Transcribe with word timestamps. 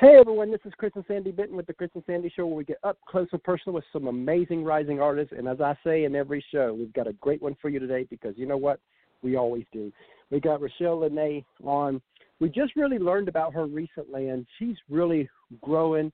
Hey 0.00 0.16
everyone, 0.18 0.50
this 0.50 0.60
is 0.64 0.72
Chris 0.76 0.90
and 0.96 1.04
Sandy 1.06 1.30
Benton 1.30 1.56
with 1.56 1.68
the 1.68 1.72
Chris 1.72 1.90
and 1.94 2.02
Sandy 2.04 2.28
Show, 2.34 2.46
where 2.46 2.56
we 2.56 2.64
get 2.64 2.78
up 2.82 2.98
close 3.06 3.28
and 3.30 3.40
personal 3.44 3.74
with 3.74 3.84
some 3.92 4.08
amazing 4.08 4.64
rising 4.64 5.00
artists. 5.00 5.32
And 5.38 5.46
as 5.46 5.60
I 5.60 5.76
say 5.84 6.02
in 6.02 6.16
every 6.16 6.44
show, 6.50 6.74
we've 6.74 6.92
got 6.92 7.06
a 7.06 7.12
great 7.12 7.40
one 7.40 7.56
for 7.62 7.68
you 7.68 7.78
today 7.78 8.04
because 8.10 8.34
you 8.36 8.44
know 8.44 8.56
what? 8.56 8.80
We 9.22 9.36
always 9.36 9.64
do. 9.72 9.92
We 10.32 10.40
got 10.40 10.60
Rachele 10.60 11.08
Lynae 11.08 11.44
on. 11.62 12.02
We 12.40 12.48
just 12.48 12.74
really 12.74 12.98
learned 12.98 13.28
about 13.28 13.54
her 13.54 13.66
recently, 13.66 14.30
and 14.30 14.44
she's 14.58 14.74
really 14.90 15.28
growing. 15.62 16.10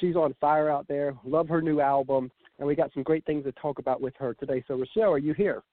She's 0.00 0.14
on 0.14 0.36
fire 0.40 0.70
out 0.70 0.86
there. 0.86 1.16
Love 1.24 1.48
her 1.48 1.60
new 1.60 1.80
album, 1.80 2.30
and 2.60 2.68
we 2.68 2.76
got 2.76 2.94
some 2.94 3.02
great 3.02 3.26
things 3.26 3.42
to 3.46 3.52
talk 3.52 3.80
about 3.80 4.00
with 4.00 4.14
her 4.16 4.34
today. 4.34 4.62
So, 4.68 4.76
Rochelle, 4.76 5.10
are 5.10 5.18
you 5.18 5.34
here? 5.34 5.64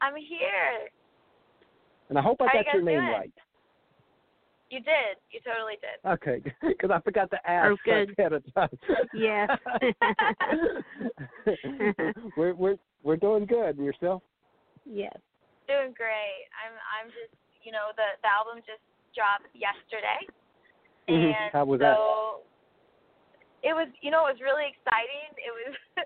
I'm 0.00 0.14
here. 0.14 0.88
And 2.10 2.16
I 2.16 2.22
hope 2.22 2.40
I 2.40 2.46
How 2.46 2.52
got 2.62 2.66
you 2.66 2.72
your 2.74 2.82
name 2.82 3.00
doing? 3.00 3.12
right. 3.12 3.32
You 4.74 4.82
did. 4.82 5.22
You 5.30 5.38
totally 5.46 5.78
did. 5.78 6.02
Okay, 6.02 6.42
because 6.66 6.90
I 6.90 6.98
forgot 7.06 7.30
to 7.30 7.38
ask 7.46 7.70
Oh, 7.70 7.78
good. 7.86 8.10
ahead 8.18 8.32
of 8.34 8.42
time. 8.58 8.74
Yes. 9.14 9.46
we're 12.36 12.54
we're 12.58 12.74
we're 13.06 13.16
doing 13.22 13.46
good. 13.46 13.78
And 13.78 13.86
yourself? 13.86 14.26
yes. 14.82 15.14
Doing 15.70 15.94
great. 15.94 16.50
I'm 16.58 16.74
I'm 16.90 17.06
just 17.14 17.30
you 17.62 17.70
know 17.70 17.94
the 17.94 18.18
the 18.26 18.30
album 18.34 18.58
just 18.66 18.82
dropped 19.14 19.46
yesterday, 19.54 20.26
Mhm. 21.06 21.30
and 21.30 21.54
How 21.54 21.62
was 21.64 21.78
so 21.78 22.42
that? 22.42 23.70
it 23.70 23.74
was 23.78 23.86
you 24.02 24.10
know 24.10 24.26
it 24.26 24.34
was 24.34 24.42
really 24.42 24.66
exciting. 24.74 25.30
It 25.38 25.54
was 25.54 25.70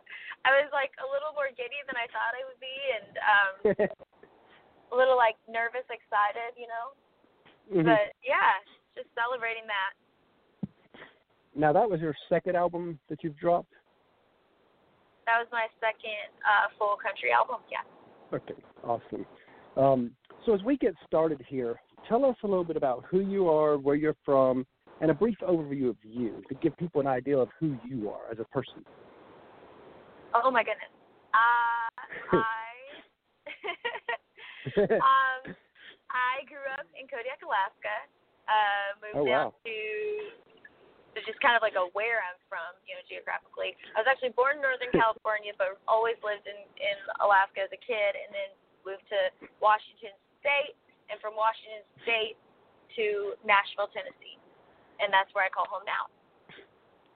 I 0.46 0.52
was 0.60 0.68
like 0.76 0.92
a 1.00 1.08
little 1.08 1.32
more 1.32 1.48
giddy 1.56 1.80
than 1.88 1.96
I 1.96 2.04
thought 2.12 2.36
I 2.36 2.44
would 2.44 2.60
be, 2.60 2.76
and 3.00 3.12
um 3.24 3.54
a 4.92 4.94
little 4.94 5.16
like 5.16 5.40
nervous, 5.48 5.88
excited, 5.88 6.52
you 6.60 6.68
know. 6.68 6.92
Mhm. 7.72 7.84
But 7.84 8.14
yeah, 8.24 8.52
just 8.96 9.08
celebrating 9.14 9.64
that. 9.66 9.92
Now 11.54 11.72
that 11.72 11.88
was 11.88 12.00
your 12.00 12.14
second 12.28 12.56
album 12.56 12.98
that 13.08 13.22
you've 13.22 13.36
dropped. 13.36 13.72
That 15.26 15.38
was 15.38 15.48
my 15.52 15.66
second 15.80 16.32
uh 16.44 16.68
full 16.78 16.96
country 16.96 17.32
album. 17.32 17.60
Yeah. 17.70 17.84
Okay, 18.32 18.54
awesome. 18.84 19.26
Um, 19.76 20.10
so 20.44 20.54
as 20.54 20.62
we 20.62 20.76
get 20.76 20.94
started 21.06 21.44
here, 21.46 21.80
tell 22.08 22.24
us 22.24 22.36
a 22.42 22.46
little 22.46 22.64
bit 22.64 22.76
about 22.76 23.04
who 23.08 23.20
you 23.20 23.48
are, 23.48 23.76
where 23.76 23.94
you're 23.94 24.16
from, 24.24 24.66
and 25.00 25.10
a 25.10 25.14
brief 25.14 25.36
overview 25.42 25.90
of 25.90 25.96
you 26.02 26.42
to 26.48 26.54
give 26.56 26.76
people 26.76 27.00
an 27.00 27.06
idea 27.06 27.38
of 27.38 27.48
who 27.60 27.76
you 27.86 28.10
are 28.10 28.30
as 28.32 28.38
a 28.38 28.44
person. 28.44 28.84
Oh 30.34 30.50
my 30.50 30.62
goodness. 30.62 30.90
Uh, 31.34 32.36
I 32.36 32.68
um 34.78 35.54
I 36.10 36.44
grew 36.48 36.64
up 36.76 36.88
in 36.96 37.04
Kodiak, 37.08 37.40
Alaska. 37.44 37.94
Uh, 38.48 38.88
moved 39.04 39.16
Oh, 39.20 39.26
down 39.28 39.52
wow. 39.52 39.60
to 39.64 39.76
to 41.16 41.24
just 41.24 41.40
kind 41.40 41.56
of 41.56 41.64
like 41.64 41.74
a 41.74 41.88
where 41.96 42.20
I'm 42.24 42.38
from, 42.52 42.68
you 42.86 42.94
know, 42.94 43.02
geographically. 43.08 43.74
I 43.96 44.00
was 44.04 44.08
actually 44.08 44.32
born 44.36 44.56
in 44.56 44.62
Northern 44.64 44.92
California, 45.02 45.52
but 45.56 45.76
always 45.88 46.16
lived 46.24 46.46
in 46.48 46.56
in 46.80 46.96
Alaska 47.20 47.64
as 47.68 47.72
a 47.74 47.80
kid, 47.80 48.12
and 48.16 48.28
then 48.32 48.48
moved 48.86 49.04
to 49.12 49.20
Washington 49.60 50.14
State, 50.40 50.76
and 51.12 51.16
from 51.20 51.36
Washington 51.36 51.84
State 52.04 52.36
to 52.96 53.36
Nashville, 53.44 53.90
Tennessee, 53.92 54.40
and 55.00 55.12
that's 55.12 55.28
where 55.36 55.44
I 55.44 55.50
call 55.52 55.68
home 55.68 55.84
now. 55.84 56.08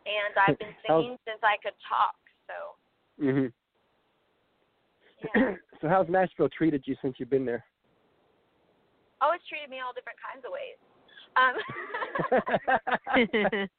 And 0.04 0.32
I've 0.36 0.58
been 0.60 0.74
How's- 0.84 1.00
singing 1.00 1.16
since 1.24 1.40
I 1.40 1.56
could 1.64 1.76
talk, 1.88 2.18
so 2.48 2.56
hmm 3.22 3.48
yeah. 5.32 5.54
so 5.80 5.88
how's 5.88 6.08
Nashville 6.12 6.48
treated 6.50 6.82
you 6.84 6.96
since 7.00 7.16
you've 7.18 7.30
been 7.30 7.46
there? 7.46 7.64
Always 9.22 9.38
treated 9.46 9.70
me 9.70 9.78
all 9.78 9.94
different 9.94 10.18
kinds 10.18 10.42
of 10.42 10.50
ways. 10.50 10.74
Um, 11.38 11.54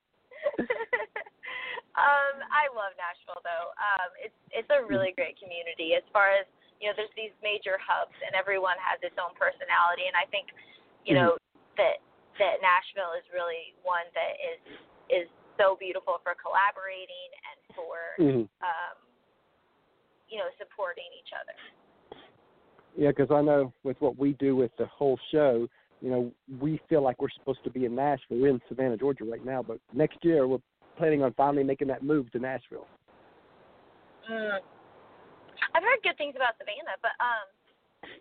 um, 2.00 2.36
I 2.50 2.66
love 2.74 2.98
Nashville 2.98 3.44
though. 3.44 3.68
Um, 3.78 4.10
it's 4.18 4.34
it's 4.50 4.72
a 4.74 4.82
really 4.88 5.14
great 5.14 5.38
community 5.38 5.94
as 5.94 6.02
far 6.10 6.34
as 6.34 6.50
you 6.82 6.90
know. 6.90 6.98
There's 6.98 7.14
these 7.14 7.30
major 7.46 7.78
hubs, 7.78 8.18
and 8.26 8.34
everyone 8.34 8.82
has 8.82 8.98
its 9.06 9.14
own 9.22 9.38
personality. 9.38 10.10
And 10.10 10.18
I 10.18 10.26
think 10.34 10.50
you 11.06 11.14
know 11.14 11.38
that 11.78 12.02
that 12.42 12.58
Nashville 12.66 13.14
is 13.14 13.22
really 13.30 13.78
one 13.86 14.10
that 14.18 14.34
is 14.42 14.58
is 15.12 15.28
so 15.62 15.78
beautiful 15.78 16.18
for 16.26 16.34
collaborating 16.42 17.30
and 17.54 17.60
for 17.78 18.18
Mhm. 18.18 18.50
um, 18.66 18.98
you 20.26 20.42
know 20.42 20.50
supporting 20.58 21.06
each 21.14 21.30
other. 21.38 21.54
Yeah, 22.98 23.10
because 23.10 23.32
I 23.32 23.42
know 23.42 23.74
with 23.84 23.98
what 24.00 24.18
we 24.18 24.34
do 24.34 24.56
with 24.56 24.72
the 24.78 24.86
whole 24.86 25.18
show, 25.32 25.68
you 26.02 26.10
know, 26.10 26.32
we 26.60 26.80
feel 26.90 27.02
like 27.02 27.22
we're 27.22 27.30
supposed 27.30 27.64
to 27.64 27.70
be 27.70 27.86
in 27.86 27.96
Nashville. 27.96 28.38
We're 28.38 28.50
in 28.50 28.62
Savannah, 28.68 28.98
Georgia 28.98 29.24
right 29.24 29.44
now, 29.44 29.64
but 29.64 29.80
next 29.94 30.18
year 30.22 30.48
we're 30.48 30.60
planning 30.98 31.24
on 31.24 31.34
finally 31.34 31.64
making 31.64 31.88
that 31.88 32.04
move 32.04 32.32
to 32.34 32.40
Nashville. 32.40 32.88
Mm. 34.30 34.60
I've 35.76 35.84
heard 35.84 36.00
good 36.04 36.18
things 36.18 36.36
about 36.36 36.54
Savannah, 36.58 36.98
but 37.02 37.12
um, 37.20 38.12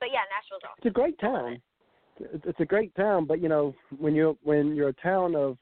but 0.00 0.08
yeah, 0.12 0.20
Nashville's 0.34 0.62
awesome. 0.64 0.78
It's 0.78 0.86
a 0.86 0.90
great 0.90 1.18
town. 1.18 1.60
It's 2.18 2.60
a 2.60 2.64
great 2.64 2.94
town, 2.94 3.26
but 3.26 3.42
you 3.42 3.48
know, 3.48 3.74
when 3.98 4.14
you're 4.14 4.36
when 4.42 4.74
you're 4.74 4.88
a 4.88 4.94
town 4.94 5.34
of, 5.34 5.58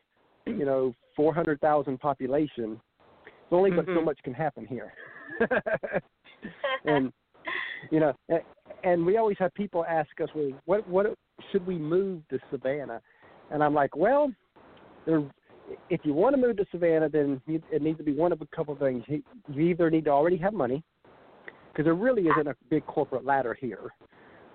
you 0.47 0.65
know, 0.65 0.95
four 1.17 1.35
hundred 1.35 1.61
thousand 1.61 1.99
population, 1.99 2.81
it's 3.27 3.53
only 3.53 3.71
but 3.71 3.87
so 3.87 3.93
Mhm. 3.93 4.05
much 4.05 4.19
can 4.23 4.35
happen 4.35 4.67
here. 4.67 4.93
and 6.85 7.13
you 7.91 8.01
know, 8.01 8.13
and 8.83 9.05
we 9.05 9.17
always 9.17 9.37
have 9.39 9.53
people 9.55 9.85
ask 9.89 10.09
us, 10.23 10.29
well, 10.35 10.51
what 10.65 10.89
what 10.89 11.07
should 11.51 11.67
we 11.67 11.77
move 11.77 12.23
to 12.29 12.39
Savannah? 12.51 13.01
And 13.51 13.63
I'm 13.63 13.75
like, 13.75 13.97
well, 13.97 14.33
there, 15.07 15.23
if 15.91 16.01
you 16.05 16.15
want 16.15 16.35
to 16.35 16.41
move 16.41 16.57
to 16.59 16.67
Savannah, 16.71 17.09
then 17.09 17.41
you, 17.47 17.63
it 17.71 17.83
needs 17.83 17.99
to 17.99 18.05
be 18.05 18.13
one 18.13 18.33
of 18.33 18.41
a 18.41 18.47
couple 18.57 18.75
of 18.75 18.81
things. 18.81 19.05
You, 19.07 19.23
you 19.49 19.63
either 19.69 19.91
need 19.91 20.05
to 20.07 20.11
already 20.11 20.37
have 20.39 20.53
money, 20.53 20.83
because 21.73 21.85
there 21.85 21.95
really 21.95 22.23
isn't 22.23 22.47
a 22.47 22.55
big 22.71 22.87
corporate 22.87 23.25
ladder 23.25 23.57
here, 23.59 23.91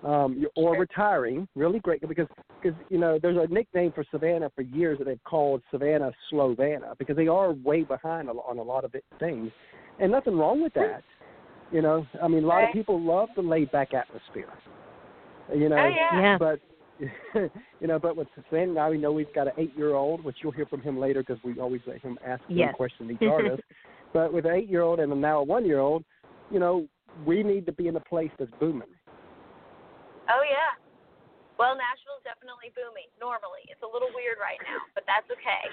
um, 0.04 0.44
or 0.56 0.76
retiring. 0.76 1.46
Really 1.54 1.78
great 1.80 2.00
because 2.06 2.26
because 2.62 2.78
you 2.88 2.98
know 2.98 3.18
there's 3.20 3.36
a 3.36 3.52
nickname 3.52 3.92
for 3.92 4.04
Savannah 4.10 4.50
for 4.54 4.62
years 4.62 4.98
that 4.98 5.04
they've 5.04 5.24
called 5.24 5.62
Savannah 5.70 6.12
Slovana 6.32 6.96
because 6.98 7.16
they 7.16 7.28
are 7.28 7.52
way 7.52 7.82
behind 7.82 8.28
on 8.28 8.38
on 8.38 8.58
a 8.58 8.62
lot 8.62 8.84
of 8.84 8.94
it, 8.94 9.04
things, 9.18 9.50
and 9.98 10.10
nothing 10.10 10.36
wrong 10.36 10.62
with 10.62 10.74
that. 10.74 11.02
You 11.72 11.82
know, 11.82 12.06
I 12.22 12.26
mean, 12.28 12.44
a 12.44 12.46
lot 12.46 12.64
of 12.64 12.72
people 12.72 13.00
love 13.00 13.28
the 13.36 13.42
laid 13.42 13.70
back 13.70 13.94
atmosphere. 13.94 14.52
You 15.54 15.68
know, 15.68 15.76
Oh, 15.76 15.88
yeah. 15.88 16.20
Yeah. 16.20 16.38
but 16.38 16.60
you 17.80 17.86
know, 17.86 17.98
but 17.98 18.16
with 18.16 18.28
Savannah, 18.34 18.72
now 18.74 18.90
we 18.90 18.98
know 18.98 19.10
we've 19.12 19.32
got 19.34 19.46
an 19.46 19.54
eight 19.56 19.72
year 19.76 19.94
old, 19.94 20.22
which 20.22 20.36
you'll 20.42 20.52
hear 20.52 20.66
from 20.66 20.82
him 20.82 20.98
later 20.98 21.22
because 21.22 21.42
we 21.42 21.58
always 21.58 21.80
let 21.86 22.00
him 22.02 22.18
ask 22.26 22.42
Yes. 22.48 22.66
one 22.68 22.74
question 22.74 23.10
each 23.10 23.28
artist. 23.30 23.62
but 24.12 24.32
with 24.32 24.44
an 24.46 24.52
eight 24.52 24.68
year 24.68 24.82
old 24.82 25.00
and 25.00 25.18
now 25.20 25.38
a 25.38 25.42
one 25.42 25.64
year 25.64 25.78
old, 25.78 26.04
you 26.50 26.58
know, 26.58 26.86
we 27.24 27.42
need 27.42 27.66
to 27.66 27.72
be 27.72 27.88
in 27.88 27.96
a 27.96 28.00
place 28.00 28.30
that's 28.38 28.50
booming. 28.60 28.88
Oh 30.28 30.42
yeah. 30.48 30.76
Well, 31.58 31.76
Nashville's 31.76 32.24
definitely 32.24 32.72
booming. 32.74 33.08
Normally, 33.20 33.68
it's 33.68 33.82
a 33.82 33.86
little 33.86 34.08
weird 34.14 34.38
right 34.40 34.56
now, 34.64 34.80
but 34.94 35.04
that's 35.06 35.28
okay. 35.28 35.64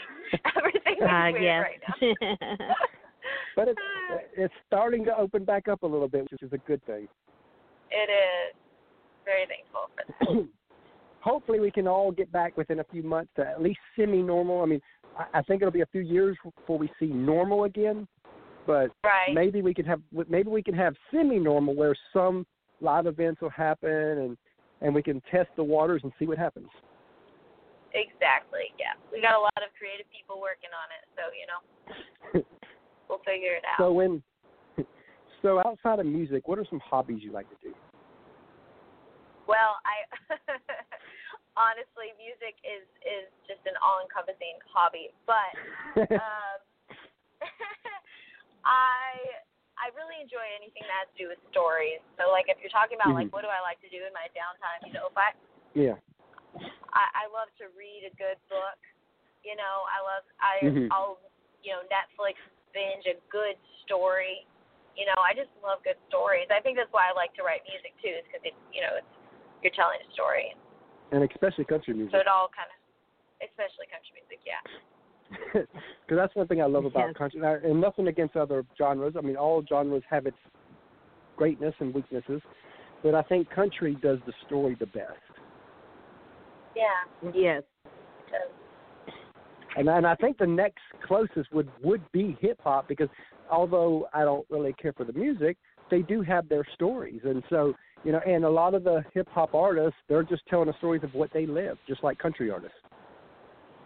Everything 0.58 0.98
is 1.00 1.08
Uh, 1.08 1.32
weird 1.32 1.44
yes. 1.44 1.64
right 1.64 1.82
now. 1.88 2.76
But 3.56 3.68
it's 3.70 3.80
uh, 4.12 4.18
it's 4.36 4.54
starting 4.68 5.04
to 5.06 5.18
open 5.18 5.44
back 5.44 5.68
up 5.68 5.84
a 5.84 5.88
little 5.88 6.08
bit, 6.08 6.28
which 6.32 6.44
is 6.44 6.54
a 6.54 6.58
good 6.60 6.84
thing. 6.86 7.08
it 7.92 8.10
is. 8.10 8.56
Very 9.26 9.46
thankful 9.48 9.90
for 9.96 10.36
that. 10.36 10.48
Hopefully, 11.22 11.60
we 11.60 11.72
can 11.72 11.88
all 11.88 12.12
get 12.12 12.32
back 12.32 12.56
within 12.56 12.80
a 12.80 12.84
few 12.86 13.04
months 13.04 13.32
to 13.36 13.46
at 13.46 13.62
least 13.62 13.80
semi-normal. 13.98 14.62
I 14.62 14.66
mean, 14.66 14.82
I, 15.18 15.40
I 15.40 15.42
think 15.42 15.62
it'll 15.62 15.72
be 15.72 15.82
a 15.82 15.88
few 15.88 16.02
years 16.02 16.38
before 16.44 16.78
we 16.78 16.90
see 17.00 17.08
normal 17.08 17.66
again, 17.66 18.08
but 18.66 18.92
Right. 19.04 19.34
maybe 19.34 19.62
we 19.62 19.74
can 19.74 19.86
have 19.86 20.02
maybe 20.30 20.50
we 20.50 20.64
can 20.64 20.76
have 20.76 20.96
semi-normal 21.12 21.76
where 21.76 21.96
some 22.14 22.46
live 22.80 23.08
events 23.08 23.42
will 23.42 23.50
happen 23.50 23.90
and 23.92 24.38
and 24.82 24.94
we 24.94 25.02
can 25.02 25.20
test 25.32 25.50
the 25.56 25.64
waters 25.64 26.02
and 26.04 26.14
see 26.20 26.28
what 26.28 26.38
happens. 26.38 26.70
Exactly. 27.94 28.72
Yeah. 28.78 28.94
We 29.12 29.22
got 29.22 29.34
a 29.34 29.40
lot 29.40 29.58
of 29.58 29.74
creative 29.78 30.06
people 30.16 30.40
working 30.40 30.70
on 30.72 30.88
it, 30.96 31.04
so 31.18 31.24
you 31.34 31.48
know, 31.50 32.46
we'll 33.10 33.24
figure 33.26 33.56
it 33.56 33.64
out. 33.66 33.80
So 33.80 33.92
when 33.92 34.24
so 35.42 35.60
outside 35.66 36.00
of 36.00 36.06
music, 36.06 36.48
what 36.48 36.60
are 36.60 36.66
some 36.70 36.80
hobbies 36.80 37.22
you 37.24 37.32
like 37.32 37.50
to 37.50 37.58
do? 37.62 37.74
Well, 39.48 39.80
I 39.88 40.04
honestly, 41.56 42.12
music 42.20 42.60
is 42.68 42.84
is 43.02 43.32
just 43.48 43.64
an 43.64 43.80
all-encompassing 43.80 44.60
hobby, 44.68 45.16
but 45.24 45.52
um, 46.20 46.58
I 48.68 49.40
I 49.80 49.94
really 49.96 50.20
enjoy 50.20 50.44
anything 50.58 50.84
that 50.84 51.08
has 51.08 51.10
to 51.16 51.18
do 51.18 51.28
with 51.32 51.40
stories. 51.54 52.02
So, 52.18 52.28
like, 52.34 52.50
if 52.52 52.60
you're 52.60 52.74
talking 52.74 53.00
about 53.00 53.16
like 53.16 53.32
Mhm. 53.32 53.34
what 53.34 53.48
do 53.48 53.50
I 53.50 53.64
like 53.64 53.80
to 53.86 53.90
do 53.90 54.04
in 54.04 54.12
my 54.12 54.28
downtime, 54.36 54.84
you 54.84 54.94
know, 54.94 55.08
if 55.08 55.16
I 55.16 55.32
yeah. 55.74 55.96
I, 56.92 57.06
I 57.14 57.26
love 57.30 57.54
to 57.62 57.70
read 57.78 58.10
a 58.10 58.14
good 58.18 58.42
book. 58.50 58.80
You 59.46 59.56
know, 59.56 59.86
I 59.88 59.98
love 60.04 60.24
I 60.42 60.54
Mhm. 60.68 60.88
I'll 60.92 61.20
you 61.64 61.72
know 61.72 61.88
Netflix 61.88 62.36
binge 62.78 63.10
a 63.10 63.18
good 63.34 63.58
story. 63.90 64.46
You 64.94 65.10
know, 65.10 65.18
I 65.18 65.34
just 65.34 65.50
love 65.66 65.82
good 65.82 65.98
stories. 66.10 66.46
I 66.54 66.62
think 66.62 66.78
that's 66.78 66.94
why 66.94 67.10
I 67.10 67.14
like 67.18 67.34
to 67.42 67.44
write 67.46 67.66
music 67.66 67.98
too, 67.98 68.14
is 68.14 68.26
because 68.30 68.46
it 68.46 68.54
you 68.70 68.86
know 68.86 69.02
it's 69.02 69.10
you're 69.66 69.74
telling 69.74 69.98
a 69.98 70.10
story, 70.14 70.54
And 71.10 71.26
especially 71.26 71.66
country 71.66 71.98
music. 71.98 72.14
so 72.14 72.22
it 72.22 72.30
all 72.30 72.54
kind 72.54 72.70
of 72.70 72.78
especially 73.42 73.90
country 73.90 74.14
music. 74.22 74.40
Yeah. 74.46 74.62
Because 76.08 76.24
that's 76.24 76.36
one 76.40 76.48
thing 76.48 76.62
I 76.62 76.66
love 76.72 76.86
about 76.86 77.10
Yes. 77.10 77.18
country, 77.18 77.40
and 77.42 77.48
I- 77.50 77.60
and 77.68 77.82
nothing 77.82 78.08
against 78.08 78.38
other 78.38 78.64
genres. 78.78 79.18
I 79.18 79.22
mean, 79.22 79.36
all 79.36 79.62
genres 79.68 80.04
have 80.10 80.26
its 80.26 80.38
greatness 81.36 81.76
and 81.80 81.94
weaknesses, 81.94 82.42
but 83.04 83.14
I 83.14 83.24
think 83.24 83.50
country 83.50 83.96
does 83.96 84.20
the 84.26 84.32
story 84.46 84.76
the 84.80 84.86
best. 84.86 85.20
Yeah. 86.76 87.32
Yes. 87.34 87.64
So, 88.32 88.38
And 89.78 89.88
and 89.88 90.08
I 90.08 90.16
think 90.16 90.38
the 90.38 90.48
next 90.48 90.82
closest 91.06 91.54
would 91.54 91.70
would 91.84 92.02
be 92.12 92.38
hip 92.42 92.60
hop 92.64 92.88
because 92.88 93.10
although 93.50 94.08
I 94.14 94.24
don't 94.24 94.46
really 94.50 94.74
care 94.74 94.94
for 94.94 95.06
the 95.06 95.14
music, 95.14 95.58
they 95.92 96.02
do 96.02 96.22
have 96.22 96.50
their 96.50 96.66
stories, 96.74 97.22
and 97.24 97.44
so 97.50 97.74
you 98.04 98.12
know, 98.12 98.20
and 98.26 98.44
a 98.44 98.50
lot 98.50 98.74
of 98.74 98.84
the 98.84 99.04
hip 99.14 99.28
hop 99.32 99.54
artists 99.54 99.98
they're 100.10 100.24
just 100.24 100.42
telling 100.48 100.68
the 100.68 100.78
stories 100.80 101.04
of 101.04 101.14
what 101.14 101.32
they 101.34 101.46
live, 101.46 101.78
just 101.88 102.04
like 102.04 102.18
country 102.18 102.50
artists, 102.50 102.78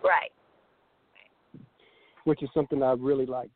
right. 0.04 0.32
which 2.24 2.42
is 2.42 2.50
something 2.54 2.82
I 2.82 2.94
really 2.94 3.26
like. 3.26 3.50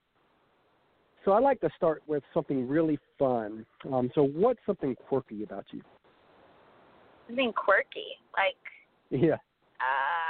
So 1.23 1.31
I 1.31 1.39
like 1.39 1.59
to 1.61 1.69
start 1.75 2.03
with 2.05 2.23
something 2.33 2.67
really 2.67 2.99
fun. 3.17 3.65
Um, 3.91 4.11
so 4.13 4.27
what's 4.27 4.59
something 4.65 4.95
quirky 5.07 5.43
about 5.43 5.65
you? 5.71 5.81
Something 7.27 7.51
quirky, 7.53 8.19
like 8.37 8.55
Yeah. 9.09 9.35
uh, 9.79 10.24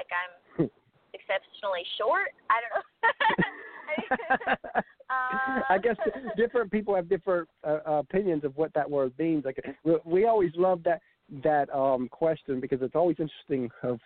like 0.00 0.08
I'm 0.16 0.32
exceptionally 1.12 1.84
short. 2.00 2.32
I 2.48 2.56
don't 2.64 2.72
know. 2.72 2.84
uh, 5.12 5.60
I 5.74 5.76
guess 5.84 5.96
different 6.36 6.72
people 6.72 6.94
have 6.96 7.08
different 7.08 7.48
uh, 7.66 7.80
opinions 7.84 8.44
of 8.44 8.56
what 8.56 8.72
that 8.72 8.88
word 8.88 9.12
means. 9.18 9.44
Like 9.44 9.60
we, 9.84 9.96
we 10.04 10.20
always 10.24 10.52
love 10.56 10.82
that 10.84 11.00
that 11.44 11.70
um 11.70 12.08
question 12.08 12.58
because 12.58 12.82
it's 12.82 12.96
always 12.96 13.16
interesting 13.20 13.70
of 13.84 14.00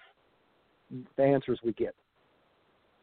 the 1.17 1.25
answers 1.25 1.59
we 1.65 1.73
get. 1.73 1.95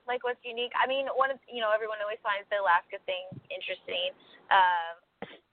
like 0.06 0.22
what's 0.28 0.44
unique. 0.44 0.74
I 0.78 0.86
mean, 0.86 1.08
one 1.16 1.32
of 1.32 1.40
you 1.48 1.64
know 1.64 1.72
everyone 1.72 1.98
always 2.04 2.20
finds 2.22 2.46
the 2.52 2.60
Alaska 2.60 3.00
thing 3.08 3.26
interesting. 3.48 4.12
Um, 4.52 4.94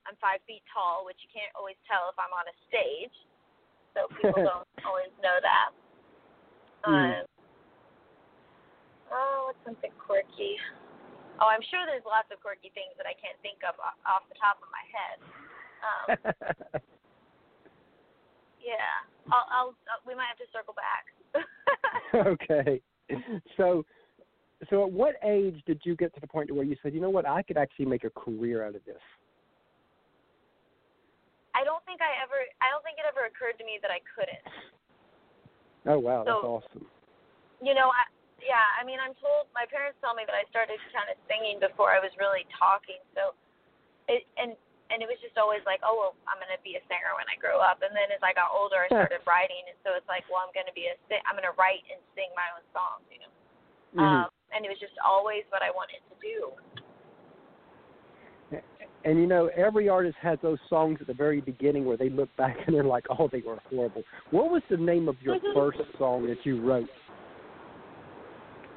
I'm 0.04 0.16
five 0.18 0.40
feet 0.48 0.64
tall, 0.72 1.04
which 1.06 1.20
you 1.22 1.30
can't 1.30 1.52
always 1.54 1.76
tell 1.86 2.08
if 2.10 2.16
I'm 2.18 2.32
on 2.32 2.48
a 2.48 2.56
stage, 2.66 3.16
so 3.94 4.08
people 4.18 4.40
don't 4.42 4.68
always 4.88 5.12
know 5.22 5.36
that. 5.40 5.70
Mm. 6.86 7.22
Um, 7.22 7.26
oh, 9.12 9.38
what's 9.50 9.62
something 9.64 9.90
quirky? 9.98 10.56
Oh, 11.40 11.46
I'm 11.46 11.62
sure 11.70 11.86
there's 11.86 12.06
lots 12.06 12.30
of 12.34 12.42
quirky 12.42 12.70
things 12.74 12.94
that 12.98 13.06
I 13.06 13.14
can't 13.14 13.38
think 13.42 13.62
of 13.62 13.78
off 13.78 14.26
the 14.26 14.38
top 14.38 14.58
of 14.58 14.68
my 14.74 14.84
head. 14.90 15.18
Um, 15.78 16.06
yeah, 18.58 19.06
I'll, 19.30 19.46
I'll, 19.50 19.72
uh 19.86 20.02
we 20.06 20.14
might 20.18 20.30
have 20.30 20.42
to 20.42 20.50
circle 20.50 20.74
back. 20.74 21.04
okay. 22.34 22.82
So 23.56 23.86
so 24.70 24.82
at 24.84 24.90
what 24.90 25.14
age 25.22 25.62
did 25.66 25.80
you 25.84 25.94
get 25.94 26.12
to 26.14 26.20
the 26.20 26.26
point 26.26 26.50
where 26.50 26.64
you 26.64 26.76
said, 26.82 26.92
you 26.92 27.00
know 27.00 27.10
what, 27.10 27.26
I 27.26 27.42
could 27.42 27.56
actually 27.56 27.86
make 27.86 28.02
a 28.02 28.10
career 28.10 28.66
out 28.66 28.74
of 28.74 28.84
this? 28.84 29.00
I 31.54 31.62
don't 31.64 31.82
think 31.86 31.98
I 32.02 32.10
ever. 32.22 32.38
I 32.62 32.70
don't 32.70 32.82
think 32.86 32.98
it 32.98 33.06
ever 33.06 33.26
occurred 33.26 33.58
to 33.58 33.64
me 33.66 33.78
that 33.82 33.90
I 33.90 33.98
couldn't. 34.14 34.46
Oh 35.88 35.98
wow, 35.98 36.22
that's 36.22 36.36
So- 36.44 36.60
awesome. 36.60 36.86
You 37.58 37.74
know, 37.74 37.90
I, 37.90 38.06
yeah. 38.38 38.62
I 38.78 38.86
mean, 38.86 39.02
I'm 39.02 39.18
told. 39.18 39.50
My 39.50 39.66
parents 39.66 39.98
tell 39.98 40.14
me 40.14 40.22
that 40.28 40.36
I 40.36 40.46
started 40.46 40.78
kind 40.94 41.10
of 41.10 41.18
singing 41.26 41.58
before 41.58 41.90
I 41.90 41.98
was 41.98 42.14
really 42.22 42.46
talking. 42.54 43.02
So, 43.18 43.34
it 44.06 44.22
and 44.38 44.54
and 44.94 45.02
it 45.02 45.08
was 45.10 45.18
just 45.18 45.34
always 45.34 45.64
like, 45.66 45.82
oh 45.82 45.96
well, 45.98 46.12
I'm 46.30 46.38
gonna 46.38 46.60
be 46.62 46.78
a 46.78 46.82
singer 46.86 47.10
when 47.18 47.26
I 47.26 47.34
grow 47.40 47.58
up. 47.58 47.82
And 47.82 47.90
then 47.98 48.14
as 48.14 48.22
I 48.22 48.30
got 48.36 48.54
older, 48.54 48.86
I 48.86 48.88
started 48.94 49.26
writing, 49.26 49.66
and 49.66 49.74
so 49.82 49.98
it's 49.98 50.06
like, 50.06 50.22
well, 50.30 50.44
I'm 50.46 50.54
gonna 50.54 50.70
be 50.76 50.86
a. 50.86 50.94
si- 51.10 51.24
I'm 51.26 51.34
gonna 51.34 51.56
write 51.58 51.82
and 51.90 51.98
sing 52.14 52.30
my 52.38 52.46
own 52.54 52.62
songs. 52.70 53.02
You 53.10 53.18
know. 53.26 53.32
Mhm. 53.98 54.06
Um, 54.06 54.28
and 54.54 54.62
it 54.62 54.70
was 54.70 54.78
just 54.78 54.94
always 55.02 55.42
what 55.50 55.66
I 55.66 55.74
wanted 55.74 55.98
to 56.06 56.14
do. 56.22 56.54
And 59.04 59.18
you 59.18 59.26
know, 59.26 59.48
every 59.56 59.88
artist 59.88 60.16
has 60.20 60.38
those 60.42 60.58
songs 60.68 60.98
at 61.00 61.06
the 61.06 61.14
very 61.14 61.40
beginning 61.40 61.84
where 61.84 61.96
they 61.96 62.10
look 62.10 62.34
back 62.36 62.56
and 62.66 62.74
they're 62.74 62.84
like, 62.84 63.06
"Oh, 63.18 63.28
they 63.30 63.40
were 63.40 63.58
horrible." 63.70 64.02
What 64.30 64.50
was 64.50 64.62
the 64.68 64.76
name 64.76 65.08
of 65.08 65.16
your 65.22 65.36
Mhm. 65.36 65.54
first 65.54 65.80
song 65.98 66.26
that 66.26 66.44
you 66.44 66.60
wrote? 66.60 66.88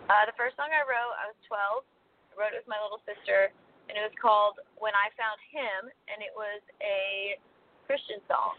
Uh, 0.10 0.26
the 0.26 0.34
first 0.38 0.56
song 0.58 0.68
I 0.72 0.82
wrote, 0.84 1.16
I 1.24 1.28
was 1.28 1.36
12. 1.48 1.84
I 2.32 2.42
wrote 2.42 2.54
it 2.54 2.60
with 2.60 2.68
my 2.68 2.80
little 2.82 3.02
sister, 3.06 3.52
and 3.90 3.98
it 3.98 4.02
was 4.02 4.12
called 4.22 4.60
"When 4.78 4.94
I 4.94 5.10
Found 5.18 5.40
Him," 5.50 5.92
and 6.08 6.22
it 6.22 6.32
was 6.36 6.62
a 6.82 7.40
Christian 7.88 8.22
song. 8.28 8.56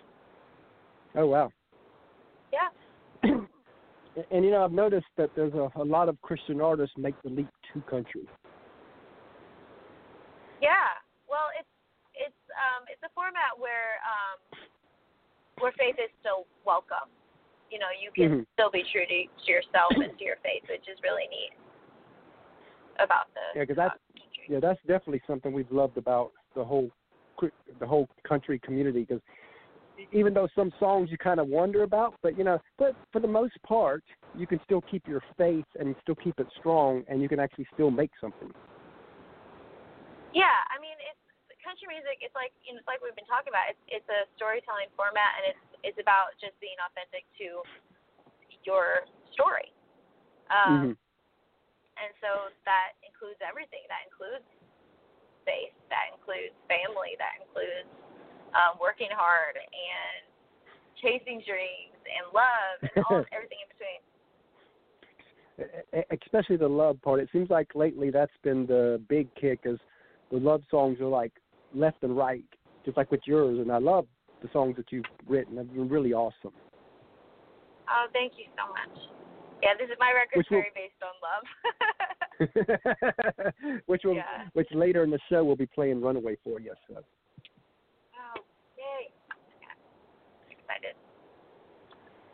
Oh 1.15 1.27
wow. 1.27 1.53
Yeah. 2.53 2.69
and 3.23 4.45
you 4.45 4.51
know, 4.51 4.65
I've 4.65 4.73
noticed 4.73 5.07
that 5.17 5.31
there's 5.37 5.55
a, 5.55 5.71
a 5.77 5.85
lot 5.85 6.09
of 6.09 6.21
Christian 6.23 6.61
artists 6.61 6.97
make 6.99 7.21
the 7.23 7.31
leap 7.31 7.49
to 7.73 7.81
country. 7.83 8.29
Yeah. 10.61 11.02
Well, 11.33 11.49
it's 11.57 11.73
it's 12.13 12.43
um 12.53 12.85
it's 12.93 13.01
a 13.01 13.09
format 13.17 13.57
where 13.57 13.97
um 14.05 14.39
where 15.65 15.73
faith 15.81 15.97
is 15.97 16.13
still 16.21 16.45
welcome. 16.69 17.09
You 17.73 17.81
know, 17.81 17.89
you 17.89 18.13
can 18.13 18.45
Mhm. 18.45 18.47
still 18.53 18.69
be 18.71 18.85
true 18.93 19.09
to, 19.09 19.19
to 19.25 19.47
yourself 19.49 19.97
and 19.97 20.13
to 20.13 20.23
your 20.25 20.37
faith, 20.45 20.69
which 20.69 20.85
is 20.93 21.01
really 21.01 21.25
neat 21.33 21.57
about 23.01 23.33
the 23.33 23.41
Yeah, 23.57 23.65
'cause 23.65 23.77
that's- 23.77 23.99
country. 24.13 24.45
Yeah, 24.49 24.61
that's 24.61 24.83
definitely 24.83 25.23
something 25.27 25.55
we've 25.55 25.73
loved 25.73 25.97
about 25.97 26.33
the 26.53 26.63
whole 26.65 26.93
the 27.79 27.87
whole 27.87 28.07
country 28.25 28.59
community 28.59 29.01
because 29.01 29.23
even 30.13 30.35
though 30.35 30.47
some 30.49 30.71
songs 30.79 31.11
you 31.11 31.17
kind 31.17 31.41
of 31.41 31.49
wonder 31.49 31.83
about, 31.83 32.15
but 32.21 32.37
you 32.37 32.45
know, 32.45 32.61
but 32.77 32.95
for 33.11 33.21
the 33.21 33.27
most 33.27 33.61
part, 33.63 34.05
you 34.35 34.47
can 34.47 34.61
still 34.65 34.83
keep 34.83 35.09
your 35.09 35.23
faith 35.39 35.67
and 35.81 35.97
still 36.03 36.15
keep 36.17 36.39
it 36.39 36.47
strong, 36.53 37.03
and 37.09 37.23
you 37.23 37.29
can 37.29 37.41
actually 37.41 37.65
still 37.73 37.91
make 37.91 38.11
something. 38.21 38.53
Yeah, 40.33 40.65
I 40.71 40.81
mean, 40.81 40.92
country 41.73 41.89
music. 41.89 42.21
It's 42.21 42.37
like 42.37 42.53
you 42.61 42.77
know, 42.77 42.85
it's 42.85 42.91
like 42.91 43.01
we've 43.01 43.17
been 43.17 43.25
talking 43.25 43.49
about. 43.49 43.73
It's 43.73 43.81
it's 43.89 44.09
a 44.13 44.29
storytelling 44.37 44.93
format, 44.93 45.41
and 45.41 45.57
it's 45.57 45.65
it's 45.81 45.97
about 45.97 46.37
just 46.37 46.53
being 46.61 46.77
authentic 46.85 47.25
to 47.41 47.65
your 48.69 49.09
story. 49.33 49.73
Um, 50.53 50.93
Mhm. 50.93 50.97
And 51.97 52.13
so 52.21 52.51
that 52.65 52.97
includes 53.05 53.41
everything. 53.45 53.85
That 53.89 54.05
includes 54.09 54.45
faith. 55.45 55.77
That 55.89 56.09
includes 56.17 56.57
family. 56.67 57.17
That 57.21 57.37
includes 57.45 57.89
um, 58.57 58.81
working 58.81 59.13
hard 59.13 59.57
and 59.57 60.25
chasing 61.01 61.45
dreams 61.45 62.01
and 62.01 62.33
love 62.33 62.81
and 62.81 63.05
all 63.05 63.25
everything 63.37 63.61
in 63.61 63.69
between. 63.77 64.01
Especially 66.25 66.57
the 66.57 66.67
love 66.69 67.01
part. 67.03 67.21
It 67.21 67.29
seems 67.31 67.51
like 67.51 67.75
lately 67.75 68.11
that's 68.11 68.33
been 68.43 68.67
the 68.67 69.01
big 69.09 69.33
kick. 69.37 69.61
Is 69.65 69.79
the 70.33 70.39
love 70.39 70.63
songs 70.71 70.99
are 71.01 71.07
like 71.07 71.33
left 71.75 72.03
and 72.03 72.17
right, 72.17 72.45
just 72.85 72.97
like 72.97 73.11
with 73.11 73.21
yours. 73.27 73.59
And 73.59 73.71
I 73.73 73.79
love 73.79 74.07
the 74.43 74.49
songs 74.53 74.77
that 74.77 74.87
you've 74.91 75.05
written. 75.29 75.57
They've 75.57 75.73
been 75.73 75.89
really 75.89 76.13
awesome. 76.13 76.53
Oh, 77.89 78.07
thank 78.13 78.33
you 78.37 78.45
so 78.57 78.69
much. 78.73 78.99
Yeah, 79.63 79.75
this 79.79 79.89
is 79.91 79.97
my 80.01 80.11
record's 80.13 80.39
Which 80.39 80.49
will- 80.51 80.63
very 80.63 80.73
based 80.75 81.03
on 81.03 81.15
love. 81.23 81.45
which 83.87 84.03
will, 84.05 84.15
Yeah. 84.15 84.49
which 84.55 84.69
later 84.73 85.05
in 85.05 85.11
the 85.11 85.19
show 85.29 85.45
we'll 85.45 85.55
be 85.57 85.67
playing 85.67 86.01
"Runaway" 86.01 86.37
for 86.43 86.59
you. 86.61 86.73
So. 86.89 86.97
Oh, 86.99 88.41
yay. 88.77 89.13
Excited. 90.51 90.97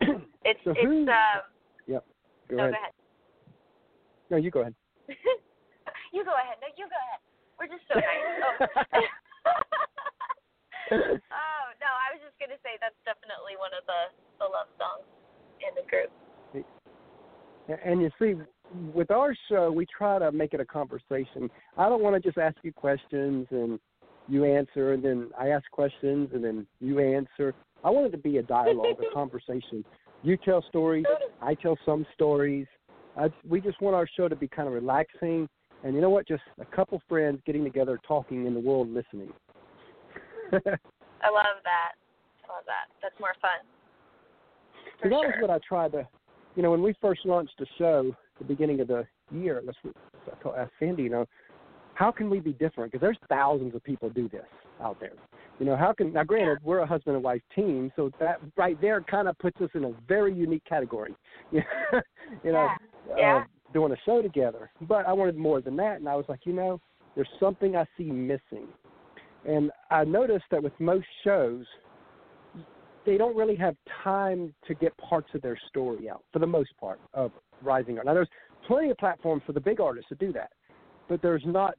It's 0.44 0.60
So 0.64 0.70
it's 0.70 0.80
who- 0.82 1.02
um 1.08 1.42
Yep. 1.86 2.04
Go 2.48 2.56
no 2.56 2.62
ahead. 2.62 2.72
go 2.72 2.78
ahead. 2.78 2.92
No, 4.30 4.36
you 4.38 4.50
go 4.50 4.60
ahead. 4.60 4.74
you 6.12 6.24
go 6.24 6.32
ahead. 6.34 6.56
No, 6.62 6.68
you 6.76 6.86
go 6.88 6.96
ahead. 6.96 7.20
We're 7.58 7.66
just 7.66 7.84
so 7.88 7.94
nice. 8.00 8.68
Oh. 8.94 9.00
oh 10.92 11.66
no, 11.80 11.90
I 11.90 12.14
was 12.14 12.20
just 12.24 12.38
gonna 12.40 12.58
say 12.64 12.80
that's 12.80 12.98
definitely 13.04 13.56
one 13.60 13.72
of 13.76 13.84
the 13.84 14.12
the 14.38 14.48
love 14.48 14.70
songs 14.78 15.06
in 15.60 15.72
the 15.76 15.84
group. 15.88 16.12
And 17.84 18.00
you 18.00 18.10
see, 18.18 18.34
with 18.94 19.10
our 19.10 19.34
show, 19.50 19.70
we 19.70 19.86
try 19.86 20.18
to 20.18 20.32
make 20.32 20.54
it 20.54 20.60
a 20.60 20.64
conversation. 20.64 21.50
I 21.76 21.88
don't 21.88 22.02
want 22.02 22.16
to 22.16 22.20
just 22.20 22.38
ask 22.38 22.56
you 22.62 22.72
questions 22.72 23.46
and 23.50 23.78
you 24.26 24.44
answer, 24.44 24.92
and 24.92 25.04
then 25.04 25.30
I 25.38 25.48
ask 25.48 25.70
questions 25.70 26.30
and 26.32 26.42
then 26.42 26.66
you 26.80 26.98
answer. 27.00 27.54
I 27.84 27.90
want 27.90 28.06
it 28.06 28.10
to 28.10 28.18
be 28.18 28.38
a 28.38 28.42
dialogue, 28.42 28.96
a 29.00 29.14
conversation. 29.14 29.84
You 30.22 30.36
tell 30.36 30.64
stories, 30.68 31.04
I 31.42 31.54
tell 31.54 31.78
some 31.84 32.06
stories. 32.14 32.66
I, 33.16 33.28
we 33.48 33.60
just 33.60 33.80
want 33.80 33.94
our 33.94 34.08
show 34.16 34.28
to 34.28 34.36
be 34.36 34.48
kind 34.48 34.68
of 34.68 34.74
relaxing, 34.74 35.48
and 35.84 35.94
you 35.94 36.00
know 36.00 36.10
what? 36.10 36.26
Just 36.26 36.42
a 36.60 36.64
couple 36.64 37.00
friends 37.08 37.40
getting 37.46 37.64
together, 37.64 37.98
talking, 38.06 38.46
and 38.46 38.56
the 38.56 38.60
world 38.60 38.88
listening. 38.88 39.32
I 41.22 41.30
love 41.30 41.60
that. 41.64 41.92
I 42.44 42.52
love 42.52 42.64
that. 42.66 42.88
That's 43.02 43.18
more 43.20 43.34
fun. 43.40 43.66
So 45.02 45.08
that 45.08 45.10
sure. 45.10 45.26
was 45.26 45.34
what 45.40 45.50
I 45.50 45.58
tried 45.66 45.92
to, 45.92 46.06
you 46.56 46.62
know, 46.62 46.70
when 46.70 46.82
we 46.82 46.94
first 47.00 47.24
launched 47.24 47.54
the 47.58 47.66
show, 47.76 48.14
the 48.38 48.44
beginning 48.44 48.80
of 48.80 48.88
the 48.88 49.06
year. 49.30 49.62
That's 49.64 49.78
what 49.82 49.94
I 50.26 50.42
told- 50.42 50.56
asked 50.56 50.72
Sandy, 50.78 51.04
you 51.04 51.10
know, 51.10 51.26
how 51.94 52.10
can 52.12 52.30
we 52.30 52.40
be 52.40 52.52
different? 52.52 52.92
Because 52.92 53.02
there's 53.02 53.18
thousands 53.28 53.74
of 53.74 53.82
people 53.82 54.08
do 54.10 54.28
this 54.28 54.46
out 54.80 55.00
there, 55.00 55.12
You 55.58 55.66
know, 55.66 55.76
how 55.76 55.92
can 55.92 56.12
now? 56.12 56.22
Granted, 56.22 56.58
we're 56.62 56.78
a 56.78 56.86
husband 56.86 57.16
and 57.16 57.24
wife 57.24 57.42
team, 57.54 57.90
so 57.96 58.12
that 58.20 58.40
right 58.56 58.80
there 58.80 59.00
kind 59.00 59.26
of 59.26 59.36
puts 59.38 59.60
us 59.60 59.70
in 59.74 59.84
a 59.84 59.92
very 60.06 60.32
unique 60.32 60.64
category. 60.64 61.14
you 61.52 61.62
know, 62.44 62.52
Yeah. 62.52 62.76
Yeah. 63.16 63.36
Uh, 63.38 63.44
doing 63.72 63.92
a 63.92 63.96
show 64.04 64.22
together. 64.22 64.70
But 64.82 65.06
I 65.06 65.12
wanted 65.12 65.36
more 65.36 65.60
than 65.60 65.76
that, 65.76 65.96
and 65.96 66.08
I 66.08 66.14
was 66.14 66.24
like, 66.28 66.40
you 66.44 66.52
know, 66.52 66.80
there's 67.14 67.28
something 67.40 67.76
I 67.76 67.84
see 67.96 68.04
missing, 68.04 68.68
and 69.48 69.70
I 69.90 70.04
noticed 70.04 70.44
that 70.50 70.62
with 70.62 70.78
most 70.78 71.06
shows, 71.24 71.64
they 73.06 73.16
don't 73.16 73.34
really 73.34 73.56
have 73.56 73.74
time 74.04 74.54
to 74.66 74.74
get 74.74 74.96
parts 74.98 75.28
of 75.34 75.40
their 75.40 75.58
story 75.68 76.10
out 76.10 76.22
for 76.32 76.38
the 76.38 76.46
most 76.46 76.70
part 76.78 77.00
of 77.14 77.32
rising 77.62 77.96
art. 77.96 78.06
Now, 78.06 78.14
there's 78.14 78.28
plenty 78.66 78.90
of 78.90 78.98
platforms 78.98 79.42
for 79.46 79.52
the 79.52 79.60
big 79.60 79.80
artists 79.80 80.10
to 80.10 80.14
do 80.14 80.32
that, 80.34 80.50
but 81.08 81.22
there's 81.22 81.42
not 81.46 81.74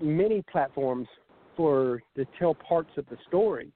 many 0.00 0.42
platforms 0.50 1.08
for 1.56 2.00
to 2.16 2.24
tell 2.38 2.54
parts 2.54 2.90
of 2.96 3.04
the 3.10 3.16
story 3.26 3.72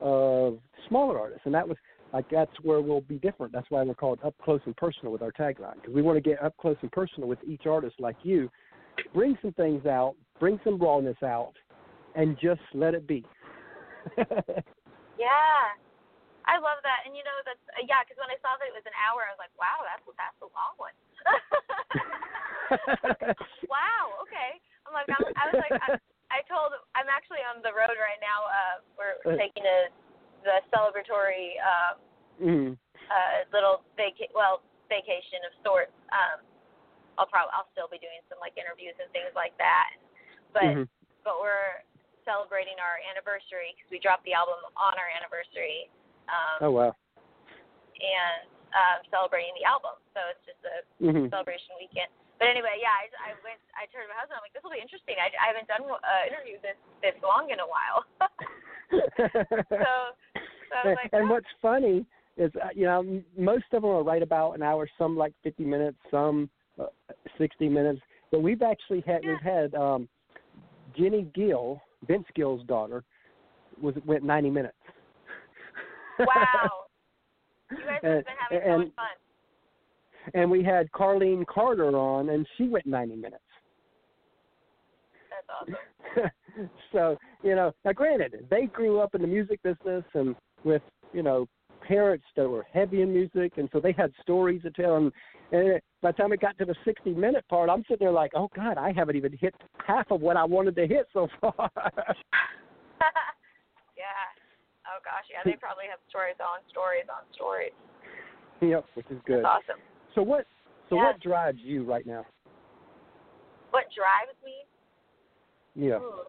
of 0.00 0.58
smaller 0.88 1.18
artists, 1.18 1.42
and 1.46 1.54
that 1.54 1.66
was 1.66 1.76
like 2.12 2.26
that's 2.30 2.52
where 2.62 2.80
we'll 2.80 3.00
be 3.00 3.18
different. 3.18 3.52
That's 3.52 3.66
why 3.70 3.82
we're 3.82 3.94
called 3.94 4.20
up 4.24 4.34
close 4.42 4.60
and 4.64 4.76
personal 4.76 5.12
with 5.12 5.22
our 5.22 5.32
tagline 5.32 5.74
because 5.74 5.92
we 5.92 6.02
want 6.02 6.16
to 6.16 6.20
get 6.20 6.40
up 6.42 6.56
close 6.58 6.76
and 6.82 6.92
personal 6.92 7.28
with 7.28 7.40
each 7.46 7.66
artist 7.66 7.96
like 7.98 8.16
you, 8.22 8.48
bring 9.12 9.36
some 9.42 9.52
things 9.54 9.84
out, 9.86 10.14
bring 10.38 10.60
some 10.62 10.78
rawness 10.78 11.20
out, 11.24 11.54
and 12.18 12.36
just 12.36 12.60
let 12.74 12.92
it 12.92 13.06
be. 13.06 13.24
Yeah. 15.18 15.74
I 16.46 16.62
love 16.62 16.78
that, 16.86 17.02
and 17.04 17.12
you 17.12 17.26
know 17.26 17.34
that's 17.44 17.60
uh, 17.76 17.84
yeah. 17.84 18.00
Because 18.06 18.16
when 18.16 18.32
I 18.32 18.40
saw 18.40 18.56
that 18.56 18.70
it 18.70 18.72
was 18.72 18.86
an 18.88 18.96
hour, 18.96 19.26
I 19.26 19.34
was 19.34 19.42
like, 19.42 19.52
wow, 19.58 19.84
that's 19.84 20.00
that's 20.16 20.40
a 20.40 20.48
long 20.54 20.72
one. 20.80 20.96
wow. 23.74 24.16
Okay. 24.24 24.56
I'm 24.88 24.96
like, 24.96 25.10
I'm, 25.12 25.28
I 25.36 25.44
was 25.52 25.60
like, 25.60 25.76
I, 25.76 26.00
I 26.32 26.40
told, 26.48 26.72
I'm 26.96 27.12
actually 27.12 27.44
on 27.44 27.60
the 27.60 27.76
road 27.76 28.00
right 28.00 28.16
now. 28.24 28.48
Uh, 28.48 28.80
we're 28.96 29.20
taking 29.36 29.60
a 29.66 29.92
the 30.46 30.64
celebratory 30.72 31.60
um, 31.60 31.94
mm. 32.40 32.70
uh, 33.12 33.44
little 33.52 33.84
vaca- 34.00 34.32
well 34.32 34.64
vacation 34.88 35.44
of 35.44 35.52
sorts. 35.60 35.92
Um, 36.14 36.40
I'll 37.20 37.28
probably 37.28 37.52
I'll 37.52 37.68
still 37.76 37.92
be 37.92 38.00
doing 38.00 38.24
some 38.32 38.40
like 38.40 38.56
interviews 38.56 38.96
and 38.96 39.12
things 39.12 39.36
like 39.36 39.52
that, 39.60 39.92
but 40.56 40.64
Mhm. 40.64 40.88
but 41.28 41.44
we're 41.44 41.84
celebrating 42.28 42.76
our 42.76 43.00
anniversary 43.08 43.72
because 43.72 43.88
we 43.88 43.96
dropped 43.96 44.28
the 44.28 44.36
album 44.36 44.60
on 44.76 44.92
our 45.00 45.08
anniversary. 45.08 45.88
Um, 46.28 46.68
Oh 46.68 46.72
wow. 46.76 46.92
and 47.96 48.44
um, 48.76 49.00
celebrating 49.08 49.56
the 49.56 49.64
album. 49.64 49.96
So 50.12 50.20
it's 50.28 50.44
just 50.44 50.60
a 50.68 50.76
hmm 51.00 51.32
celebration 51.32 51.72
weekend. 51.80 52.12
But 52.36 52.52
anyway, 52.52 52.78
yeah, 52.78 52.92
I, 52.92 53.32
I 53.32 53.40
went. 53.40 53.58
I 53.74 53.88
turned 53.90 54.06
to 54.06 54.12
my 54.12 54.20
husband. 54.20 54.38
I'm 54.38 54.44
like, 54.44 54.54
this 54.54 54.62
will 54.62 54.76
be 54.76 54.84
interesting. 54.84 55.16
I, 55.18 55.32
I 55.40 55.46
haven't 55.50 55.66
done 55.66 55.88
uh, 55.88 56.22
interviews 56.28 56.60
this 56.60 56.78
this 57.02 57.16
long 57.24 57.50
in 57.50 57.58
a 57.58 57.66
while. 57.66 58.04
so, 59.72 59.90
so 60.70 60.74
I 60.76 60.82
was 60.84 60.98
like, 61.00 61.10
and 61.10 61.26
oh, 61.26 61.34
what's 61.34 61.50
funny 61.58 62.06
is, 62.36 62.52
uh, 62.62 62.70
you 62.74 62.86
know, 62.86 63.02
most 63.36 63.66
of 63.72 63.82
them 63.82 63.90
are 63.90 64.04
right 64.04 64.22
about 64.22 64.52
an 64.52 64.62
hour. 64.62 64.86
Some 64.96 65.16
like 65.16 65.34
50 65.42 65.64
minutes, 65.64 65.98
some 66.12 66.48
uh, 66.78 66.86
60 67.38 67.68
minutes. 67.68 68.00
But 68.30 68.40
we've 68.40 68.62
actually 68.62 69.02
had 69.02 69.26
we've 69.26 69.42
had 69.42 69.74
um, 69.74 70.08
Jenny 70.96 71.26
Gill, 71.34 71.80
Vince 72.06 72.26
Gill's 72.34 72.64
daughter, 72.66 73.02
was 73.80 73.94
went 74.06 74.22
90 74.24 74.50
minutes. 74.50 74.76
wow, 76.18 76.26
you 77.70 77.76
guys 77.78 78.00
have 78.02 78.02
And- 78.02 78.24
been 78.24 78.34
having 78.50 78.60
so 78.72 78.78
much 78.78 78.88
fun. 78.96 80.32
and 80.34 80.50
we 80.50 80.62
had 80.62 80.90
Carlene 80.92 81.46
Carter 81.46 81.96
on, 81.96 82.30
and 82.30 82.46
she 82.56 82.68
went 82.68 82.86
90 82.86 83.16
minutes. 83.16 83.42
That's 85.30 85.76
awesome. 86.16 86.30
so 86.92 87.16
you 87.42 87.54
know, 87.54 87.72
now 87.84 87.92
granted, 87.92 88.46
they 88.50 88.66
grew 88.66 89.00
up 89.00 89.14
in 89.14 89.20
the 89.22 89.28
music 89.28 89.62
business 89.62 90.04
and 90.14 90.34
with 90.64 90.82
you 91.12 91.22
know 91.22 91.46
parents 91.88 92.24
that 92.36 92.46
were 92.48 92.66
heavy 92.70 93.00
in 93.00 93.12
music, 93.12 93.54
and 93.56 93.68
so 93.72 93.80
they 93.80 93.92
had 93.92 94.12
stories 94.22 94.62
to 94.62 94.70
tell. 94.70 94.96
And, 94.96 95.10
and 95.50 95.80
by 96.02 96.12
the 96.12 96.18
time 96.18 96.32
it 96.32 96.40
got 96.40 96.56
to 96.58 96.66
the 96.66 96.76
60 96.84 97.14
minute 97.14 97.44
part, 97.48 97.70
I'm 97.70 97.82
sitting 97.88 98.04
there 98.04 98.12
like, 98.12 98.32
oh 98.36 98.50
God, 98.54 98.76
I 98.76 98.92
haven't 98.92 99.16
even 99.16 99.32
hit 99.40 99.54
half 99.84 100.10
of 100.10 100.20
what 100.20 100.36
I 100.36 100.44
wanted 100.44 100.76
to 100.76 100.86
hit 100.86 101.08
so 101.14 101.26
far. 101.40 101.54
yeah. 103.96 104.28
Oh 104.86 105.00
gosh, 105.02 105.24
yeah. 105.32 105.40
They 105.44 105.56
probably 105.56 105.86
have 105.90 105.98
stories 106.10 106.36
on 106.40 106.60
stories 106.70 107.06
on 107.08 107.24
stories. 107.34 107.72
yep, 108.60 108.84
which 108.94 109.06
is 109.10 109.18
good. 109.26 109.44
That's 109.44 109.62
awesome. 109.68 109.80
So 110.14 110.22
what? 110.22 110.46
So 110.90 110.96
Yeah. 110.96 111.06
what 111.06 111.20
drives 111.20 111.58
you 111.62 111.84
right 111.84 112.06
now? 112.06 112.26
What 113.70 113.84
drives 113.96 114.36
me? 114.44 114.64
Yeah. 115.74 115.98
Ooh. 115.98 116.24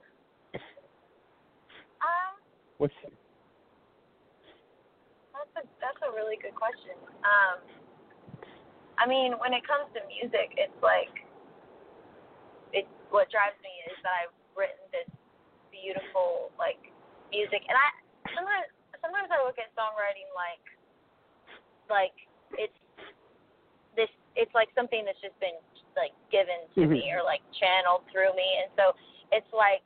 Um, 2.01 2.35
What's 2.77 2.93
a 5.59 5.67
that's 5.83 5.99
a 6.07 6.11
really 6.15 6.39
good 6.39 6.55
question. 6.55 6.95
Um, 7.27 7.59
I 8.97 9.07
mean, 9.07 9.35
when 9.39 9.51
it 9.51 9.63
comes 9.67 9.91
to 9.95 10.01
music, 10.07 10.55
it's 10.55 10.75
like 10.79 11.11
it. 12.71 12.87
What 13.11 13.27
drives 13.33 13.57
me 13.65 13.71
is 13.89 13.97
that 14.05 14.13
I've 14.27 14.35
written 14.55 14.79
this 14.95 15.09
beautiful 15.71 16.51
like 16.55 16.79
music, 17.31 17.63
and 17.67 17.75
I 17.75 17.87
sometimes 18.31 18.67
sometimes 19.03 19.27
I 19.31 19.43
look 19.43 19.59
at 19.59 19.71
songwriting 19.75 20.27
like 20.35 20.63
like 21.91 22.15
it's 22.55 22.75
this. 23.95 24.11
It's 24.39 24.53
like 24.55 24.69
something 24.75 25.03
that's 25.03 25.19
just 25.19 25.35
been 25.43 25.57
like 25.99 26.15
given 26.31 26.63
to 26.79 26.87
Mhm. 26.87 26.95
me 26.95 27.11
or 27.11 27.23
like 27.23 27.43
channeled 27.59 28.07
through 28.11 28.31
me, 28.35 28.47
and 28.63 28.71
so 28.79 28.95
it's 29.35 29.51
like 29.51 29.83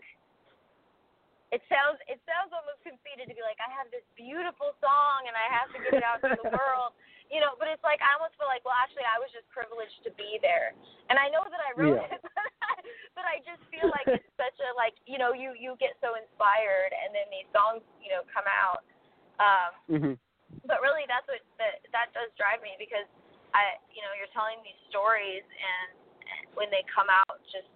it 1.54 1.62
sounds 1.70 2.02
it 2.10 2.18
sounds 2.26 2.50
almost 2.50 2.82
conceited 2.82 3.30
to 3.30 3.36
be 3.38 3.46
like 3.46 3.62
I 3.62 3.70
have 3.70 3.86
this 3.94 4.02
beautiful 4.18 4.74
song 4.82 5.30
and 5.30 5.38
I 5.38 5.46
have 5.54 5.70
to 5.70 5.80
get 5.86 5.94
it 5.94 6.02
out 6.02 6.18
to 6.26 6.34
the 6.34 6.50
world, 6.58 6.98
you 7.30 7.38
know. 7.38 7.54
But 7.62 7.70
it's 7.70 7.86
like 7.86 8.02
I 8.02 8.18
almost 8.18 8.34
feel 8.42 8.50
like 8.50 8.66
well, 8.66 8.74
actually, 8.74 9.06
I 9.06 9.22
was 9.22 9.30
just 9.30 9.46
privileged 9.54 10.02
to 10.10 10.12
be 10.18 10.42
there, 10.42 10.74
and 11.14 11.22
I 11.22 11.30
know 11.30 11.46
that 11.46 11.62
I 11.62 11.78
wrote 11.78 12.02
Yeah. 12.02 12.10
it, 12.10 12.20
but 12.26 12.50
I, 12.66 12.74
but 13.14 13.26
I 13.30 13.46
just 13.46 13.62
feel 13.70 13.86
like 13.94 14.10
it's 14.10 14.34
such 14.42 14.58
a 14.66 14.74
like 14.74 14.98
you 15.06 15.22
know 15.22 15.38
you 15.38 15.54
you 15.54 15.78
get 15.78 15.94
so 16.02 16.18
inspired 16.18 16.90
and 16.90 17.14
then 17.14 17.30
these 17.30 17.48
songs 17.54 17.86
you 18.02 18.10
know 18.10 18.26
come 18.34 18.50
out. 18.50 18.82
Um, 19.38 19.72
hmm 19.94 20.18
but 20.66 20.80
really 20.82 21.06
that's 21.06 21.28
what 21.30 21.44
that 21.62 21.86
that 21.94 22.10
does 22.18 22.32
drive 22.40 22.64
me 22.66 22.74
because 22.82 23.06
I 23.54 23.78
you 23.94 24.02
know 24.02 24.16
you're 24.18 24.32
telling 24.34 24.58
these 24.66 24.80
stories 24.90 25.46
and, 25.46 25.90
and 26.24 26.42
when 26.58 26.72
they 26.74 26.82
come 26.90 27.12
out 27.12 27.38
just 27.52 27.70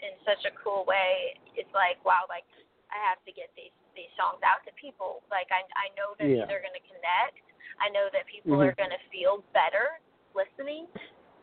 in 0.00 0.14
such 0.22 0.44
a 0.46 0.52
cool 0.60 0.86
way 0.86 1.34
it's 1.58 1.72
like 1.74 1.98
wow 2.06 2.28
like 2.30 2.46
I 2.90 2.98
have 3.02 3.18
to 3.26 3.32
get 3.32 3.50
these 3.58 3.74
these 3.94 4.12
songs 4.14 4.44
out 4.44 4.62
to 4.68 4.72
people 4.76 5.24
like 5.32 5.48
I 5.50 5.64
I 5.74 5.90
know 5.96 6.14
that 6.20 6.28
Yeah. 6.28 6.44
these 6.44 6.52
are 6.52 6.62
going 6.62 6.76
to 6.76 6.86
connect 6.86 7.40
I 7.80 7.88
know 7.90 8.08
that 8.12 8.24
people 8.26 8.58
Mhm. 8.60 8.72
are 8.72 8.76
going 8.76 8.92
to 8.94 9.02
feel 9.10 9.44
better 9.52 10.00
listening 10.34 10.86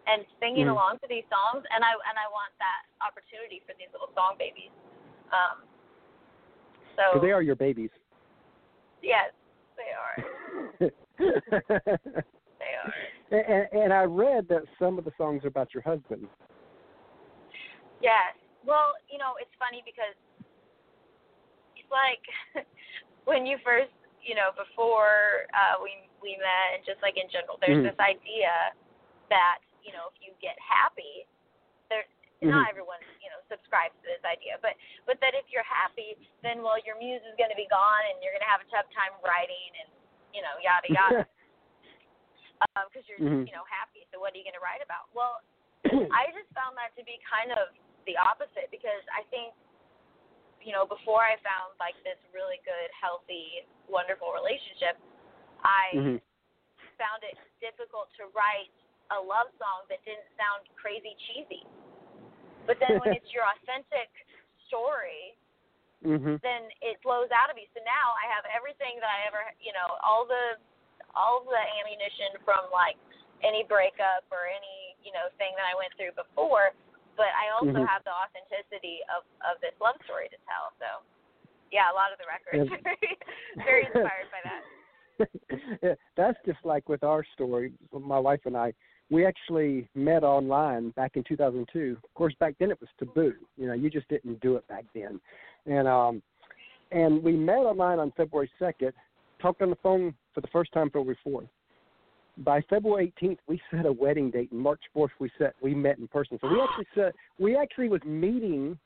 and 0.07 0.25
singing 0.39 0.67
Mhm. 0.67 0.75
along 0.77 0.99
to 0.99 1.07
these 1.07 1.25
songs 1.29 1.65
and 1.71 1.83
I 1.83 1.91
and 1.93 2.15
I 2.17 2.27
want 2.29 2.53
that 2.59 2.85
opportunity 3.01 3.59
for 3.65 3.73
these 3.75 3.91
little 3.91 4.11
song 4.13 4.35
babies 4.37 4.71
um 5.31 5.63
so 6.95 7.19
they 7.19 7.31
are 7.31 7.41
your 7.41 7.55
babies. 7.55 7.91
yes 9.01 9.31
they 9.75 9.91
are 9.91 10.15
they 12.59 12.73
are 12.77 12.93
and, 13.31 13.65
and 13.73 13.93
I 13.93 14.03
read 14.03 14.47
that 14.49 14.63
some 14.77 14.99
of 14.99 15.05
the 15.05 15.11
songs 15.17 15.43
are 15.43 15.47
about 15.47 15.73
your 15.73 15.81
husband. 15.81 16.27
Yes. 18.01 18.37
Well, 18.61 18.93
you 19.09 19.17
know, 19.17 19.33
it's 19.41 19.51
funny 19.57 19.81
because 19.81 20.13
like 21.93 22.23
when 23.29 23.45
you 23.45 23.61
first, 23.61 23.93
you 24.25 24.33
know, 24.33 24.49
before 24.57 25.45
uh 25.53 25.77
we 25.79 25.93
we 26.19 26.33
met 26.41 26.67
and 26.75 26.81
just 26.83 26.97
like 27.05 27.15
in 27.15 27.29
general, 27.29 27.61
there's 27.61 27.79
Mhm. 27.79 27.93
this 27.93 27.99
idea 28.01 28.73
that, 29.29 29.61
you 29.85 29.93
know, 29.93 30.09
if 30.09 30.17
you 30.19 30.33
get 30.41 30.57
happy, 30.57 31.29
there 31.93 32.03
not 32.41 32.67
Mhm. 32.67 32.75
everyone, 32.75 32.99
you 33.23 33.29
know, 33.31 33.39
subscribes 33.47 33.95
to 34.03 34.07
this 34.09 34.23
idea, 34.25 34.57
but 34.59 34.75
but 35.05 35.21
that 35.21 35.37
if 35.37 35.45
you're 35.53 35.63
happy, 35.63 36.17
then 36.41 36.65
well 36.65 36.81
your 36.81 36.97
muse 36.97 37.23
is 37.23 37.35
going 37.37 37.53
to 37.53 37.59
be 37.59 37.69
gone 37.69 38.03
and 38.09 38.19
you're 38.19 38.33
going 38.33 38.43
to 38.43 38.49
have 38.51 38.59
a 38.65 38.69
tough 38.73 38.89
time 38.91 39.13
writing 39.23 39.71
and, 39.79 39.89
you 40.33 40.41
know, 40.41 40.57
yada 40.59 40.89
yada. 40.91 41.23
because 42.89 43.03
you're 43.11 43.19
Mhm. 43.19 43.45
you 43.47 43.53
know 43.53 43.63
happy. 43.67 44.07
So 44.11 44.19
what 44.19 44.33
are 44.33 44.37
you 44.39 44.43
going 44.47 44.57
to 44.57 44.63
write 44.63 44.81
about? 44.81 45.11
Well, 45.13 45.41
I 46.15 46.31
just 46.31 46.47
found 46.55 46.77
that 46.79 46.95
to 46.95 47.03
be 47.03 47.19
kind 47.27 47.51
of 47.51 47.75
the 48.07 48.15
opposite 48.17 48.71
because 48.71 49.03
I 49.11 49.23
think, 49.31 49.53
you 50.63 50.71
know, 50.71 50.87
before 50.87 51.23
I 51.23 51.35
found 51.43 51.75
like 51.77 51.95
this 52.07 52.17
really 52.31 52.59
good, 52.63 52.89
healthy, 52.95 53.67
wonderful 53.91 54.31
relationship, 54.31 54.95
I 55.63 55.91
hmm 55.93 56.19
found 56.99 57.23
it 57.23 57.35
difficult 57.59 58.11
to 58.19 58.31
write 58.31 58.71
a 59.11 59.19
love 59.19 59.51
song 59.59 59.87
that 59.91 59.99
didn't 60.07 60.27
sound 60.39 60.67
crazy 60.79 61.15
cheesy. 61.27 61.63
But 62.63 62.79
then 62.79 62.95
when 62.99 63.11
it's 63.15 63.27
your 63.35 63.43
authentic 63.43 64.09
story, 64.71 65.35
hmm 66.03 66.35
then 66.43 66.67
it 66.83 66.99
flows 66.99 67.31
out 67.31 67.47
of 67.47 67.55
you. 67.55 67.67
So 67.71 67.79
now 67.83 68.15
I 68.19 68.27
have 68.27 68.43
everything 68.51 68.99
that 68.99 69.07
I 69.07 69.23
ever, 69.27 69.43
you 69.63 69.71
know, 69.71 69.99
all 70.03 70.27
the 70.27 70.59
all 71.15 71.45
the 71.45 71.63
ammunition 71.79 72.41
from 72.43 72.67
like 72.73 72.99
any 73.45 73.63
breakup 73.67 74.25
or 74.33 74.49
any, 74.49 74.97
you 75.05 75.13
know, 75.13 75.29
thing 75.37 75.53
that 75.55 75.67
I 75.67 75.75
went 75.77 75.93
through 75.95 76.15
before, 76.15 76.73
but 77.15 77.29
I 77.37 77.49
also 77.53 77.79
Mhm. 77.79 77.87
have 77.87 78.03
the 78.03 78.13
authenticity 78.13 79.01
of 79.15 79.23
of 79.45 79.59
this 79.61 79.73
love 79.79 79.95
story 80.03 80.29
to 80.29 80.37
tell. 80.47 80.73
So 80.79 81.03
yeah, 81.71 81.91
a 81.91 81.95
lot 81.95 82.11
of 82.11 82.17
the 82.19 82.25
records. 82.27 82.69
Are 82.71 82.81
very 83.65 83.85
inspired 83.85 84.29
by 84.31 84.41
that. 84.43 84.63
That's 86.15 86.37
just 86.45 86.63
like 86.63 86.89
with 86.89 87.03
our 87.03 87.23
story. 87.33 87.73
My 87.91 88.19
wife 88.19 88.41
and 88.45 88.57
I, 88.57 88.73
we 89.09 89.25
actually 89.25 89.87
met 89.95 90.23
online 90.23 90.89
back 90.91 91.15
in 91.15 91.23
2002. 91.23 91.97
Of 92.03 92.13
course, 92.13 92.33
back 92.39 92.55
then 92.59 92.71
it 92.71 92.79
was 92.79 92.89
taboo. 92.97 93.33
You 93.57 93.67
know, 93.67 93.73
you 93.73 93.89
just 93.89 94.07
didn't 94.07 94.39
do 94.41 94.55
it 94.55 94.67
back 94.67 94.85
then. 94.93 95.19
And 95.65 95.87
um, 95.87 96.21
and 96.91 97.23
we 97.23 97.33
met 97.33 97.57
online 97.57 97.99
on 97.99 98.11
February 98.15 98.49
2nd. 98.59 98.93
Talked 99.41 99.61
on 99.61 99.69
the 99.69 99.75
phone 99.77 100.13
for 100.33 100.41
the 100.41 100.47
first 100.47 100.71
time 100.71 100.89
February 100.89 101.17
4th. 101.25 101.49
By 102.39 102.61
February 102.69 103.13
18th, 103.21 103.37
we 103.47 103.61
set 103.69 103.85
a 103.85 103.91
wedding 103.91 104.31
date, 104.31 104.51
and 104.51 104.59
March 104.59 104.81
4th 104.95 105.09
we 105.19 105.29
set 105.37 105.53
we 105.61 105.75
met 105.75 105.99
in 105.99 106.07
person. 106.07 106.39
So 106.41 106.47
we 106.47 106.59
actually 106.59 106.87
set 106.95 107.13
we 107.39 107.55
actually 107.55 107.89
was 107.89 108.01
meeting 108.05 108.77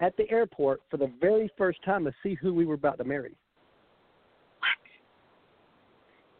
at 0.00 0.16
the 0.16 0.28
airport 0.30 0.82
for 0.90 0.96
the 0.96 1.10
very 1.20 1.50
first 1.56 1.78
time 1.84 2.04
to 2.04 2.12
see 2.22 2.34
who 2.34 2.52
we 2.52 2.66
were 2.66 2.74
about 2.74 2.98
to 2.98 3.04
marry. 3.04 3.36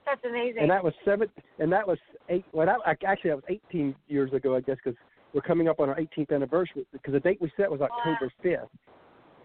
That's 0.06 0.20
amazing. 0.24 0.62
And 0.62 0.70
that 0.70 0.84
was 0.84 0.92
seven. 1.04 1.28
And 1.58 1.72
that 1.72 1.86
was 1.86 1.98
eight. 2.28 2.44
Well, 2.52 2.66
that, 2.66 2.78
actually, 3.06 3.30
that 3.30 3.36
was 3.36 3.44
18 3.48 3.94
years 4.08 4.32
ago, 4.32 4.54
I 4.54 4.60
guess, 4.60 4.76
because 4.84 4.98
we're 5.32 5.40
coming 5.40 5.68
up 5.68 5.80
on 5.80 5.88
our 5.88 5.96
18th 5.96 6.32
anniversary. 6.32 6.86
Because 6.92 7.14
the 7.14 7.20
date 7.20 7.38
we 7.40 7.50
set 7.56 7.70
was 7.70 7.80
October 7.80 8.30
wow. 8.44 8.50
5th. 8.50 8.68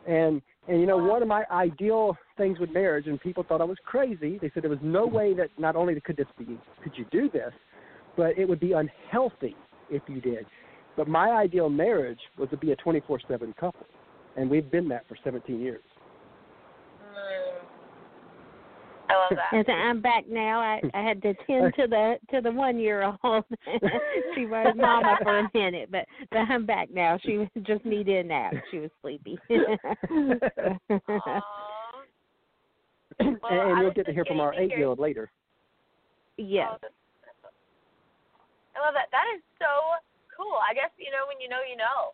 And 0.08 0.41
and 0.70 0.80
you 0.80 0.86
know, 0.86 0.98
one 0.98 1.22
of 1.22 1.28
my 1.28 1.44
ideal 1.52 2.16
things 2.38 2.60
with 2.60 2.70
marriage, 2.72 3.08
and 3.08 3.20
people 3.20 3.44
thought 3.44 3.60
I 3.60 3.66
was 3.66 3.78
crazy. 3.86 4.38
They 4.40 4.52
said 4.54 4.64
there 4.64 4.70
was 4.70 4.80
no 4.84 5.06
way 5.08 5.34
that 5.34 5.50
not 5.58 5.76
only 5.76 6.00
could 6.00 6.16
this 6.16 6.28
be, 6.38 6.60
could 6.84 6.94
you 6.96 7.06
do 7.12 7.30
this, 7.30 7.52
but 8.16 8.38
it 8.38 8.48
would 8.48 8.60
be 8.60 8.74
unhealthy 8.74 9.56
if 9.90 10.04
you 10.08 10.22
did. 10.22 10.46
But 10.96 11.08
my 11.08 11.32
ideal 11.32 11.70
marriage 11.70 12.20
was 12.38 12.50
to 12.52 12.58
be 12.58 12.72
a 12.72 12.76
24/7 12.76 13.54
couple, 13.58 13.88
and 14.38 14.50
we've 14.50 14.70
been 14.70 14.88
that 14.90 15.08
for 15.08 15.18
17 15.24 15.60
years. 15.60 15.82
I 19.10 19.13
love 19.16 19.32
that. 19.32 19.54
And 19.54 19.68
I'm 19.70 20.01
back 20.01 20.25
now. 20.30 20.60
I 20.60 20.82
I 20.94 21.01
had 21.01 21.22
to 21.24 21.34
tend 21.48 21.74
to 21.75 21.88
the 21.88 22.18
to 22.32 22.42
the 22.42 22.51
one 22.51 22.78
year 22.80 23.04
old. 23.24 23.44
she 24.36 24.46
was 24.46 24.75
mama 24.78 25.18
for 25.24 25.39
a 25.39 25.50
minute, 25.54 25.89
but 25.92 26.06
but 26.32 26.39
I'm 26.50 26.66
back 26.66 26.89
now. 26.94 27.18
She 27.24 27.48
just 27.63 27.84
needed 27.86 28.25
a 28.25 28.28
nap. 28.28 28.54
She 28.70 28.80
was 28.80 28.92
sleepy. 29.01 29.39
well, 29.50 29.60
and, 33.20 33.39
and 33.42 33.82
you'll 33.82 33.94
get 33.94 34.06
to 34.06 34.13
hear 34.13 34.25
from 34.25 34.39
our 34.39 34.54
eight 34.54 34.70
year 34.70 34.88
old 34.88 35.00
later. 35.00 35.32
Yes. 36.38 36.70
Oh, 36.72 36.88
I 38.75 38.86
love 38.86 38.94
that. 38.94 39.08
That 39.12 39.25
is 39.36 39.42
so 39.58 39.66
cool. 40.38 40.58
I 40.70 40.74
guess 40.74 40.92
you 40.98 41.12
know 41.12 41.25
when 41.28 41.42
you 41.42 41.50
know 41.50 41.62
you 41.68 41.78
know. 41.78 42.13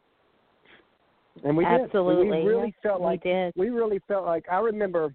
And 1.43 1.57
we 1.57 1.65
Absolutely. 1.65 2.37
did. 2.37 2.45
We 2.45 2.49
really 2.49 2.73
felt 2.81 3.01
we 3.01 3.05
like 3.05 3.23
did. 3.23 3.53
we 3.57 3.69
really 3.69 3.99
felt 4.07 4.25
like 4.25 4.45
I 4.49 4.59
remember 4.59 5.13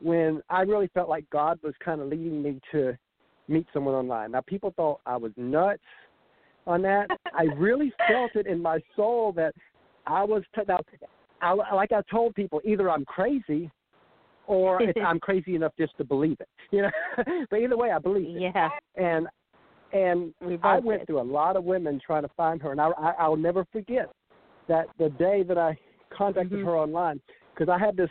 when 0.00 0.42
I 0.48 0.62
really 0.62 0.88
felt 0.94 1.08
like 1.08 1.28
God 1.30 1.58
was 1.62 1.74
kind 1.84 2.00
of 2.00 2.08
leading 2.08 2.42
me 2.42 2.60
to 2.72 2.96
meet 3.48 3.66
someone 3.72 3.94
online. 3.94 4.32
Now 4.32 4.42
people 4.42 4.72
thought 4.76 5.00
I 5.06 5.16
was 5.16 5.32
nuts 5.36 5.82
on 6.66 6.82
that. 6.82 7.08
I 7.34 7.44
really 7.56 7.92
felt 8.08 8.36
it 8.36 8.46
in 8.46 8.62
my 8.62 8.80
soul 8.94 9.32
that 9.32 9.54
I 10.06 10.22
was 10.24 10.42
t- 10.54 10.62
now, 10.66 10.80
I, 11.40 11.74
like 11.74 11.92
I 11.92 12.02
told 12.10 12.34
people 12.34 12.60
either 12.64 12.90
I'm 12.90 13.04
crazy 13.04 13.70
or 14.46 14.80
I'm 15.04 15.20
crazy 15.20 15.54
enough 15.54 15.72
just 15.78 15.96
to 15.98 16.04
believe 16.04 16.38
it. 16.40 16.48
You 16.70 16.82
know, 16.82 16.90
but 17.50 17.56
either 17.56 17.76
way 17.76 17.90
I 17.90 17.98
believe 17.98 18.36
it. 18.36 18.52
Yeah. 18.54 18.70
And 18.96 19.26
and 19.92 20.34
We 20.40 20.58
I 20.62 20.78
went 20.78 21.00
did. 21.00 21.06
through 21.06 21.20
a 21.20 21.22
lot 21.22 21.56
of 21.56 21.64
women 21.64 22.00
trying 22.04 22.22
to 22.22 22.30
find 22.36 22.60
her, 22.62 22.72
and 22.72 22.80
I, 22.80 22.90
I 22.98 23.12
I'll 23.18 23.36
never 23.36 23.64
forget 23.72 24.10
that 24.68 24.86
the 24.98 25.08
day 25.10 25.42
that 25.44 25.56
I 25.56 25.78
contacted 26.10 26.60
Mhm. 26.60 26.64
her 26.64 26.76
online 26.76 27.20
because 27.58 27.72
I 27.72 27.84
had 27.84 27.96
this, 27.96 28.10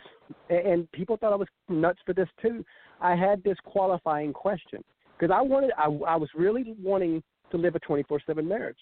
and 0.50 0.90
people 0.92 1.16
thought 1.16 1.32
I 1.32 1.36
was 1.36 1.48
nuts 1.68 2.00
for 2.04 2.12
this 2.12 2.28
too. 2.40 2.64
I 3.00 3.14
had 3.14 3.42
this 3.42 3.56
qualifying 3.64 4.32
question 4.32 4.82
because 5.18 5.34
I 5.34 5.40
wanted, 5.40 5.70
I, 5.78 5.84
I 5.84 6.16
was 6.16 6.28
really 6.34 6.74
wanting 6.82 7.22
to 7.50 7.56
live 7.56 7.74
a 7.74 7.80
24/7 7.80 8.46
marriage, 8.46 8.76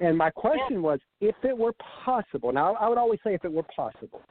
and 0.00 0.16
my 0.16 0.30
question 0.30 0.82
was, 0.82 0.98
if 1.20 1.34
it 1.42 1.56
were 1.56 1.74
possible. 2.04 2.52
Now 2.52 2.74
I 2.74 2.88
would 2.88 2.98
always 2.98 3.20
say 3.22 3.34
if 3.34 3.44
it 3.44 3.52
were 3.52 3.64
possible, 3.74 4.22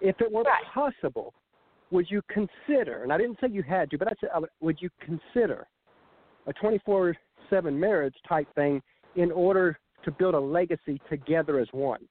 if 0.00 0.20
it 0.20 0.30
were 0.30 0.42
Right. 0.42 0.64
possible, 0.72 1.34
would 1.90 2.08
you 2.08 2.22
consider? 2.28 3.02
And 3.02 3.12
I 3.12 3.18
didn't 3.18 3.38
say 3.40 3.48
you 3.48 3.62
had 3.62 3.90
to, 3.90 3.98
but 3.98 4.08
I 4.08 4.12
said, 4.20 4.30
I 4.34 4.38
would, 4.38 4.50
would 4.60 4.80
you 4.80 4.90
consider 5.00 5.66
a 6.46 6.52
24/7 6.52 7.16
marriage 7.72 8.14
type 8.28 8.46
thing 8.54 8.80
in 9.16 9.32
order 9.32 9.78
to 10.04 10.10
build 10.12 10.34
a 10.34 10.40
legacy 10.40 11.00
together 11.10 11.58
as 11.58 11.66
one? 11.72 12.06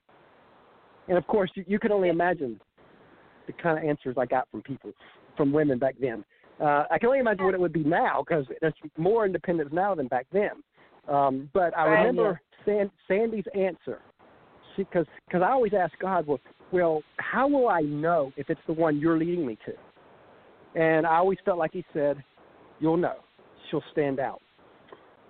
And 1.08 1.17
of 1.17 1.25
course, 1.28 1.51
you, 1.56 1.63
you 1.67 1.80
can 1.80 1.91
only 1.93 2.10
imagine 2.10 2.60
the 3.47 3.53
kind 3.53 3.77
of 3.77 3.84
answers 3.84 4.15
I 4.17 4.25
got 4.25 4.47
from 4.51 4.62
people, 4.62 4.91
from 5.38 5.51
women 5.51 5.79
back 5.79 5.95
then. 5.99 6.23
Uh, 6.60 6.86
I 6.89 6.97
can 6.97 7.08
only 7.08 7.19
imagine 7.19 7.45
what 7.45 7.53
it 7.53 7.60
would 7.60 7.73
be 7.73 7.84
now 7.84 8.23
because 8.25 8.45
there's 8.62 8.73
more 8.97 9.25
independence 9.25 9.69
now 9.73 9.93
than 9.93 10.08
back 10.08 10.25
then. 10.31 10.51
Um, 11.08 11.49
but 11.53 11.77
I 11.77 11.86
remember 11.86 12.39
San, 12.65 12.89
Sandy's 13.08 13.45
answer 13.53 13.99
because 14.77 15.05
because 15.27 15.41
I 15.41 15.51
always 15.51 15.73
ask 15.73 15.93
God, 15.99 16.25
well, 16.27 16.39
well, 16.71 17.03
how 17.17 17.47
will 17.47 17.67
I 17.67 17.81
know 17.81 18.31
if 18.38 18.49
it's 18.49 18.62
the 18.67 18.73
one 18.73 18.99
you're 18.99 19.17
leading 19.17 19.45
me 19.45 19.58
to? 19.65 20.79
And 20.79 21.05
I 21.05 21.15
always 21.17 21.38
felt 21.45 21.58
like 21.58 21.71
He 21.73 21.86
said, 21.93 22.23
"You'll 22.79 22.97
know. 22.97 23.17
She'll 23.69 23.84
stand 23.91 24.19
out." 24.19 24.41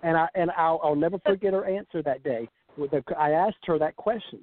And 0.03 0.15
I 0.15 0.27
and 0.35 0.51
I'll, 0.51 0.79
I'll 0.83 0.95
never 0.95 1.19
forget 1.25 1.53
her 1.53 1.65
answer 1.65 2.01
that 2.03 2.23
day. 2.23 2.47
I 3.17 3.31
asked 3.31 3.57
her 3.65 3.79
that 3.79 3.95
question, 3.95 4.39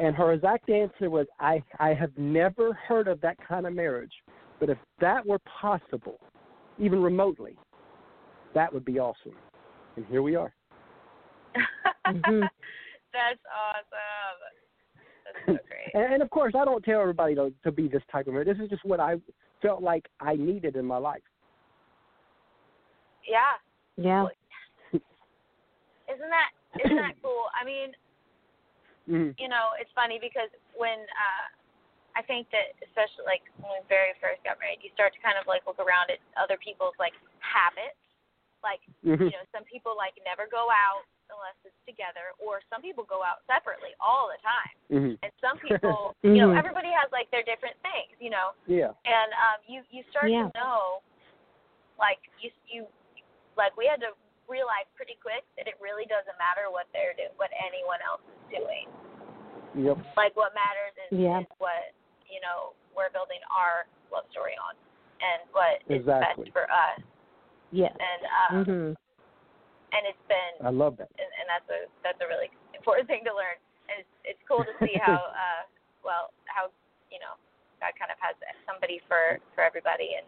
and 0.00 0.16
her 0.16 0.32
exact 0.32 0.70
answer 0.70 1.10
was, 1.10 1.26
"I 1.38 1.62
I 1.78 1.94
have 1.94 2.16
never 2.16 2.72
heard 2.72 3.06
of 3.06 3.20
that 3.20 3.36
kind 3.46 3.66
of 3.66 3.74
marriage, 3.74 4.12
but 4.58 4.70
if 4.70 4.78
that 5.00 5.24
were 5.24 5.38
possible, 5.40 6.18
even 6.78 7.02
remotely, 7.02 7.56
that 8.54 8.72
would 8.72 8.84
be 8.84 8.98
awesome." 8.98 9.36
And 9.96 10.06
here 10.06 10.22
we 10.22 10.34
are. 10.34 10.52
Mhm. 12.06 12.48
That's 13.12 13.40
awesome. 13.52 14.38
That's 15.24 15.46
so 15.46 15.52
great. 15.68 15.94
And, 15.94 16.14
and 16.14 16.22
of 16.22 16.30
course, 16.30 16.54
I 16.56 16.64
don't 16.64 16.82
tell 16.82 17.00
everybody 17.00 17.34
to 17.34 17.52
to 17.64 17.70
be 17.70 17.86
this 17.86 18.02
type 18.10 18.26
of 18.26 18.32
marriage. 18.32 18.48
This 18.48 18.64
is 18.64 18.70
just 18.70 18.84
what 18.84 19.00
I 19.00 19.16
felt 19.60 19.82
like 19.82 20.08
I 20.20 20.34
needed 20.34 20.76
in 20.76 20.86
my 20.86 20.96
life. 20.96 21.22
Yeah. 23.28 23.58
Yeah. 23.96 24.26
Isn't 24.92 26.30
that 26.30 26.50
isn't 26.84 26.96
that 26.96 27.14
cool? 27.22 27.44
I 27.60 27.64
mean, 27.64 27.92
Mm. 29.10 29.34
you 29.42 29.50
know, 29.50 29.74
it's 29.82 29.90
funny 29.92 30.22
because 30.22 30.48
when 30.78 31.02
uh 31.02 31.46
I 32.14 32.22
think 32.26 32.46
that 32.54 32.74
especially 32.82 33.26
like 33.26 33.42
when 33.58 33.70
we 33.74 33.82
very 33.90 34.14
first 34.22 34.42
got 34.46 34.58
married, 34.62 34.82
you 34.82 34.90
start 34.94 35.14
to 35.14 35.20
kind 35.22 35.38
of 35.38 35.46
like 35.50 35.66
look 35.66 35.78
around 35.82 36.10
at 36.10 36.18
other 36.38 36.58
people's 36.62 36.94
like 37.02 37.14
habits. 37.42 37.98
Like, 38.62 38.82
Mhm. 39.02 39.30
you 39.30 39.34
know, 39.34 39.46
some 39.54 39.64
people 39.64 39.94
like 39.98 40.14
never 40.26 40.46
go 40.46 40.68
out 40.70 41.06
unless 41.30 41.54
it's 41.64 41.78
together 41.86 42.34
or 42.42 42.60
some 42.70 42.82
people 42.82 43.06
go 43.06 43.22
out 43.22 43.42
separately 43.46 43.94
all 44.02 44.26
the 44.30 44.38
time. 44.42 44.74
Mhm. 44.90 45.14
And 45.22 45.30
some 45.40 45.56
people, 45.66 46.14
you 46.22 46.38
know, 46.38 46.50
Mhm. 46.54 46.58
everybody 46.58 46.90
has 46.90 47.10
like 47.10 47.30
their 47.30 47.42
different 47.42 47.78
things, 47.82 48.14
you 48.18 48.30
know. 48.30 48.54
Yeah. 48.66 48.94
And 49.06 49.30
um 49.34 49.58
you 49.66 49.82
you 49.90 50.02
start 50.10 50.30
Yeah. 50.30 50.50
to 50.50 50.58
know 50.58 51.02
like 51.98 52.20
you 52.38 52.50
you 52.66 52.86
like 53.56 53.74
we 53.76 53.86
had 53.86 54.00
to 54.02 54.14
realize 54.50 54.84
pretty 54.98 55.14
quick 55.22 55.46
that 55.54 55.70
it 55.70 55.78
really 55.78 56.04
doesn't 56.10 56.34
matter 56.42 56.66
what 56.74 56.90
they're 56.90 57.14
doing 57.14 57.30
what 57.38 57.48
anyone 57.62 58.02
else 58.02 58.20
is 58.26 58.42
doing 58.50 58.90
Yep. 59.78 60.02
like 60.18 60.34
what 60.34 60.50
matters 60.52 60.94
is, 61.06 61.14
Yeah. 61.14 61.46
is 61.46 61.50
what 61.62 61.94
you 62.26 62.42
know 62.42 62.74
we're 62.90 63.14
building 63.14 63.38
our 63.54 63.86
love 64.10 64.26
story 64.34 64.58
on 64.58 64.74
and 65.22 65.46
what 65.54 65.78
is 65.86 66.02
Exactly. 66.02 66.50
best 66.50 66.52
for 66.52 66.66
us 66.66 66.98
Yes. 67.70 67.94
and 67.94 68.22
um 68.26 68.52
Mhm. 68.66 68.90
and 69.94 70.02
it's 70.06 70.26
been 70.26 70.54
I 70.66 70.70
love 70.74 70.98
that. 70.98 71.08
and, 71.18 71.30
and 71.38 71.46
that's 71.48 71.68
a 71.70 71.80
that's 72.02 72.20
a 72.20 72.26
really 72.26 72.50
important 72.74 73.06
thing 73.06 73.22
to 73.24 73.32
learn 73.34 73.56
and 73.88 74.02
it's 74.02 74.14
it's 74.34 74.42
cool 74.50 74.66
to 74.66 74.74
see 74.82 74.98
how 74.98 75.14
uh 75.46 75.62
well 76.02 76.34
how 76.50 76.70
you 77.14 77.22
know 77.22 77.38
God 77.78 77.94
kind 77.96 78.10
of 78.10 78.18
has 78.18 78.34
somebody 78.66 78.98
for 79.06 79.38
for 79.54 79.62
everybody 79.62 80.18
and 80.18 80.26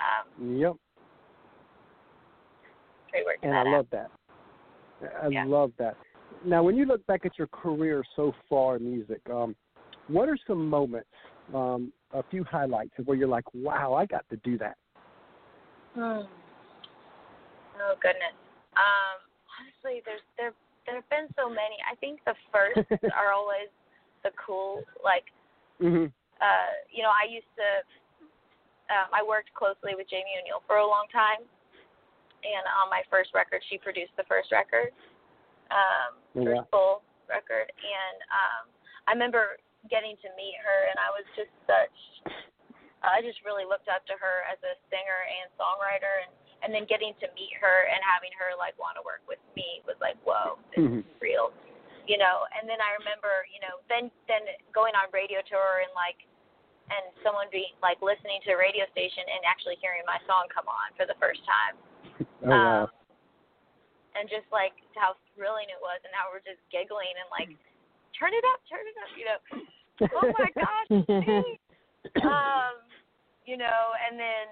um 0.00 0.24
Yep. 0.56 0.76
Pretty 3.12 3.26
working 3.26 3.50
And 3.50 3.52
that 3.52 3.66
I 3.66 3.70
out. 3.70 3.76
love 3.76 3.86
that. 3.92 4.10
I 5.22 5.28
Yeah. 5.28 5.44
love 5.44 5.72
that. 5.78 5.96
Now, 6.44 6.62
when 6.62 6.76
you 6.76 6.86
look 6.86 7.04
back 7.06 7.24
at 7.24 7.38
your 7.38 7.46
career 7.48 8.02
so 8.16 8.32
far 8.48 8.76
in 8.76 8.84
music, 8.84 9.20
um, 9.30 9.54
what 10.08 10.28
are 10.28 10.38
some 10.46 10.68
moments, 10.68 11.08
um, 11.54 11.92
a 12.12 12.22
few 12.30 12.42
highlights 12.42 12.92
of 12.98 13.06
where 13.06 13.16
you're 13.16 13.28
like, 13.28 13.44
"Wow, 13.54 13.94
I 13.94 14.06
got 14.06 14.28
to 14.30 14.36
do 14.38 14.58
that." 14.58 14.76
Hmm. 15.94 16.26
Oh 17.80 17.94
goodness. 18.00 18.34
Um, 18.76 19.20
honestly, 19.60 20.02
there's 20.04 20.24
there 20.36 20.52
there 20.86 20.96
have 20.96 21.08
been 21.10 21.28
so 21.36 21.48
many. 21.48 21.76
I 21.90 21.94
think 21.96 22.20
the 22.24 22.34
first 22.50 22.80
are 23.14 23.32
always 23.32 23.68
the 24.24 24.30
cool. 24.38 24.82
Like, 25.04 25.24
hmm 25.78 26.06
uh, 26.40 26.72
you 26.90 27.02
know, 27.02 27.10
I 27.10 27.30
used 27.30 27.50
to. 27.56 27.68
Um, 28.90 29.08
I 29.14 29.22
worked 29.22 29.54
closely 29.54 29.94
with 29.94 30.08
Jamie 30.10 30.36
O'Neal 30.42 30.60
for 30.66 30.76
a 30.76 30.86
long 30.86 31.06
time, 31.12 31.46
and 32.42 32.64
on 32.82 32.90
my 32.90 33.02
first 33.08 33.30
record, 33.32 33.62
she 33.70 33.78
produced 33.78 34.12
the 34.18 34.26
first 34.26 34.50
record, 34.52 34.90
um, 35.70 36.18
Oh, 36.36 36.44
first 36.44 36.64
full 36.70 36.96
record, 37.28 37.68
and 37.70 38.18
um, 38.32 38.62
I 39.06 39.12
remember 39.12 39.58
getting 39.90 40.16
to 40.22 40.28
meet 40.36 40.56
her, 40.62 40.78
and 40.90 40.96
I 40.98 41.10
was 41.12 41.26
just 41.34 41.52
such. 41.66 41.98
I 43.02 43.18
just 43.18 43.42
really 43.42 43.66
looked 43.66 43.90
up 43.90 44.06
to 44.06 44.14
her 44.14 44.46
as 44.46 44.56
a 44.62 44.78
singer 44.88 45.20
and 45.42 45.50
songwriter, 45.58 46.24
and 46.26 46.32
and 46.62 46.70
then 46.70 46.86
getting 46.86 47.10
to 47.18 47.26
meet 47.34 47.50
her 47.58 47.90
and 47.90 47.98
having 48.06 48.30
her 48.38 48.54
like 48.54 48.78
want 48.78 48.94
to 48.94 49.02
work 49.02 49.26
with 49.26 49.42
me 49.58 49.82
was 49.82 49.98
like, 49.98 50.14
whoa, 50.22 50.62
this 50.70 50.86
Mhm. 50.86 51.02
is 51.02 51.18
real, 51.18 51.50
you 52.06 52.16
know. 52.16 52.46
And 52.54 52.70
then 52.70 52.78
I 52.80 52.94
remember, 53.02 53.42
you 53.50 53.58
know, 53.58 53.82
then 53.90 54.10
then 54.30 54.46
going 54.70 54.94
on 54.94 55.10
radio 55.10 55.42
tour 55.42 55.82
and 55.82 55.90
like, 55.98 56.22
and 56.94 57.10
someone 57.26 57.50
being 57.50 57.74
like 57.82 57.98
listening 58.00 58.40
to 58.46 58.54
a 58.54 58.58
radio 58.58 58.86
station 58.94 59.26
and 59.26 59.42
actually 59.44 59.74
hearing 59.82 60.06
my 60.06 60.22
song 60.30 60.46
come 60.54 60.70
on 60.70 60.94
for 60.94 61.04
the 61.04 61.18
first 61.18 61.42
time 61.44 61.74
Oh 62.44 62.50
wow. 62.50 62.82
um, 62.84 62.88
and 64.18 64.28
just 64.28 64.46
like 64.52 64.76
how 64.98 65.16
thrilling 65.32 65.70
it 65.72 65.80
was, 65.80 66.02
and 66.04 66.12
how 66.12 66.28
we're 66.28 66.44
just 66.44 66.60
giggling 66.68 67.14
and 67.16 67.28
like, 67.32 67.50
turn 68.18 68.34
it 68.34 68.44
up, 68.52 68.60
turn 68.68 68.84
it 68.84 68.96
up, 69.00 69.10
you 69.16 69.24
know. 69.24 69.40
Oh 70.12 70.28
my 70.36 70.50
gosh, 70.58 70.90
um, 72.26 72.74
you 73.46 73.56
know, 73.56 73.80
and 74.04 74.18
then, 74.18 74.46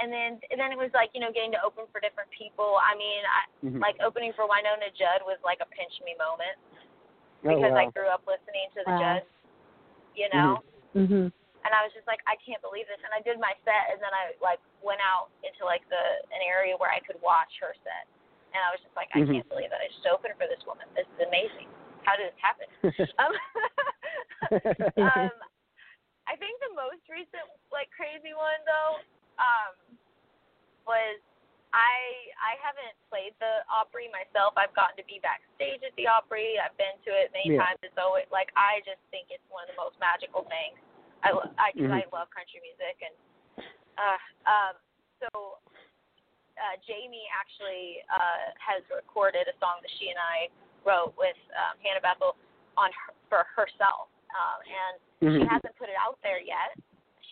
and 0.00 0.08
then, 0.08 0.30
and 0.50 0.56
then 0.58 0.72
it 0.72 0.78
was 0.78 0.90
like, 0.94 1.10
you 1.12 1.20
know, 1.20 1.30
getting 1.34 1.52
to 1.52 1.62
open 1.62 1.84
for 1.92 2.00
different 2.00 2.30
people. 2.32 2.78
I 2.80 2.96
mean, 2.96 3.22
I 3.26 3.42
Mhm. 3.66 3.80
like 3.80 4.00
opening 4.00 4.32
for 4.32 4.46
Wynonna 4.48 4.90
Judd 4.96 5.22
was 5.26 5.38
like 5.44 5.60
a 5.60 5.66
pinch 5.66 5.94
me 6.04 6.14
moment 6.16 6.56
oh, 7.44 7.54
because 7.54 7.72
wow. 7.72 7.82
I 7.82 7.90
grew 7.92 8.08
up 8.08 8.22
listening 8.26 8.70
to 8.74 8.80
the 8.84 8.90
Wow. 8.90 9.00
Judds, 9.00 9.30
you 10.14 10.28
know. 10.32 10.62
mhm. 10.94 11.32
And 11.64 11.72
I 11.72 11.80
was 11.80 11.92
just 11.96 12.04
like, 12.04 12.20
I 12.28 12.36
can't 12.44 12.60
believe 12.60 12.84
this. 12.86 13.00
And 13.00 13.12
I 13.16 13.24
did 13.24 13.40
my 13.40 13.56
set, 13.64 13.88
and 13.92 13.98
then 13.98 14.12
I 14.12 14.36
like 14.44 14.60
went 14.84 15.00
out 15.00 15.32
into 15.40 15.64
like 15.64 15.82
the 15.88 16.04
an 16.32 16.44
area 16.44 16.76
where 16.76 16.92
I 16.92 17.00
could 17.00 17.16
watch 17.24 17.50
her 17.64 17.72
set, 17.80 18.04
and 18.52 18.60
I 18.60 18.68
was 18.70 18.80
just 18.84 18.92
like, 18.96 19.08
I 19.16 19.24
Mhm. 19.24 19.40
can't 19.40 19.48
believe 19.48 19.72
that 19.72 19.80
I 19.80 19.88
just 19.88 20.04
opened 20.06 20.36
for 20.36 20.46
this 20.46 20.60
woman. 20.68 20.84
This 20.92 21.08
is 21.16 21.20
amazing. 21.24 21.68
How 22.04 22.14
did 22.20 22.28
this 22.32 22.40
happen? 22.40 22.68
um, 23.24 23.32
um, 25.08 25.34
I 26.28 26.36
think 26.36 26.60
the 26.60 26.72
most 26.76 27.04
recent 27.08 27.48
like 27.72 27.88
crazy 27.96 28.36
one 28.36 28.60
though 28.68 29.00
um, 29.40 29.72
was 30.84 31.16
I 31.72 31.96
I 32.38 32.54
haven't 32.60 32.94
played 33.08 33.32
the 33.40 33.64
Opry 33.72 34.12
myself. 34.12 34.54
I've 34.60 34.72
gotten 34.76 35.00
to 35.00 35.06
be 35.08 35.18
backstage 35.24 35.80
at 35.82 35.96
the 35.96 36.06
Opry. 36.06 36.60
I've 36.60 36.76
been 36.76 36.94
to 37.08 37.10
it 37.12 37.32
many 37.32 37.56
Yeah. 37.56 37.64
times. 37.66 37.80
It's 37.82 37.98
always 37.98 38.28
like 38.30 38.52
I 38.54 38.84
just 38.84 39.00
think 39.10 39.32
it's 39.32 39.44
one 39.48 39.64
of 39.64 39.72
the 39.72 39.80
most 39.80 39.98
magical 39.98 40.44
things. 40.44 40.78
I 41.24 41.32
I 41.58 41.68
cause 41.72 41.90
I 41.90 42.04
love 42.12 42.28
country 42.30 42.60
music 42.60 42.96
and 43.00 43.14
uh 43.96 44.20
um 44.44 44.74
so 45.24 45.58
uh 46.60 46.76
Jamie 46.84 47.26
actually 47.32 48.04
uh 48.12 48.52
has 48.60 48.84
recorded 48.92 49.48
a 49.48 49.56
song 49.58 49.80
that 49.80 49.90
she 49.96 50.12
and 50.12 50.20
I 50.20 50.52
wrote 50.84 51.16
with 51.16 51.38
um 51.56 51.80
Hannah 51.80 52.04
Bethel 52.04 52.36
on 52.76 52.92
her, 52.92 53.10
for 53.32 53.42
herself. 53.56 54.12
Um 54.30 54.58
and 54.68 54.94
she 55.24 55.40
Mhm. 55.40 55.48
hasn't 55.48 55.74
put 55.80 55.88
it 55.88 55.96
out 55.96 56.20
there 56.20 56.38
yet. 56.42 56.76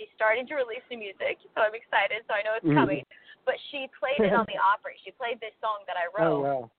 She's 0.00 0.08
starting 0.16 0.48
to 0.48 0.56
release 0.56 0.80
new 0.88 0.96
music, 0.96 1.36
so 1.52 1.60
I'm 1.60 1.76
excited. 1.76 2.24
So 2.24 2.32
I 2.32 2.40
know 2.42 2.56
it's 2.56 2.64
Mhm. 2.64 2.80
coming. 2.80 3.04
But 3.44 3.58
she 3.68 3.90
played 3.98 4.22
it 4.22 4.32
on 4.32 4.46
the 4.46 4.56
Opry. 4.72 4.96
She 5.04 5.10
played 5.10 5.40
this 5.40 5.52
song 5.60 5.82
that 5.90 5.98
I 5.98 6.06
oh 6.06 6.40
wrote 6.40 6.42
wow. 6.46 6.70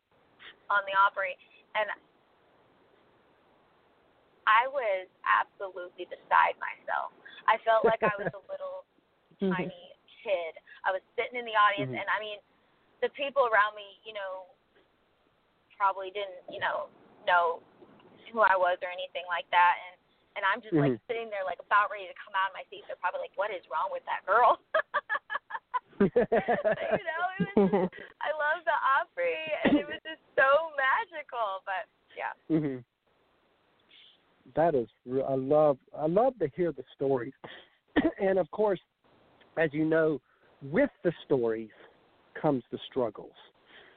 on 0.72 0.82
the 0.88 0.96
Opry, 1.06 1.38
and 1.76 1.92
I 4.48 4.68
was 4.68 5.08
absolutely 5.24 6.06
beside 6.08 6.56
myself. 6.60 7.12
I 7.48 7.60
felt 7.64 7.84
like 7.84 8.04
I 8.04 8.16
was 8.20 8.32
a 8.32 8.44
little 8.52 8.84
tiny 9.54 9.96
kid. 10.24 10.54
I 10.88 10.92
was 10.96 11.04
sitting 11.16 11.40
in 11.40 11.46
the 11.48 11.56
audience, 11.56 11.92
Mhm. 11.92 12.00
and 12.00 12.08
I 12.12 12.20
mean, 12.20 12.40
the 13.04 13.10
people 13.16 13.48
around 13.52 13.76
me, 13.76 14.00
you 14.08 14.16
know, 14.16 14.48
probably 15.76 16.12
didn't, 16.16 16.40
you 16.48 16.60
know, 16.64 16.88
know 17.28 17.60
who 18.32 18.40
I 18.40 18.56
was 18.56 18.80
or 18.82 18.90
anything 18.90 19.28
like 19.28 19.48
that, 19.52 19.76
and 19.90 20.00
and 20.36 20.42
I'm 20.50 20.66
just 20.66 20.74
like 20.74 20.92
Mhm. 20.98 21.02
sitting 21.06 21.30
there, 21.30 21.44
like 21.46 21.60
about 21.60 21.92
ready 21.92 22.08
to 22.10 22.18
come 22.18 22.34
out 22.34 22.50
of 22.50 22.56
my 22.58 22.66
seat. 22.72 22.82
They're 22.88 22.98
probably 22.98 23.22
like, 23.22 23.38
"What 23.38 23.52
is 23.52 23.62
wrong 23.70 23.92
with 23.92 24.04
that 24.10 24.26
girl?" 24.26 24.58
you 26.02 27.04
know, 27.06 27.22
it 27.38 27.42
was 27.46 27.58
just, 27.70 27.94
I 28.20 28.34
love 28.34 28.66
the 28.66 28.74
Opry, 28.98 29.38
and 29.64 29.78
it 29.78 29.86
was 29.86 30.02
just 30.02 30.24
so 30.34 30.74
magical. 30.74 31.62
But 31.70 31.86
yeah, 32.18 32.34
hmm 32.50 32.80
That 34.56 34.76
is, 34.76 34.88
I 35.28 35.36
love, 35.36 35.78
I 35.98 36.08
love 36.08 36.38
to 36.40 36.50
hear 36.56 36.72
the 36.72 36.84
stories, 36.96 37.34
and 38.22 38.38
of 38.38 38.50
course, 38.52 38.80
as 39.58 39.70
you 39.74 39.86
know, 39.86 40.20
with 40.72 40.90
the 41.04 41.12
stories 41.26 41.70
comes 42.40 42.64
the 42.72 42.80
struggles, 42.90 43.34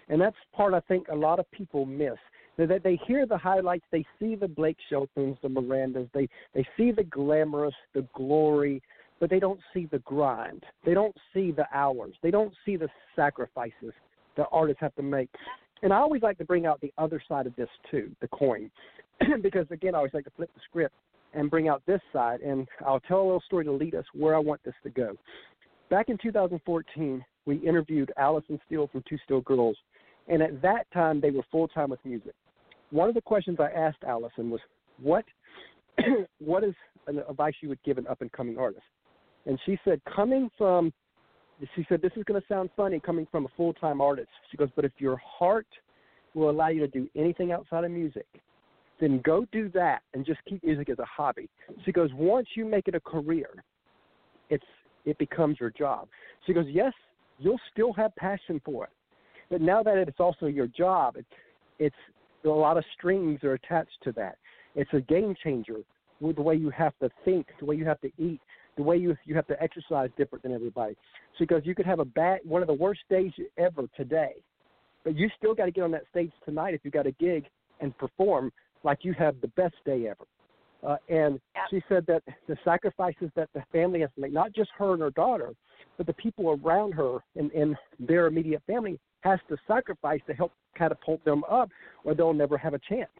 and 0.08 0.20
that's 0.20 0.36
part 0.54 0.74
I 0.74 0.80
think 0.80 1.08
a 1.08 1.14
lot 1.14 1.38
of 1.38 1.50
people 1.50 1.84
miss. 1.84 2.16
That 2.58 2.80
they 2.82 2.98
hear 3.06 3.26
the 3.26 3.36
highlights, 3.36 3.84
they 3.92 4.04
see 4.18 4.34
the 4.34 4.48
Blake 4.48 4.78
Sheltons, 4.88 5.36
the 5.42 5.48
Mirandas, 5.48 6.08
they 6.14 6.26
they 6.54 6.66
see 6.74 6.90
the 6.90 7.04
glamorous, 7.04 7.74
the 7.92 8.06
glory, 8.14 8.82
but 9.20 9.30
they 9.30 9.38
don't 9.38 9.60
see 9.74 9.86
the 9.90 9.98
grind. 10.00 10.64
They 10.84 10.94
don't 10.94 11.16
see 11.32 11.50
the 11.50 11.66
hours. 11.72 12.14
They 12.22 12.30
don't 12.30 12.54
see 12.64 12.76
the 12.76 12.88
sacrifices 13.14 13.92
that 14.36 14.46
artists 14.52 14.80
have 14.80 14.94
to 14.96 15.02
make. 15.02 15.28
And 15.82 15.92
I 15.92 15.96
always 15.96 16.22
like 16.22 16.38
to 16.38 16.44
bring 16.44 16.66
out 16.66 16.80
the 16.80 16.92
other 16.98 17.22
side 17.28 17.46
of 17.46 17.54
this 17.56 17.68
too, 17.90 18.10
the 18.20 18.28
coin, 18.28 18.70
because 19.42 19.66
again, 19.70 19.94
I 19.94 19.98
always 19.98 20.14
like 20.14 20.24
to 20.24 20.30
flip 20.36 20.50
the 20.54 20.60
script 20.68 20.94
and 21.34 21.50
bring 21.50 21.68
out 21.68 21.82
this 21.86 22.00
side. 22.12 22.40
And 22.40 22.66
I'll 22.84 23.00
tell 23.00 23.20
a 23.20 23.24
little 23.24 23.42
story 23.46 23.64
to 23.64 23.72
lead 23.72 23.94
us 23.94 24.04
where 24.14 24.34
I 24.34 24.38
want 24.38 24.62
this 24.64 24.74
to 24.84 24.90
go. 24.90 25.16
Back 25.90 26.08
in 26.08 26.18
2014, 26.18 27.24
we 27.44 27.56
interviewed 27.56 28.12
Allison 28.16 28.58
Steele 28.66 28.88
from 28.88 29.04
Two 29.08 29.18
Steel 29.24 29.40
Girls, 29.42 29.76
and 30.28 30.42
at 30.42 30.60
that 30.62 30.90
time 30.92 31.20
they 31.20 31.30
were 31.30 31.44
full 31.50 31.68
time 31.68 31.90
with 31.90 32.04
music. 32.04 32.32
One 32.90 33.08
of 33.08 33.14
the 33.14 33.20
questions 33.20 33.58
I 33.60 33.70
asked 33.70 34.02
Allison 34.04 34.50
was, 34.50 34.60
"What, 35.00 35.24
what 36.40 36.64
is 36.64 36.74
an 37.06 37.22
advice 37.28 37.54
you 37.60 37.68
would 37.68 37.82
give 37.84 37.98
an 37.98 38.06
up 38.08 38.20
and 38.20 38.32
coming 38.32 38.58
artist?" 38.58 38.82
And 39.46 39.60
she 39.64 39.78
said, 39.84 40.00
"Coming 40.04 40.50
from," 40.58 40.92
she 41.76 41.86
said, 41.88 42.02
"This 42.02 42.12
is 42.16 42.24
going 42.24 42.40
to 42.40 42.46
sound 42.48 42.70
funny 42.76 42.98
coming 42.98 43.26
from 43.30 43.44
a 43.46 43.48
full 43.56 43.72
time 43.72 44.00
artist." 44.00 44.30
She 44.50 44.56
goes, 44.56 44.70
"But 44.74 44.84
if 44.84 44.92
your 44.98 45.16
heart 45.18 45.68
will 46.34 46.50
allow 46.50 46.68
you 46.68 46.80
to 46.80 46.88
do 46.88 47.08
anything 47.14 47.52
outside 47.52 47.84
of 47.84 47.92
music, 47.92 48.26
then 49.00 49.20
go 49.22 49.46
do 49.52 49.68
that 49.70 50.02
and 50.14 50.24
just 50.24 50.40
keep 50.48 50.62
music 50.64 50.88
as 50.88 50.98
a 50.98 51.04
hobby." 51.04 51.48
She 51.84 51.92
goes, 51.92 52.12
"Once 52.14 52.48
you 52.54 52.64
make 52.64 52.88
it 52.88 52.94
a 52.94 53.00
career, 53.00 53.50
it's 54.50 54.66
it 55.04 55.18
becomes 55.18 55.60
your 55.60 55.70
job." 55.70 56.08
She 56.46 56.52
goes, 56.52 56.66
"Yes, 56.68 56.92
you'll 57.38 57.60
still 57.72 57.92
have 57.94 58.14
passion 58.16 58.60
for 58.64 58.84
it, 58.84 58.90
but 59.50 59.60
now 59.60 59.82
that 59.82 59.96
it's 59.96 60.20
also 60.20 60.46
your 60.46 60.66
job, 60.66 61.16
it's 61.16 61.32
it's 61.78 61.96
a 62.44 62.48
lot 62.48 62.76
of 62.76 62.84
strings 62.94 63.42
are 63.44 63.54
attached 63.54 63.98
to 64.02 64.12
that. 64.12 64.38
It's 64.74 64.92
a 64.92 65.00
game 65.00 65.34
changer 65.42 65.80
with 66.20 66.36
the 66.36 66.42
way 66.42 66.54
you 66.54 66.70
have 66.70 66.96
to 67.00 67.10
think, 67.24 67.46
the 67.58 67.66
way 67.66 67.76
you 67.76 67.84
have 67.84 68.00
to 68.00 68.10
eat, 68.18 68.40
the 68.76 68.82
way 68.82 68.96
you 68.96 69.16
you 69.24 69.34
have 69.34 69.46
to 69.48 69.62
exercise 69.62 70.10
different 70.16 70.42
than 70.42 70.52
everybody. 70.52 70.96
She 71.38 71.46
goes, 71.46 71.62
you 71.64 71.74
could 71.74 71.86
have 71.86 71.98
a 71.98 72.04
bad 72.04 72.40
one 72.44 72.62
of 72.62 72.68
the 72.68 72.74
worst 72.74 73.00
days 73.10 73.32
ever 73.58 73.84
today, 73.96 74.34
but 75.04 75.16
you 75.16 75.28
still 75.36 75.54
got 75.54 75.66
to 75.66 75.70
get 75.70 75.84
on 75.84 75.90
that 75.92 76.04
stage 76.10 76.32
tonight 76.44 76.74
if 76.74 76.80
you 76.84 76.90
got 76.90 77.06
a 77.06 77.12
gig 77.12 77.46
and 77.80 77.96
perform 77.98 78.52
like 78.82 78.98
you 79.02 79.12
have 79.14 79.40
the 79.40 79.48
best 79.48 79.74
day 79.84 80.08
ever. 80.08 80.26
Uh, 80.86 80.96
and 81.08 81.40
she 81.70 81.82
said 81.88 82.06
that 82.06 82.22
the 82.48 82.56
sacrifices 82.64 83.30
that 83.34 83.48
the 83.54 83.62
family 83.72 84.00
has 84.00 84.10
to 84.14 84.20
make, 84.20 84.32
not 84.32 84.52
just 84.52 84.70
her 84.78 84.92
and 84.92 85.02
her 85.02 85.10
daughter, 85.10 85.52
but 85.96 86.06
the 86.06 86.12
people 86.12 86.60
around 86.62 86.92
her 86.92 87.18
and, 87.34 87.50
and 87.52 87.76
their 87.98 88.26
immediate 88.26 88.62
family 88.66 88.98
has 89.20 89.40
to 89.48 89.56
sacrifice 89.66 90.20
to 90.26 90.34
help 90.34 90.52
catapult 90.76 91.24
them 91.24 91.42
up 91.50 91.70
or 92.04 92.14
they'll 92.14 92.34
never 92.34 92.56
have 92.56 92.74
a 92.74 92.80
chance. 92.88 93.10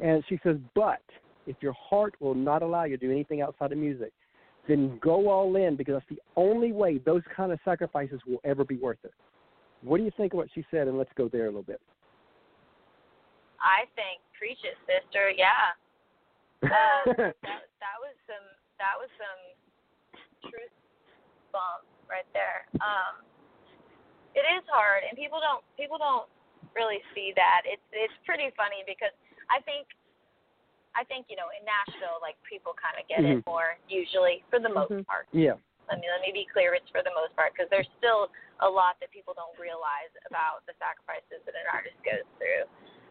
And 0.00 0.22
she 0.28 0.38
says, 0.44 0.56
but 0.74 1.02
if 1.46 1.56
your 1.60 1.72
heart 1.72 2.14
will 2.20 2.34
not 2.34 2.62
allow 2.62 2.84
you 2.84 2.96
to 2.96 3.06
do 3.06 3.10
anything 3.10 3.40
outside 3.40 3.72
of 3.72 3.78
music, 3.78 4.12
then 4.68 4.98
go 5.02 5.28
all 5.28 5.56
in 5.56 5.76
because 5.76 5.94
that's 5.94 6.08
the 6.08 6.22
only 6.36 6.72
way 6.72 6.98
those 6.98 7.22
kind 7.34 7.50
of 7.50 7.58
sacrifices 7.64 8.20
will 8.26 8.40
ever 8.44 8.64
be 8.64 8.76
worth 8.76 8.98
it. 9.02 9.12
What 9.82 9.98
do 9.98 10.04
you 10.04 10.12
think 10.16 10.34
of 10.34 10.36
what 10.36 10.48
she 10.54 10.64
said? 10.70 10.86
And 10.86 10.96
let's 10.96 11.10
go 11.16 11.28
there 11.28 11.44
a 11.44 11.48
little 11.48 11.62
bit. 11.62 11.80
I 13.62 13.86
think 13.94 14.20
preach 14.36 14.58
it, 14.66 14.76
sister. 14.84 15.30
Yeah. 15.30 15.72
Um, 16.62 17.18
that 17.42 17.66
that 17.82 17.98
was 17.98 18.14
some 18.30 18.46
that 18.78 18.94
was 18.94 19.10
some 19.18 19.40
truth 20.46 20.70
bomb 21.50 21.82
right 22.06 22.26
there. 22.30 22.70
Um, 22.78 23.26
it 24.38 24.46
is 24.46 24.62
hard, 24.70 25.02
and 25.02 25.18
people 25.18 25.42
don't 25.42 25.66
people 25.74 25.98
don't 25.98 26.30
really 26.78 27.02
see 27.18 27.34
that. 27.34 27.66
It's 27.66 27.82
it's 27.90 28.14
pretty 28.22 28.54
funny 28.54 28.86
because 28.86 29.10
I 29.50 29.58
think 29.66 29.90
I 30.94 31.02
think 31.02 31.26
you 31.26 31.34
know 31.34 31.50
in 31.50 31.66
Nashville 31.66 32.22
like 32.22 32.38
people 32.46 32.78
kind 32.78 32.94
of 32.94 33.10
get 33.10 33.26
it 33.26 33.42
Mhm. 33.42 33.46
more 33.46 33.74
usually 33.90 34.46
for 34.46 34.62
the 34.62 34.70
most 34.70 34.94
Mhm. 34.94 35.06
part. 35.06 35.26
yeah. 35.34 35.58
Let 35.90 35.98
me 35.98 36.06
let 36.14 36.22
me 36.22 36.30
be 36.30 36.46
clear. 36.46 36.78
It's 36.78 36.88
for 36.94 37.02
the 37.02 37.10
most 37.18 37.34
part 37.34 37.58
because 37.58 37.66
there's 37.74 37.90
still 37.98 38.30
a 38.62 38.70
lot 38.70 39.00
that 39.02 39.10
people 39.10 39.34
don't 39.34 39.58
realize 39.58 40.14
about 40.30 40.62
the 40.70 40.78
sacrifices 40.78 41.42
that 41.42 41.58
an 41.58 41.66
artist 41.74 41.98
goes 42.06 42.22
through, 42.38 42.70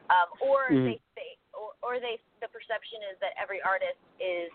um, 0.09 0.29
or 0.41 0.69
Mhm. 0.71 0.85
they 0.85 0.99
say, 1.15 1.37
or, 1.53 1.73
or 1.83 1.99
they 1.99 2.19
the 2.41 2.47
perception 2.49 3.03
is 3.11 3.19
that 3.19 3.33
every 3.37 3.61
artist 3.61 3.99
is 4.19 4.51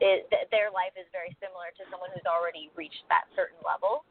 is 0.00 0.28
that 0.28 0.50
their 0.52 0.68
life 0.70 0.92
is 1.00 1.08
very 1.10 1.32
similar 1.40 1.72
to 1.72 1.82
someone 1.88 2.10
who's 2.12 2.26
already 2.28 2.68
reached 2.76 3.00
that 3.08 3.24
certain 3.34 3.56
level, 3.64 4.04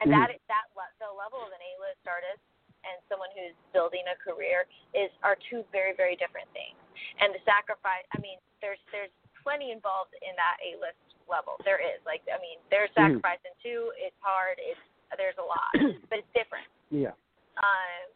and 0.00 0.12
Mhm. 0.12 0.18
that 0.20 0.30
that 0.46 0.66
le- 0.76 0.94
the 1.00 1.10
level 1.10 1.42
of 1.42 1.50
an 1.50 1.60
A-list 1.60 2.06
artist 2.06 2.38
and 2.84 3.00
someone 3.08 3.30
who's 3.34 3.54
building 3.72 4.06
a 4.08 4.16
career 4.16 4.66
is 4.94 5.10
are 5.22 5.36
two 5.50 5.62
very 5.72 5.92
very 5.92 6.14
different 6.16 6.50
things. 6.52 6.76
and 7.18 7.34
the 7.34 7.40
sacrifice. 7.40 8.04
I 8.14 8.18
mean, 8.20 8.38
there's 8.60 8.78
there's 8.92 9.10
plenty 9.42 9.72
involved 9.72 10.14
in 10.22 10.36
that 10.36 10.56
A 10.62 10.76
list 10.76 11.00
level. 11.28 11.56
There 11.64 11.78
is 11.80 11.98
like 12.06 12.22
I 12.32 12.38
mean, 12.38 12.58
there's 12.70 12.92
sacrifice 12.94 13.40
in 13.44 13.50
two. 13.62 13.92
It's 13.96 14.16
hard. 14.20 14.58
It's 14.60 14.78
there's 15.16 15.36
a 15.38 15.42
lot, 15.42 15.72
but 16.08 16.18
it's 16.20 16.32
different. 16.32 16.66
Yeah. 16.90 17.12
Um, 17.58 18.06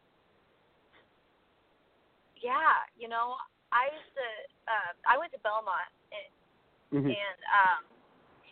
yeah, 2.46 2.86
you 2.94 3.10
know, 3.10 3.34
I 3.74 3.90
used 3.90 4.12
to. 4.14 4.26
Uh, 4.70 4.92
I 5.02 5.18
went 5.18 5.34
to 5.34 5.40
Belmont, 5.42 5.90
and, 6.14 6.30
hmm 6.94 7.10
and 7.10 7.38
um, 7.50 7.82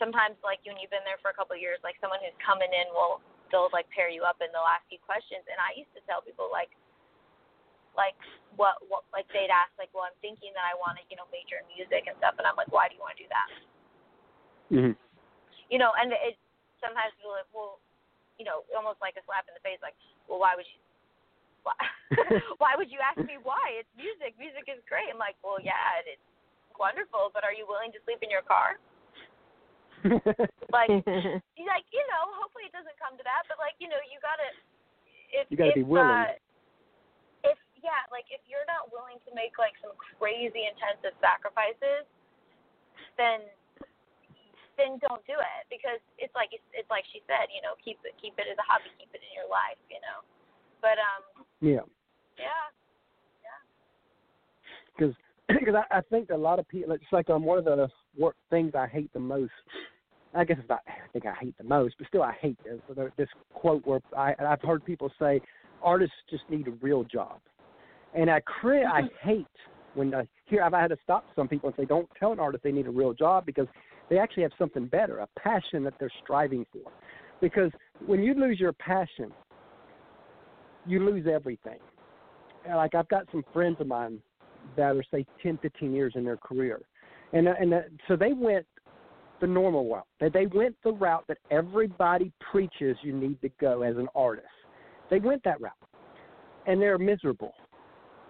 sometimes 0.02 0.34
like 0.42 0.58
when 0.66 0.74
you've 0.82 0.90
been 0.90 1.06
there 1.06 1.22
for 1.22 1.30
a 1.30 1.36
couple 1.38 1.54
of 1.54 1.62
years, 1.62 1.78
like 1.86 1.94
someone 2.02 2.18
who's 2.18 2.34
coming 2.42 2.70
in 2.74 2.90
will 2.90 3.22
they'll 3.54 3.70
like 3.70 3.86
pair 3.94 4.10
you 4.10 4.26
up 4.26 4.42
and 4.42 4.50
they'll 4.50 4.66
ask 4.66 4.82
you 4.90 4.98
questions. 4.98 5.46
And 5.46 5.62
I 5.62 5.78
used 5.78 5.94
to 5.94 6.02
tell 6.10 6.26
people 6.26 6.50
like, 6.50 6.74
like 7.94 8.18
what 8.58 8.82
what 8.90 9.06
like 9.14 9.30
they'd 9.30 9.54
ask 9.54 9.70
like, 9.78 9.94
well, 9.94 10.10
I'm 10.10 10.18
thinking 10.18 10.50
that 10.58 10.66
I 10.66 10.74
want 10.74 10.98
to 10.98 11.06
you 11.06 11.14
know 11.14 11.30
major 11.30 11.62
in 11.62 11.66
music 11.70 12.10
and 12.10 12.18
stuff, 12.18 12.34
and 12.42 12.46
I'm 12.50 12.58
like, 12.58 12.74
why 12.74 12.90
do 12.90 12.98
you 12.98 13.02
want 13.02 13.14
to 13.14 13.22
do 13.22 13.30
that? 13.30 13.48
hmm 14.74 14.94
You 15.70 15.78
know, 15.78 15.94
and 15.94 16.10
it 16.10 16.34
sometimes 16.82 17.14
people 17.14 17.38
are 17.38 17.46
like, 17.46 17.54
well, 17.54 17.78
you 18.38 18.42
know, 18.42 18.66
almost 18.74 18.98
like 18.98 19.14
a 19.14 19.22
slap 19.22 19.46
in 19.46 19.54
the 19.54 19.62
face, 19.62 19.78
like, 19.78 19.94
well, 20.26 20.42
why 20.42 20.58
would 20.58 20.66
you? 20.66 20.82
Why, 21.64 21.76
why 22.62 22.72
would 22.76 22.92
you 22.92 23.00
ask 23.00 23.18
me 23.24 23.40
why? 23.40 23.80
It's 23.80 23.90
music. 23.96 24.36
Music 24.36 24.68
is 24.68 24.80
great. 24.86 25.08
I'm 25.08 25.18
like, 25.18 25.34
well, 25.40 25.58
yeah, 25.58 26.04
it's 26.04 26.22
wonderful, 26.76 27.32
but 27.32 27.42
are 27.42 27.56
you 27.56 27.64
willing 27.64 27.90
to 27.96 28.00
sleep 28.04 28.20
in 28.20 28.28
your 28.28 28.44
car? 28.44 28.76
Like, 30.68 30.92
like, 31.72 31.86
you 31.90 32.04
know, 32.12 32.24
hopefully 32.36 32.68
it 32.68 32.74
doesn't 32.76 32.98
come 33.00 33.16
to 33.16 33.24
that, 33.24 33.48
but 33.48 33.56
like, 33.56 33.74
you 33.80 33.88
know, 33.88 33.98
you 34.04 34.20
gotta. 34.20 34.48
If, 35.32 35.48
You 35.50 35.56
gotta 35.56 35.74
if, 35.74 35.80
be 35.80 35.86
willing. 35.86 36.30
Uh, 36.30 36.36
if 37.48 37.58
yeah, 37.80 38.04
like 38.12 38.28
if 38.28 38.40
you're 38.48 38.68
not 38.68 38.92
willing 38.92 39.20
to 39.24 39.30
make 39.32 39.56
like 39.56 39.76
some 39.80 39.96
crazy 39.96 40.68
intensive 40.68 41.16
sacrifices, 41.20 42.04
then 43.16 43.44
then 44.74 44.98
don't 44.98 45.22
do 45.24 45.38
it 45.38 45.62
because 45.70 46.02
it's 46.18 46.34
like 46.34 46.50
it's, 46.50 46.66
it's 46.74 46.88
like 46.90 47.06
she 47.14 47.22
said, 47.30 47.48
you 47.52 47.62
know, 47.62 47.78
keep 47.80 48.00
it 48.02 48.16
keep 48.18 48.34
it 48.36 48.48
as 48.50 48.58
a 48.58 48.66
hobby, 48.66 48.90
keep 48.98 49.12
it 49.14 49.22
in 49.22 49.32
your 49.32 49.48
life, 49.48 49.78
you 49.88 50.00
know. 50.02 50.24
But 50.84 51.00
um, 51.00 51.46
yeah. 51.62 51.80
yeah, 52.38 52.44
because 54.94 55.14
because 55.48 55.74
I, 55.74 55.98
I 55.98 56.00
think 56.02 56.28
a 56.28 56.36
lot 56.36 56.58
of 56.58 56.68
people 56.68 56.92
it's 56.92 57.04
like 57.10 57.30
um 57.30 57.42
one 57.42 57.56
of 57.56 57.64
the 57.64 57.88
work 58.18 58.36
things 58.50 58.72
I 58.74 58.86
hate 58.86 59.10
the 59.14 59.20
most. 59.20 59.52
I 60.34 60.44
guess 60.44 60.58
it's 60.60 60.68
not 60.68 60.80
I 60.86 61.08
think 61.14 61.24
I 61.24 61.32
hate 61.40 61.56
the 61.56 61.64
most, 61.64 61.94
but 61.96 62.06
still 62.08 62.22
I 62.22 62.34
hate 62.38 62.58
this 62.64 62.80
this 63.16 63.28
quote 63.54 63.86
where 63.86 64.00
I 64.14 64.34
I've 64.38 64.60
heard 64.60 64.84
people 64.84 65.10
say 65.18 65.40
artists 65.82 66.16
just 66.28 66.42
need 66.50 66.68
a 66.68 66.72
real 66.82 67.02
job, 67.04 67.40
and 68.14 68.30
I 68.30 68.40
cri- 68.40 68.84
I 68.98 69.08
hate 69.22 69.46
when 69.94 70.14
I 70.14 70.28
hear 70.44 70.62
I've 70.62 70.74
had 70.74 70.88
to 70.88 70.98
stop 71.02 71.24
some 71.34 71.48
people 71.48 71.70
and 71.70 71.76
say 71.78 71.86
don't 71.86 72.08
tell 72.20 72.32
an 72.32 72.40
artist 72.40 72.62
they 72.62 72.72
need 72.72 72.88
a 72.88 72.90
real 72.90 73.14
job 73.14 73.46
because 73.46 73.68
they 74.10 74.18
actually 74.18 74.42
have 74.42 74.52
something 74.58 74.86
better, 74.86 75.20
a 75.20 75.28
passion 75.38 75.82
that 75.84 75.94
they're 75.98 76.12
striving 76.22 76.66
for. 76.70 76.92
Because 77.40 77.70
when 78.06 78.22
you 78.22 78.34
lose 78.34 78.60
your 78.60 78.72
passion, 78.74 79.32
you 80.86 81.04
lose 81.04 81.26
everything. 81.32 81.78
Like 82.68 82.94
I've 82.94 83.08
got 83.08 83.26
some 83.30 83.44
friends 83.52 83.76
of 83.80 83.86
mine 83.86 84.20
that 84.76 84.96
are 84.96 85.04
say 85.10 85.26
10, 85.42 85.58
15 85.60 85.92
years 85.92 86.14
in 86.16 86.24
their 86.24 86.36
career, 86.36 86.80
and 87.32 87.48
uh, 87.48 87.54
and 87.60 87.74
uh, 87.74 87.80
so 88.08 88.16
they 88.16 88.32
went 88.32 88.66
the 89.40 89.46
normal 89.46 89.88
route. 89.88 90.06
They 90.20 90.30
they 90.30 90.46
went 90.46 90.76
the 90.82 90.92
route 90.92 91.24
that 91.28 91.38
everybody 91.50 92.32
preaches 92.50 92.96
you 93.02 93.12
need 93.12 93.40
to 93.42 93.50
go 93.60 93.82
as 93.82 93.96
an 93.96 94.08
artist. 94.14 94.46
They 95.10 95.18
went 95.18 95.44
that 95.44 95.60
route, 95.60 95.72
and 96.66 96.80
they're 96.80 96.98
miserable. 96.98 97.52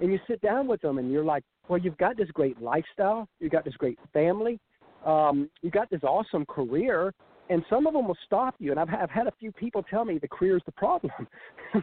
And 0.00 0.10
you 0.10 0.18
sit 0.26 0.40
down 0.40 0.66
with 0.66 0.80
them, 0.80 0.98
and 0.98 1.12
you're 1.12 1.24
like, 1.24 1.44
well, 1.68 1.78
you've 1.78 1.96
got 1.98 2.16
this 2.16 2.28
great 2.32 2.60
lifestyle, 2.60 3.28
you've 3.38 3.52
got 3.52 3.64
this 3.64 3.74
great 3.74 3.98
family, 4.12 4.58
um, 5.06 5.48
you've 5.62 5.72
got 5.72 5.88
this 5.88 6.02
awesome 6.02 6.44
career, 6.46 7.14
and 7.50 7.62
some 7.68 7.86
of 7.86 7.92
them 7.92 8.08
will 8.08 8.16
stop 8.24 8.54
you. 8.58 8.70
And 8.70 8.80
I've, 8.80 8.88
I've 8.88 9.10
had 9.10 9.26
a 9.26 9.32
few 9.38 9.52
people 9.52 9.82
tell 9.82 10.04
me 10.04 10.18
the 10.18 10.28
career 10.28 10.56
is 10.56 10.62
the 10.66 10.72
problem. 10.72 11.12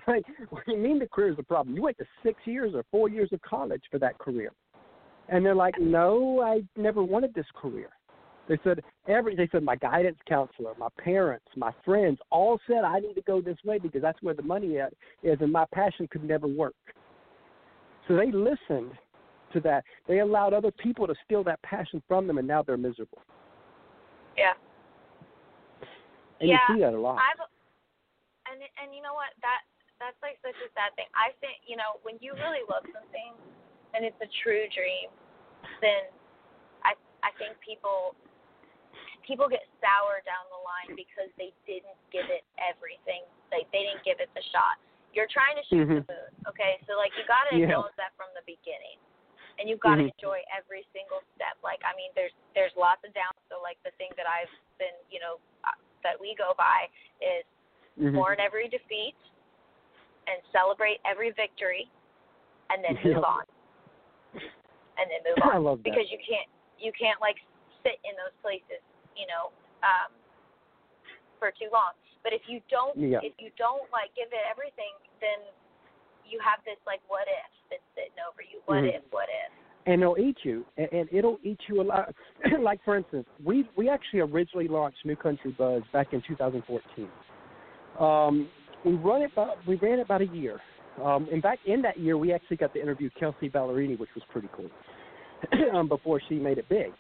Like, 0.08 0.24
what 0.50 0.66
do 0.66 0.72
you 0.72 0.78
mean 0.78 1.00
the 1.00 1.08
career 1.08 1.32
is 1.32 1.36
the 1.36 1.44
problem? 1.44 1.76
You 1.76 1.82
went 1.82 1.98
to 1.98 2.06
six 2.24 2.40
years 2.46 2.72
or 2.74 2.86
four 2.92 3.10
years 3.10 3.28
of 3.34 3.42
college 3.42 3.82
for 3.92 4.00
that 4.00 4.18
career. 4.20 4.54
And 5.28 5.46
they're 5.46 5.54
like, 5.54 5.76
no, 5.82 6.42
I 6.42 6.62
never 6.78 7.04
wanted 7.04 7.34
this 7.34 7.46
career. 7.62 7.90
They 8.48 8.58
said 8.64 8.82
every. 9.08 9.36
They 9.36 9.50
said 9.52 9.64
my 9.64 9.76
guidance 9.76 10.18
counselor, 10.28 10.74
my 10.78 10.88
parents, 10.98 11.46
my 11.58 11.72
friends 11.84 12.20
all 12.32 12.58
said 12.68 12.86
I 12.86 13.00
need 13.00 13.14
to 13.16 13.22
go 13.22 13.42
this 13.42 13.58
way 13.66 13.80
because 13.80 14.02
that's 14.02 14.22
where 14.22 14.34
the 14.34 14.44
money 14.44 14.80
at 14.80 14.94
is, 15.24 15.38
and 15.42 15.52
my 15.52 15.66
passion 15.74 16.08
could 16.10 16.24
never 16.24 16.48
work. 16.48 16.76
So 18.08 18.16
they 18.16 18.32
listened 18.32 18.94
to 19.54 19.60
that. 19.62 19.84
They 20.08 20.20
allowed 20.20 20.54
other 20.54 20.72
people 20.72 21.06
to 21.08 21.16
steal 21.26 21.44
that 21.44 21.62
passion 21.64 22.02
from 22.08 22.28
them, 22.28 22.38
and 22.40 22.48
now 22.48 22.64
they're 22.64 22.78
miserable. 22.78 23.20
yeah. 24.38 24.54
And 26.42 26.50
Yeah, 26.50 26.58
you 26.74 26.76
see 26.76 26.82
that 26.82 26.98
a 26.98 27.00
lot. 27.00 27.22
I've 27.22 27.38
and 28.50 28.58
and 28.82 28.90
you 28.92 29.06
know 29.06 29.14
what 29.14 29.30
that 29.46 29.62
that's 30.02 30.18
like 30.26 30.42
such 30.42 30.58
a 30.58 30.70
sad 30.74 30.90
thing. 30.98 31.06
I 31.14 31.38
think 31.38 31.62
you 31.70 31.78
know 31.78 32.02
when 32.02 32.18
you 32.18 32.34
really 32.34 32.66
love 32.66 32.82
something 32.90 33.38
and 33.94 34.02
it's 34.02 34.18
a 34.20 34.30
true 34.42 34.66
dream, 34.74 35.14
then 35.86 36.10
I 36.82 36.98
I 37.22 37.30
think 37.38 37.62
people 37.62 38.18
people 39.22 39.46
get 39.46 39.70
sour 39.78 40.26
down 40.26 40.50
the 40.50 40.62
line 40.66 40.98
because 40.98 41.30
they 41.38 41.54
didn't 41.70 41.96
give 42.10 42.26
it 42.34 42.42
everything. 42.58 43.22
Like 43.54 43.70
they 43.70 43.86
didn't 43.86 44.02
give 44.02 44.18
it 44.18 44.34
the 44.34 44.42
shot. 44.50 44.82
You're 45.14 45.30
trying 45.30 45.60
to 45.62 45.64
shoot 45.70 45.86
Mhm. 45.86 46.08
the 46.08 46.14
moon, 46.18 46.32
okay? 46.50 46.82
So 46.90 46.98
like 46.98 47.14
you 47.14 47.24
got 47.30 47.46
to 47.52 47.56
Yeah. 47.56 47.70
acknowledge 47.70 47.94
that 48.02 48.18
from 48.18 48.34
the 48.34 48.42
beginning. 48.50 48.98
And 49.60 49.70
you've 49.70 49.84
got 49.84 50.02
to 50.02 50.10
Mhm. 50.10 50.14
enjoy 50.18 50.42
every 50.50 50.88
single 50.90 51.22
step. 51.36 51.54
Like 51.62 51.84
I 51.86 51.94
mean, 51.94 52.10
there's 52.16 52.34
there's 52.56 52.76
lots 52.76 53.04
of 53.06 53.14
downs. 53.14 53.38
So 53.50 53.62
like 53.62 53.78
the 53.84 53.92
thing 54.02 54.10
that 54.18 54.26
I've 54.26 54.50
been, 54.80 54.96
you 55.12 55.20
know, 55.20 55.38
that 56.04 56.20
we 56.20 56.36
go 56.38 56.54
by 56.58 56.88
is 57.22 57.46
Mhm. 58.00 58.14
mourn 58.14 58.40
every 58.40 58.68
defeat 58.68 59.16
and 60.28 60.42
celebrate 60.52 61.00
every 61.06 61.32
victory 61.32 61.90
and 62.70 62.84
then 62.84 62.96
move 63.04 63.24
on 63.24 63.44
and 64.98 65.06
then 65.10 65.22
move 65.28 65.38
I 65.44 65.58
on 65.58 65.64
love 65.64 65.78
that. 65.80 65.84
because 65.84 66.10
you 66.12 66.18
can't 66.20 66.48
you 66.80 66.92
can't 66.94 67.20
like 67.22 67.38
sit 67.84 68.00
in 68.06 68.16
those 68.16 68.34
places 68.42 68.80
you 69.18 69.26
know 69.28 69.52
um 69.84 70.12
for 71.40 71.52
too 71.52 71.70
long 71.74 71.92
but 72.24 72.34
if 72.34 72.42
you 72.48 72.62
don't 72.70 72.96
Yeah. 72.98 73.20
if 73.22 73.34
you 73.40 73.52
don't 73.58 73.90
like 73.92 74.14
give 74.16 74.30
it 74.32 74.46
everything 74.50 74.94
then 75.20 75.42
you 76.26 76.40
have 76.40 76.64
this 76.64 76.78
like 76.86 77.02
what 77.10 77.28
if 77.28 77.52
that's 77.70 77.84
sitting 77.96 78.18
over 78.24 78.42
you 78.42 78.62
what 78.66 78.84
Mhm. 78.86 78.96
if 78.96 79.04
what 79.12 79.28
if 79.30 79.52
and 79.86 80.02
it'll 80.02 80.18
eat 80.18 80.38
you, 80.44 80.66
and, 80.78 80.88
and 80.92 81.10
it'll 81.12 81.38
eat 81.44 81.60
you 81.68 81.82
a 81.82 81.84
lot. 81.84 82.14
like 82.62 82.80
for 82.84 82.98
instance, 82.98 83.26
we 83.44 83.68
we 83.76 83.90
actually 83.90 84.20
originally 84.20 84.68
launched 84.68 85.00
New 85.06 85.16
Country 85.16 85.52
Buzz 85.58 85.84
back 85.94 86.14
in 86.14 86.22
2014. 86.28 87.08
Um, 88.00 88.50
we 88.86 88.94
run 88.94 89.22
it 89.22 89.32
about, 89.34 89.58
we 89.68 89.76
ran 89.76 90.00
it 90.00 90.04
about 90.04 90.22
a 90.22 90.28
year. 90.28 90.60
Um, 91.04 91.28
in 91.32 91.42
fact, 91.42 91.68
in 91.68 91.82
that 91.84 92.00
year, 92.00 92.18
we 92.18 92.34
actually 92.34 92.58
got 92.58 92.74
to 92.74 92.82
interview 92.82 93.10
Kelsea 93.20 93.50
Ballerini, 93.50 93.98
which 93.98 94.10
was 94.16 94.24
pretty 94.32 94.50
cool. 94.56 94.70
um, 95.76 95.88
before 95.88 96.22
she 96.30 96.36
made 96.36 96.58
it 96.58 96.68
big, 96.70 96.92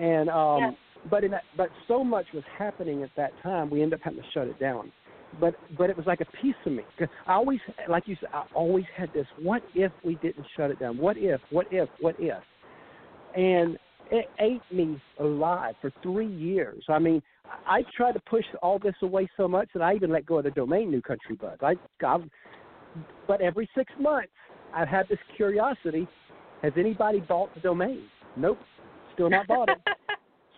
and 0.00 0.28
um, 0.28 0.58
Yeah. 0.58 0.70
but 1.10 1.24
in 1.24 1.30
that, 1.30 1.44
but 1.56 1.68
so 1.86 2.02
much 2.02 2.26
was 2.34 2.42
happening 2.58 3.02
at 3.02 3.10
that 3.16 3.32
time, 3.42 3.70
we 3.70 3.82
ended 3.82 4.00
up 4.00 4.04
having 4.04 4.20
to 4.20 4.28
shut 4.32 4.48
it 4.48 4.58
down. 4.58 4.90
But 5.40 5.54
but 5.76 5.90
it 5.90 5.96
was 5.96 6.06
like 6.06 6.20
a 6.20 6.42
piece 6.42 6.54
of 6.66 6.72
me. 6.72 6.82
I 7.26 7.32
always, 7.32 7.60
like 7.88 8.06
you 8.06 8.16
said, 8.20 8.30
I 8.32 8.44
always 8.54 8.84
had 8.96 9.12
this. 9.12 9.26
What 9.40 9.62
if 9.74 9.92
we 10.04 10.16
didn't 10.16 10.46
shut 10.56 10.70
it 10.70 10.78
down? 10.78 10.98
What 10.98 11.16
if? 11.16 11.40
What 11.50 11.66
if? 11.70 11.88
What 12.00 12.16
if? 12.18 12.42
And 13.34 13.78
it 14.10 14.26
ate 14.38 14.62
me 14.72 15.00
alive 15.18 15.74
for 15.80 15.92
three 16.02 16.32
years. 16.32 16.84
I 16.88 16.98
mean, 16.98 17.22
I 17.66 17.82
tried 17.96 18.12
to 18.12 18.20
push 18.20 18.44
all 18.62 18.78
this 18.78 18.94
away 19.02 19.28
so 19.36 19.48
much 19.48 19.68
that 19.74 19.82
I 19.82 19.94
even 19.94 20.10
let 20.10 20.26
go 20.26 20.38
of 20.38 20.44
the 20.44 20.50
domain 20.50 20.90
New 20.90 21.02
Country 21.02 21.36
Buzz. 21.36 21.58
I, 21.62 21.74
I 22.04 22.18
but 23.26 23.40
every 23.40 23.68
six 23.74 23.92
months, 23.98 24.32
I've 24.74 24.88
had 24.88 25.08
this 25.08 25.18
curiosity: 25.36 26.06
Has 26.62 26.72
anybody 26.76 27.20
bought 27.20 27.52
the 27.54 27.60
domain? 27.60 28.04
Nope, 28.36 28.58
still 29.14 29.30
not 29.30 29.46
bought 29.46 29.68
it. 29.70 29.78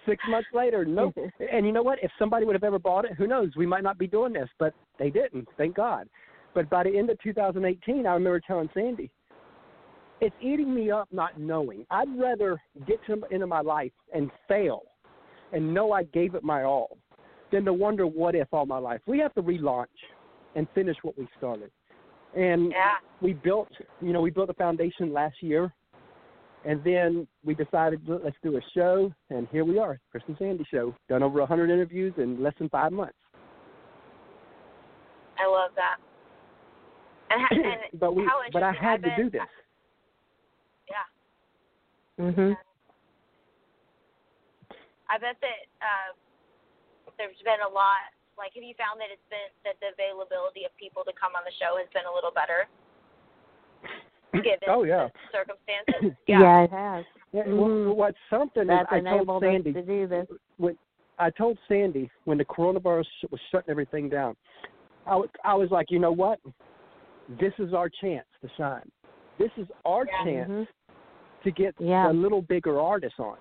Six 0.06 0.22
months 0.28 0.48
later, 0.54 0.84
nope. 0.84 1.16
and 1.52 1.66
you 1.66 1.72
know 1.72 1.82
what? 1.82 1.98
If 2.02 2.10
somebody 2.18 2.44
would 2.44 2.54
have 2.54 2.64
ever 2.64 2.78
bought 2.78 3.04
it, 3.04 3.12
who 3.12 3.26
knows? 3.26 3.50
We 3.56 3.66
might 3.66 3.82
not 3.82 3.98
be 3.98 4.06
doing 4.06 4.32
this, 4.32 4.48
but 4.58 4.74
they 4.98 5.10
didn't. 5.10 5.48
Thank 5.56 5.76
God. 5.76 6.08
But 6.54 6.70
by 6.70 6.84
the 6.84 6.96
end 6.96 7.10
of 7.10 7.20
2018, 7.22 8.06
I 8.06 8.14
remember 8.14 8.40
telling 8.40 8.70
Sandy, 8.72 9.10
it's 10.20 10.34
eating 10.40 10.74
me 10.74 10.90
up 10.90 11.08
not 11.12 11.38
knowing. 11.38 11.84
I'd 11.90 12.08
rather 12.18 12.60
get 12.86 12.98
to, 13.06 13.20
into 13.30 13.46
my 13.46 13.60
life 13.60 13.92
and 14.14 14.30
fail 14.48 14.82
and 15.52 15.74
know 15.74 15.92
I 15.92 16.04
gave 16.04 16.34
it 16.34 16.42
my 16.42 16.64
all 16.64 16.96
than 17.52 17.64
to 17.66 17.72
wonder 17.72 18.06
what 18.06 18.34
if 18.34 18.48
all 18.52 18.64
my 18.64 18.78
life. 18.78 19.00
We 19.06 19.18
have 19.18 19.34
to 19.34 19.42
relaunch 19.42 19.86
and 20.54 20.66
finish 20.74 20.96
what 21.02 21.18
we 21.18 21.28
started. 21.36 21.70
And 22.34 22.70
yeah 22.70 22.94
we 23.20 23.32
built, 23.32 23.68
you 24.00 24.12
know, 24.12 24.20
we 24.20 24.30
built 24.30 24.50
a 24.50 24.54
foundation 24.54 25.12
last 25.12 25.36
year, 25.40 25.72
and 26.66 26.82
then 26.82 27.26
we 27.44 27.54
decided 27.54 28.00
let's 28.06 28.36
do 28.42 28.56
a 28.56 28.60
show, 28.74 29.12
and 29.30 29.46
here 29.52 29.64
we 29.64 29.78
are, 29.78 30.00
Chris 30.10 30.24
and 30.26 30.36
Sandy 30.38 30.66
show, 30.68 30.94
done 31.08 31.22
over 31.22 31.38
100 31.38 31.70
interviews 31.70 32.12
in 32.18 32.42
less 32.42 32.54
than 32.58 32.68
five 32.68 32.92
months. 32.92 33.14
i 35.38 35.46
love 35.46 35.70
that 35.76 35.96
and, 37.30 37.40
ha- 37.40 37.54
and 37.92 38.00
but 38.00 38.16
we, 38.16 38.24
how 38.24 38.40
but 38.52 38.62
I 38.62 38.72
had 38.72 39.02
to 39.02 39.14
do 39.16 39.30
this. 39.30 39.42
yeah 40.88 41.06
Mhm. 42.18 42.56
I 45.08 45.18
bet 45.18 45.36
that 45.38 45.60
uh, 45.78 46.10
there's 47.18 47.38
been 47.46 47.62
a 47.62 47.70
lot. 47.70 48.10
Like, 48.34 48.58
have 48.58 48.64
you 48.66 48.74
found 48.74 48.98
that 48.98 49.12
it's 49.12 49.22
been 49.30 49.52
that 49.62 49.78
the 49.78 49.94
availability 49.94 50.66
of 50.66 50.74
people 50.74 51.04
to 51.06 51.12
come 51.14 51.38
on 51.38 51.46
the 51.46 51.54
show 51.60 51.78
has 51.78 51.86
been 51.94 52.08
a 52.08 52.12
little 52.12 52.34
better, 52.34 52.66
given 54.32 54.58
Oh, 54.68 54.82
yeah. 54.84 55.08
the 55.32 55.38
circumstances? 55.38 56.16
Yeah. 56.26 56.62
it 56.64 56.70
has. 56.70 57.04
Yeah, 57.32 57.44
Mhm. 57.44 57.84
well, 57.86 57.94
what's 57.96 58.18
something 58.30 58.66
That's 58.66 58.88
I 58.90 59.00
told 59.00 59.42
Sandy 59.42 59.72
to 59.72 59.82
do 59.82 60.06
this. 60.06 60.26
when 60.58 60.76
I 61.18 61.30
told 61.30 61.58
Sandy 61.68 62.10
when 62.24 62.38
the 62.38 62.44
coronavirus 62.44 63.06
was 63.30 63.40
shutting 63.50 63.70
everything 63.70 64.08
down, 64.08 64.36
I 65.06 65.16
was, 65.16 65.28
I 65.44 65.54
was 65.54 65.70
like, 65.70 65.90
you 65.90 65.98
know 65.98 66.12
what? 66.12 66.38
This 67.40 67.52
is 67.58 67.72
our 67.74 67.88
chance 67.88 68.26
to 68.42 68.48
shine. 68.56 68.88
This 69.38 69.50
is 69.56 69.66
our 69.84 70.06
Yeah. 70.06 70.24
chance 70.24 70.50
Mhm. 70.50 70.66
to 71.44 71.50
get 71.50 71.74
Yeah. 71.78 72.10
a 72.10 72.12
little 72.12 72.42
bigger 72.42 72.80
artists 72.80 73.18
on. 73.18 73.36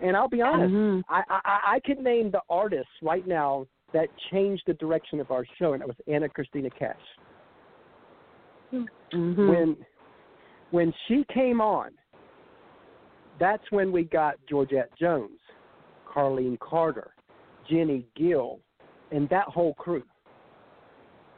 And 0.00 0.16
I'll 0.16 0.28
be 0.28 0.42
honest, 0.42 0.72
Mhm. 0.74 1.02
I, 1.08 1.22
I 1.28 1.60
I 1.76 1.80
could 1.80 1.98
name 2.00 2.30
the 2.30 2.42
artists 2.50 2.92
right 3.02 3.26
now 3.26 3.66
that 3.92 4.08
changed 4.30 4.64
the 4.66 4.74
direction 4.74 5.20
of 5.20 5.30
our 5.30 5.44
show, 5.58 5.74
and 5.74 5.82
it 5.82 5.86
was 5.86 5.96
Ana 6.08 6.28
Cristina 6.28 6.70
Cash. 6.70 6.96
Mhm. 8.72 9.48
When 9.48 9.86
when 10.70 10.92
she 11.06 11.24
came 11.32 11.60
on, 11.60 11.90
that's 13.38 13.62
when 13.70 13.92
we 13.92 14.04
got 14.04 14.36
Georgette 14.48 14.90
Jones, 14.98 15.38
Carlene 16.06 16.58
Carter, 16.60 17.10
Jenny 17.68 18.06
Gill, 18.16 18.60
and 19.10 19.28
that 19.28 19.48
whole 19.48 19.74
crew. 19.74 20.02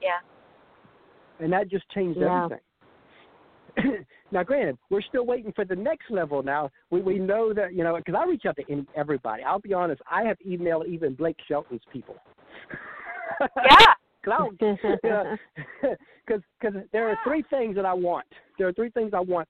Yeah. 0.01 0.21
And 1.41 1.53
that 1.53 1.69
just 1.69 1.89
changed 1.91 2.21
Yeah. 2.21 2.45
everything. 2.45 2.61
now, 4.31 4.45
granted, 4.45 4.79
we're 4.89 5.03
still 5.03 5.27
waiting 5.27 5.53
for 5.53 5.65
the 5.65 5.75
next 5.75 6.11
level. 6.11 6.43
Now 6.45 6.71
we 6.91 7.01
we 7.01 7.19
know 7.19 7.53
that 7.53 7.75
you 7.75 7.83
know 7.83 7.97
because 7.97 8.15
I 8.15 8.25
reach 8.29 8.47
out 8.47 8.55
to 8.57 8.63
any, 8.71 8.87
everybody. 8.95 9.43
I'll 9.43 9.59
be 9.59 9.75
honest, 9.75 10.01
I 10.09 10.23
have 10.23 10.39
emailed 10.47 10.87
even 10.87 11.15
Blake 11.15 11.39
Shelton's 11.49 11.83
people. 11.93 12.17
Yeah. 13.41 13.94
Cause 15.83 15.97
because 16.27 16.43
because 16.61 16.83
there 16.93 17.09
are 17.09 17.19
three 17.25 17.45
things 17.51 17.77
that 17.77 17.85
I 17.85 17.93
want. 17.93 18.27
There 18.59 18.67
are 18.67 18.73
three 18.73 18.91
things 18.91 19.13
I 19.15 19.21
want 19.21 19.49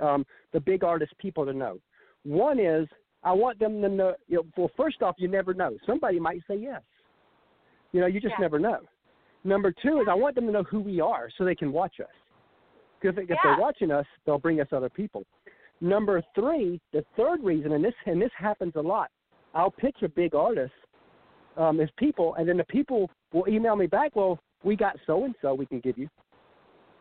um, 0.00 0.26
the 0.52 0.60
big 0.60 0.84
artist 0.84 1.12
people 1.18 1.44
to 1.46 1.52
know. 1.52 1.78
One 2.24 2.58
is 2.58 2.86
I 3.22 3.32
want 3.32 3.58
them 3.58 3.80
to 3.80 3.88
know. 3.88 4.14
You 4.28 4.36
know, 4.36 4.46
well, 4.56 4.70
first 4.76 5.02
off, 5.02 5.14
you 5.18 5.28
never 5.28 5.54
know. 5.54 5.76
Somebody 5.86 6.20
might 6.20 6.40
say 6.48 6.56
yes. 6.56 6.82
You 7.92 8.00
know, 8.00 8.06
you 8.06 8.20
just 8.20 8.34
Yeah. 8.34 8.42
never 8.42 8.58
know. 8.58 8.80
Number 9.44 9.72
two 9.72 10.00
is 10.00 10.08
I 10.08 10.14
want 10.14 10.34
them 10.34 10.46
to 10.46 10.52
know 10.52 10.62
who 10.64 10.80
we 10.80 11.00
are 11.00 11.30
so 11.36 11.44
they 11.44 11.54
can 11.54 11.72
watch 11.72 12.00
us. 12.00 12.10
Because 13.00 13.16
if 13.18 13.28
Yeah. 13.28 13.36
they're 13.42 13.60
watching 13.60 13.90
us, 13.90 14.06
they'll 14.24 14.38
bring 14.38 14.60
us 14.60 14.72
other 14.72 14.88
people. 14.88 15.24
Number 15.80 16.22
three, 16.34 16.80
the 16.92 17.02
third 17.16 17.42
reason, 17.42 17.72
and 17.72 17.84
this 17.84 17.94
and 18.06 18.20
this 18.20 18.32
happens 18.34 18.74
a 18.76 18.80
lot. 18.80 19.10
I'll 19.54 19.70
pitch 19.70 20.02
a 20.02 20.08
big 20.08 20.34
artist 20.34 20.74
um, 21.56 21.80
as 21.80 21.90
people, 21.92 22.34
and 22.34 22.48
then 22.48 22.56
the 22.56 22.64
people 22.64 23.10
will 23.34 23.48
email 23.48 23.76
me 23.76 23.86
back. 23.86 24.16
Well, 24.16 24.38
we 24.62 24.76
got 24.76 24.96
so 25.06 25.24
and 25.24 25.34
so 25.42 25.52
we 25.52 25.66
can 25.66 25.80
give 25.80 25.98
you. 25.98 26.08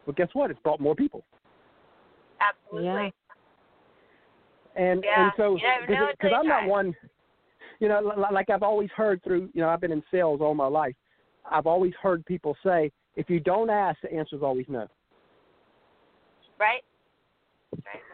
But 0.06 0.18
guess 0.18 0.28
what? 0.34 0.52
It's 0.52 0.60
brought 0.62 0.82
more 0.82 0.96
people. 0.96 1.24
Absolutely. 2.42 2.90
Yeah. 2.92 3.10
And 4.76 5.04
Yeah, 5.04 5.24
and 5.24 5.32
so 5.38 5.56
you 5.56 5.62
never 5.64 5.88
know 5.88 6.10
until 6.10 6.16
because 6.20 6.32
I'm 6.36 6.48
not 6.48 6.62
try. 6.62 6.68
one, 6.68 6.96
you 7.80 7.88
know, 7.88 8.02
li- 8.02 8.34
like 8.34 8.50
I've 8.50 8.64
always 8.64 8.90
heard 8.96 9.24
through, 9.24 9.50
you 9.54 9.62
know, 9.62 9.70
I've 9.70 9.80
been 9.80 9.92
in 9.92 10.04
sales 10.12 10.42
all 10.42 10.56
my 10.56 10.68
life. 10.68 10.96
I've 11.50 11.68
always 11.68 11.94
heard 12.02 12.26
people 12.26 12.58
say, 12.66 12.92
if 13.16 13.30
you 13.30 13.40
don't 13.40 13.70
ask, 13.70 14.02
the 14.02 14.12
answer 14.12 14.36
is 14.36 14.42
always 14.42 14.66
no. 14.68 14.88
Right. 16.60 16.82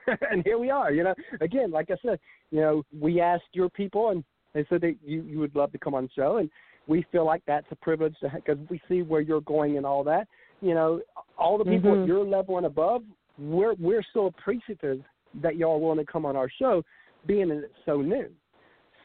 Right. 0.07 0.19
and 0.31 0.43
here 0.43 0.57
we 0.57 0.69
are. 0.69 0.91
You 0.91 1.03
know, 1.03 1.15
again, 1.39 1.71
like 1.71 1.89
I 1.91 1.95
said, 2.05 2.19
you 2.51 2.59
know, 2.59 2.83
we 2.97 3.21
asked 3.21 3.43
your 3.53 3.69
people, 3.69 4.09
and 4.09 4.23
they 4.53 4.65
said 4.69 4.81
that 4.81 4.95
you 5.05 5.23
you 5.23 5.39
would 5.39 5.55
love 5.55 5.71
to 5.71 5.77
come 5.77 5.93
on 5.93 6.05
the 6.05 6.09
show, 6.15 6.37
and 6.37 6.49
we 6.89 7.05
feel 7.11 7.23
like 7.23 7.43
that's 7.45 7.67
a 7.71 7.75
privilege 7.75 8.15
because 8.33 8.57
we 8.69 8.81
see 8.89 9.03
where 9.03 9.21
you're 9.21 9.41
going 9.41 9.77
and 9.77 9.85
all 9.85 10.03
that. 10.03 10.27
You 10.59 10.73
know, 10.73 11.01
all 11.37 11.57
the 11.57 11.63
people 11.63 11.91
Mhm. 11.91 12.01
at 12.01 12.07
your 12.07 12.25
level 12.25 12.57
and 12.57 12.65
above, 12.65 13.05
we're 13.37 13.75
we're 13.75 14.03
so 14.11 14.25
appreciative 14.25 15.01
that 15.35 15.55
y'all 15.55 15.75
are 15.75 15.77
willing 15.77 16.03
to 16.03 16.11
come 16.11 16.25
on 16.25 16.35
our 16.35 16.49
show, 16.49 16.83
being 17.25 17.49
that 17.49 17.63
it's 17.63 17.85
so 17.85 18.01
new, 18.01 18.35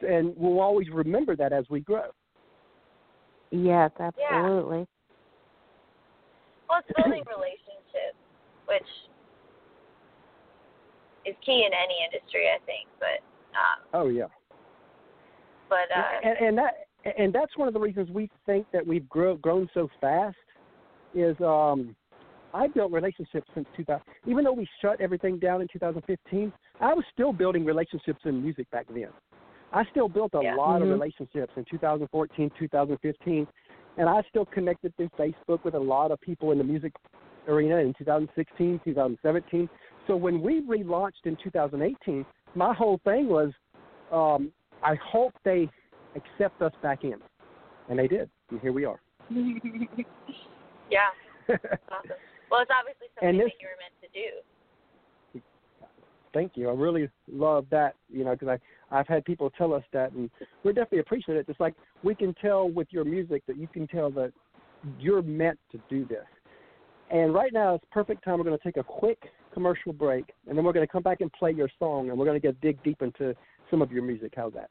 and 0.01 0.35
we'll 0.37 0.61
always 0.61 0.89
remember 0.89 1.37
that 1.37 1.53
as 1.53 1.69
we 1.69 1.81
grow. 1.81 2.11
Yes, 3.51 3.93
absolutely. 4.01 4.89
Well, 6.69 6.81
it's 6.81 6.97
building 6.97 7.23
relationships, 7.37 8.17
which 8.67 8.89
is 11.27 11.37
key 11.43 11.65
in 11.67 11.73
any 11.73 12.03
industry, 12.03 12.49
I 12.51 12.59
think. 12.65 12.89
But 12.99 13.21
um, 13.55 13.87
Oh 13.93 14.09
yeah. 14.09 14.29
but 15.69 15.91
uh, 15.95 16.21
and, 16.23 16.39
and 16.39 16.59
that 16.59 16.89
and 17.05 17.33
that's 17.33 17.57
one 17.57 17.69
of 17.69 17.75
the 17.75 17.81
reasons 17.81 18.11
we 18.11 18.31
think 18.47 18.67
that 18.73 18.87
we've 18.87 19.09
grow, 19.09 19.37
grown 19.37 19.69
so 19.75 19.89
fast 20.01 20.37
is 21.15 21.37
um 21.41 21.95
I 22.53 22.69
built 22.69 22.93
relationships 22.93 23.49
since 23.55 23.67
2000. 23.77 24.03
Even 24.27 24.45
though 24.45 24.53
we 24.53 24.69
shut 24.81 25.01
everything 25.01 25.39
down 25.41 25.61
in 25.61 25.69
2015, 25.73 26.53
I 26.81 26.95
was 26.95 27.05
still 27.13 27.33
building 27.33 27.65
relationships 27.65 28.21
in 28.25 28.41
music 28.41 28.71
back 28.71 28.87
then. 28.95 29.09
I 29.73 29.85
still 29.91 30.09
built 30.09 30.35
a 30.35 30.41
Yeah. 30.41 30.55
lot 30.55 30.81
Mhm. 30.81 30.85
of 30.85 30.89
relationships 30.91 31.53
in 31.57 31.65
2014, 31.65 32.51
2015, 32.51 33.49
and 33.97 34.09
I 34.09 34.23
still 34.29 34.47
connected 34.47 34.95
through 34.97 35.11
Facebook 35.19 35.65
with 35.65 35.75
a 35.75 35.79
lot 35.81 36.13
of 36.13 36.21
people 36.21 36.53
in 36.53 36.59
the 36.59 36.65
music 36.65 36.95
arena 37.49 37.79
in 37.79 37.93
2016, 37.95 38.79
2017. 38.85 39.69
So 40.07 40.17
when 40.17 40.41
we 40.41 40.61
relaunched 40.63 41.25
in 41.25 41.37
2018, 41.37 42.25
my 42.55 42.73
whole 42.73 42.99
thing 43.05 43.27
was 43.29 43.53
um, 44.13 44.53
I 44.83 44.95
hope 44.97 45.33
they 45.45 45.69
accept 46.15 46.63
us 46.63 46.73
back 46.83 47.05
in, 47.05 47.15
and 47.89 47.99
they 47.99 48.09
did. 48.09 48.29
And 48.51 48.61
here 48.61 48.73
we 48.73 48.85
are. 48.85 49.01
yeah, 49.31 51.09
awesome. 51.49 51.61
Well, 52.51 52.61
it's 52.63 52.71
obviously 52.71 53.09
something 53.15 53.29
And 53.29 53.41
this- 53.41 53.47
that 53.47 53.61
you 53.61 53.69
were 53.69 53.79
meant 53.81 53.95
to 54.03 54.09
do. 54.13 55.41
Thank 56.33 56.57
you. 56.57 56.69
I 56.69 56.73
really 56.73 57.09
love 57.31 57.67
that. 57.71 57.95
You 58.13 58.25
know, 58.25 58.33
because 58.33 58.49
I 58.49 58.59
I've 58.99 59.07
had 59.07 59.25
people 59.25 59.51
tell 59.51 59.73
us 59.73 59.85
that, 59.93 60.13
and 60.13 60.29
we're 60.65 60.73
definitely 60.73 60.99
appreciative. 60.99 61.49
It's 61.49 61.61
like 61.61 61.75
we 62.03 62.15
can 62.15 62.35
tell 62.35 62.69
with 62.69 62.89
your 62.91 63.05
music 63.05 63.43
that 63.47 63.57
you 63.57 63.69
can 63.69 63.87
tell 63.87 64.11
that 64.13 64.33
you're 64.99 65.23
meant 65.23 65.59
to 65.73 65.81
do 65.89 66.05
this. 66.05 66.25
And 67.11 67.33
right 67.33 67.53
now, 67.53 67.75
it's 67.77 67.85
perfect 67.93 68.25
time. 68.25 68.39
We're 68.39 68.45
going 68.45 68.59
to 68.59 68.65
take 68.65 68.77
a 68.77 68.83
quick 68.83 69.19
commercial 69.53 69.93
break, 69.93 70.25
and 70.49 70.59
then 70.59 70.65
we're 70.65 70.73
going 70.73 70.87
to 70.87 70.91
come 70.93 71.03
back 71.03 71.21
and 71.21 71.33
play 71.33 71.53
your 71.53 71.69
song, 71.79 72.11
and 72.11 72.19
we're 72.19 72.25
going 72.25 72.41
to 72.41 72.47
get 72.47 72.61
dig 72.61 72.83
deep 72.83 73.01
into 73.03 73.35
some 73.71 73.81
of 73.81 73.93
your 73.93 74.03
music. 74.03 74.33
How's 74.37 74.53
that? 74.55 74.71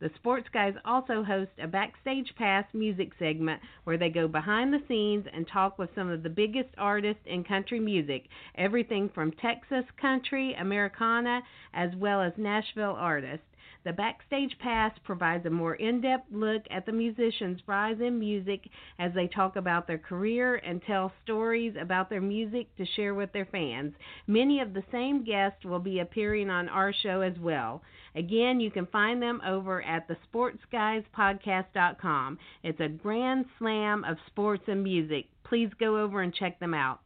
The 0.00 0.10
Sports 0.16 0.48
Guys 0.52 0.74
also 0.84 1.22
host 1.22 1.52
a 1.58 1.68
Backstage 1.68 2.34
Pass 2.36 2.64
music 2.74 3.12
segment 3.18 3.62
where 3.84 3.96
they 3.96 4.10
go 4.10 4.26
behind 4.26 4.72
the 4.72 4.82
scenes 4.88 5.24
and 5.32 5.46
talk 5.46 5.78
with 5.78 5.94
some 5.94 6.10
of 6.10 6.24
the 6.24 6.28
biggest 6.28 6.70
artists 6.76 7.22
in 7.26 7.44
country 7.44 7.78
music, 7.78 8.28
everything 8.56 9.08
from 9.08 9.30
Texas 9.32 9.84
country, 10.00 10.52
Americana, 10.54 11.42
as 11.72 11.94
well 11.96 12.20
as 12.20 12.32
Nashville 12.36 12.96
artists. 12.98 13.46
The 13.84 13.92
Backstage 13.92 14.58
Pass 14.58 14.98
provides 15.04 15.44
a 15.44 15.50
more 15.50 15.74
in 15.74 16.00
depth 16.00 16.32
look 16.32 16.62
at 16.70 16.86
the 16.86 16.92
musicians' 16.92 17.60
rise 17.66 18.00
in 18.00 18.18
music 18.18 18.70
as 18.98 19.12
they 19.12 19.26
talk 19.28 19.56
about 19.56 19.86
their 19.86 19.98
career 19.98 20.56
and 20.56 20.82
tell 20.82 21.12
stories 21.22 21.76
about 21.78 22.08
their 22.08 22.22
music 22.22 22.74
to 22.76 22.86
share 22.86 23.14
with 23.14 23.30
their 23.32 23.44
fans. 23.44 23.94
Many 24.26 24.60
of 24.60 24.72
the 24.72 24.84
same 24.90 25.22
guests 25.22 25.66
will 25.66 25.80
be 25.80 26.00
appearing 26.00 26.48
on 26.48 26.70
our 26.70 26.94
show 26.94 27.20
as 27.20 27.38
well. 27.38 27.82
Again, 28.16 28.60
you 28.60 28.70
can 28.70 28.86
find 28.86 29.20
them 29.20 29.42
over 29.46 29.82
at 29.82 30.08
thesportsguyspodcast.com. 30.08 32.38
It's 32.62 32.80
a 32.80 32.88
grand 32.88 33.44
slam 33.58 34.04
of 34.04 34.16
sports 34.28 34.62
and 34.68 34.84
music. 34.84 35.26
Please 35.44 35.70
go 35.80 36.00
over 36.00 36.22
and 36.22 36.34
check 36.34 36.60
them 36.60 36.74
out. 36.74 37.00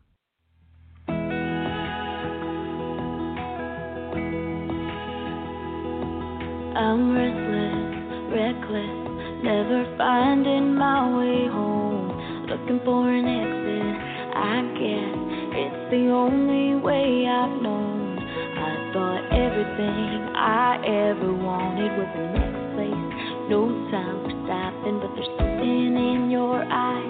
I'm 6.78 7.10
restless, 7.10 8.30
reckless, 8.30 9.42
never 9.42 9.82
finding 9.98 10.74
my 10.74 11.10
way 11.16 11.48
home. 11.48 12.46
Looking 12.46 12.78
for 12.84 13.10
an 13.10 13.26
exit, 13.26 13.96
I 14.36 14.62
guess 14.78 15.18
it's 15.58 15.90
the 15.90 16.10
only 16.12 16.76
way 16.80 17.26
I've 17.26 17.60
known. 17.60 18.18
I 18.18 18.92
thought 18.92 19.27
everything 19.58 20.36
I 20.36 20.78
ever 20.86 21.34
wanted 21.34 21.90
was 21.98 22.10
the 22.14 22.26
next 22.30 22.62
place. 22.78 23.50
No 23.50 23.66
time 23.90 24.22
for 24.22 24.30
stopping, 24.46 25.00
but 25.02 25.10
there's 25.14 25.26
something 25.34 25.98
in 25.98 26.30
your 26.30 26.62
eyes 26.62 27.07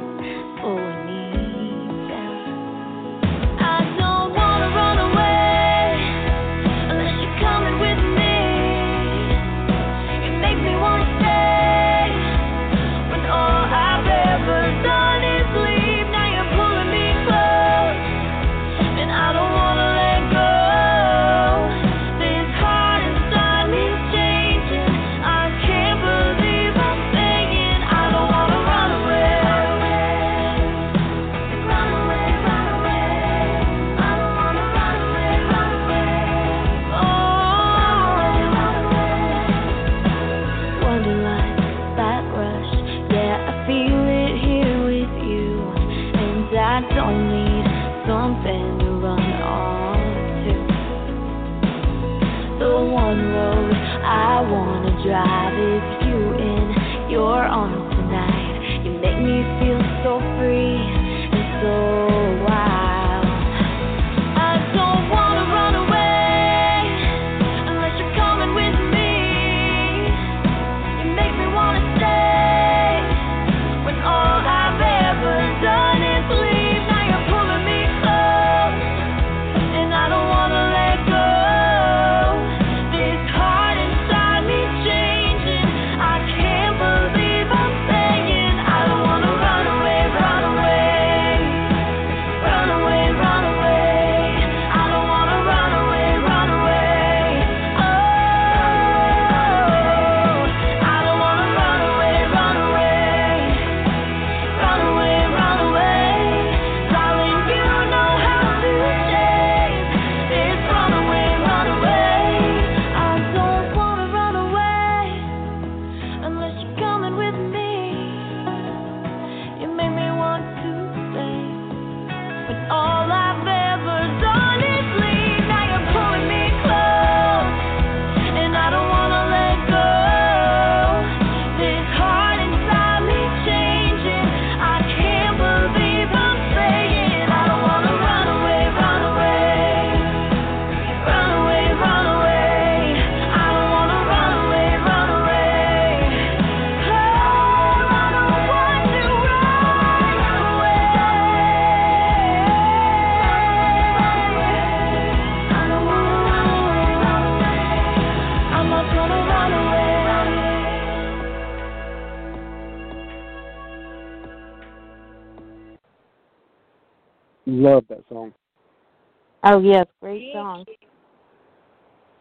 Oh 169.51 169.61
yes, 169.61 169.87
great 170.03 170.31
Thank 170.31 170.35
song. 170.35 170.65
you. 170.69 170.75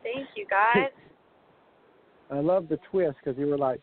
Thank 0.01 0.27
you, 0.35 0.45
guys. 0.49 0.91
I 2.31 2.39
love 2.39 2.69
the 2.69 2.79
twist 2.89 3.17
because 3.21 3.37
you 3.37 3.47
were 3.47 3.57
like, 3.57 3.81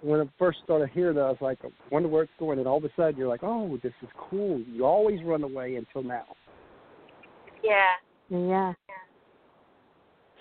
when 0.00 0.20
I 0.20 0.24
first 0.38 0.60
started 0.64 0.88
hearing 0.88 1.16
that, 1.16 1.24
I 1.24 1.28
was 1.28 1.42
like, 1.42 1.58
I 1.62 1.68
wonder 1.90 2.08
where 2.08 2.22
it's 2.22 2.32
going, 2.38 2.58
and 2.58 2.66
all 2.66 2.78
of 2.78 2.84
a 2.84 2.90
sudden 2.96 3.18
you're 3.18 3.28
like, 3.28 3.42
oh, 3.42 3.78
this 3.82 3.92
is 4.00 4.08
cool. 4.16 4.60
You 4.72 4.86
always 4.86 5.22
run 5.22 5.42
away 5.42 5.76
until 5.76 6.02
now. 6.02 6.24
Yeah. 7.62 8.00
Yeah. 8.30 8.72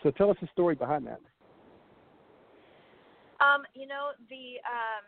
So 0.01 0.11
tell 0.11 0.31
us 0.31 0.37
the 0.39 0.47
story 0.53 0.75
behind 0.75 1.05
that. 1.07 1.19
Um, 3.43 3.67
you 3.75 3.87
know, 3.87 4.15
the 4.31 4.63
um 4.63 5.03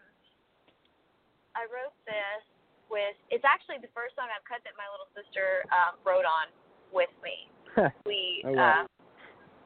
I 1.55 1.63
wrote 1.71 1.95
this 2.03 2.43
with 2.91 3.15
it's 3.31 3.47
actually 3.47 3.79
the 3.79 3.91
first 3.95 4.19
song 4.19 4.27
I've 4.27 4.43
cut 4.43 4.59
that 4.67 4.75
my 4.75 4.87
little 4.91 5.07
sister 5.15 5.63
um 5.71 5.95
wrote 6.03 6.27
on 6.27 6.51
with 6.93 7.11
me. 7.23 7.47
We 8.05 8.43
Oh, 8.45 8.51
wow. 8.53 8.83
um 8.83 8.87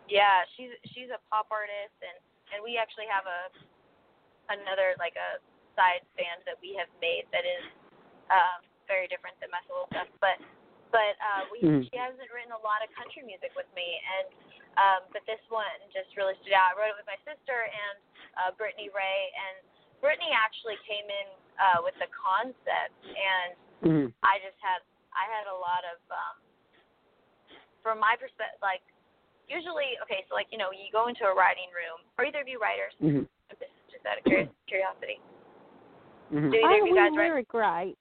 yeah, 0.07 0.45
she's 0.55 0.69
she's 0.93 1.09
a 1.09 1.17
pop 1.29 1.49
artist 1.49 1.97
and 2.05 2.17
and 2.53 2.61
we 2.61 2.77
actually 2.77 3.09
have 3.09 3.25
a 3.25 3.41
another 4.53 4.93
like 5.01 5.17
a 5.17 5.41
side 5.73 6.05
band 6.15 6.45
that 6.45 6.55
we 6.61 6.77
have 6.77 6.87
made 7.01 7.25
that 7.33 7.43
is 7.43 7.65
um 8.29 8.61
very 8.85 9.09
different 9.09 9.33
than 9.41 9.49
my 9.49 9.59
solo 9.65 9.89
stuff 9.89 10.07
but 10.21 10.37
but 10.93 11.17
uh 11.19 11.49
we 11.49 11.65
Mhm. 11.65 11.81
she 11.89 11.97
hasn't 11.97 12.29
written 12.29 12.53
a 12.53 12.61
lot 12.61 12.85
of 12.85 12.93
country 12.93 13.25
music 13.25 13.51
with 13.57 13.67
me 13.73 13.99
and 14.05 14.25
um 14.77 15.01
but 15.09 15.25
this 15.25 15.41
one 15.49 15.65
just 15.89 16.13
really 16.13 16.37
stood 16.45 16.53
out. 16.53 16.77
I 16.77 16.79
wrote 16.79 16.93
it 16.93 16.97
with 17.01 17.09
my 17.09 17.17
sister 17.25 17.65
and 17.65 17.95
uh 18.37 18.49
Brittany 18.53 18.93
Ray 18.93 19.19
and 19.33 19.65
Brittany 19.99 20.29
actually 20.31 20.77
came 20.85 21.09
in 21.09 21.27
uh 21.57 21.81
with 21.81 21.97
the 21.97 22.07
concept 22.13 23.01
and 23.09 23.57
Mhm. 23.81 24.07
I 24.21 24.37
just 24.45 24.57
had 24.61 24.85
I 25.17 25.25
had 25.25 25.49
a 25.49 25.57
lot 25.57 25.81
of 25.89 25.97
um 26.13 26.35
from 27.85 28.01
my 28.01 28.17
perspective 28.17 28.57
like 28.65 28.81
usually 29.45 29.93
okay 30.01 30.25
so 30.25 30.33
like 30.33 30.49
you 30.49 30.57
know 30.57 30.73
you 30.73 30.89
go 30.89 31.05
into 31.05 31.29
a 31.29 31.33
writing 31.37 31.69
room 31.69 32.01
are 32.17 32.25
either 32.25 32.41
of 32.41 32.49
you 32.49 32.57
writers 32.57 32.97
Mhm. 32.97 33.29
just 33.61 33.69
just 33.93 34.01
out 34.09 34.17
of 34.17 34.25
curi- 34.25 34.49
curiosity 34.65 35.21
Mhm. 36.33 36.49
do 36.49 36.57
either 36.57 36.65
I 36.65 36.81
of 36.81 36.89
you 36.89 36.93
we 36.93 36.97
guys 36.97 37.13
write 37.13 37.29
lyric 37.29 37.53
right. 37.53 37.97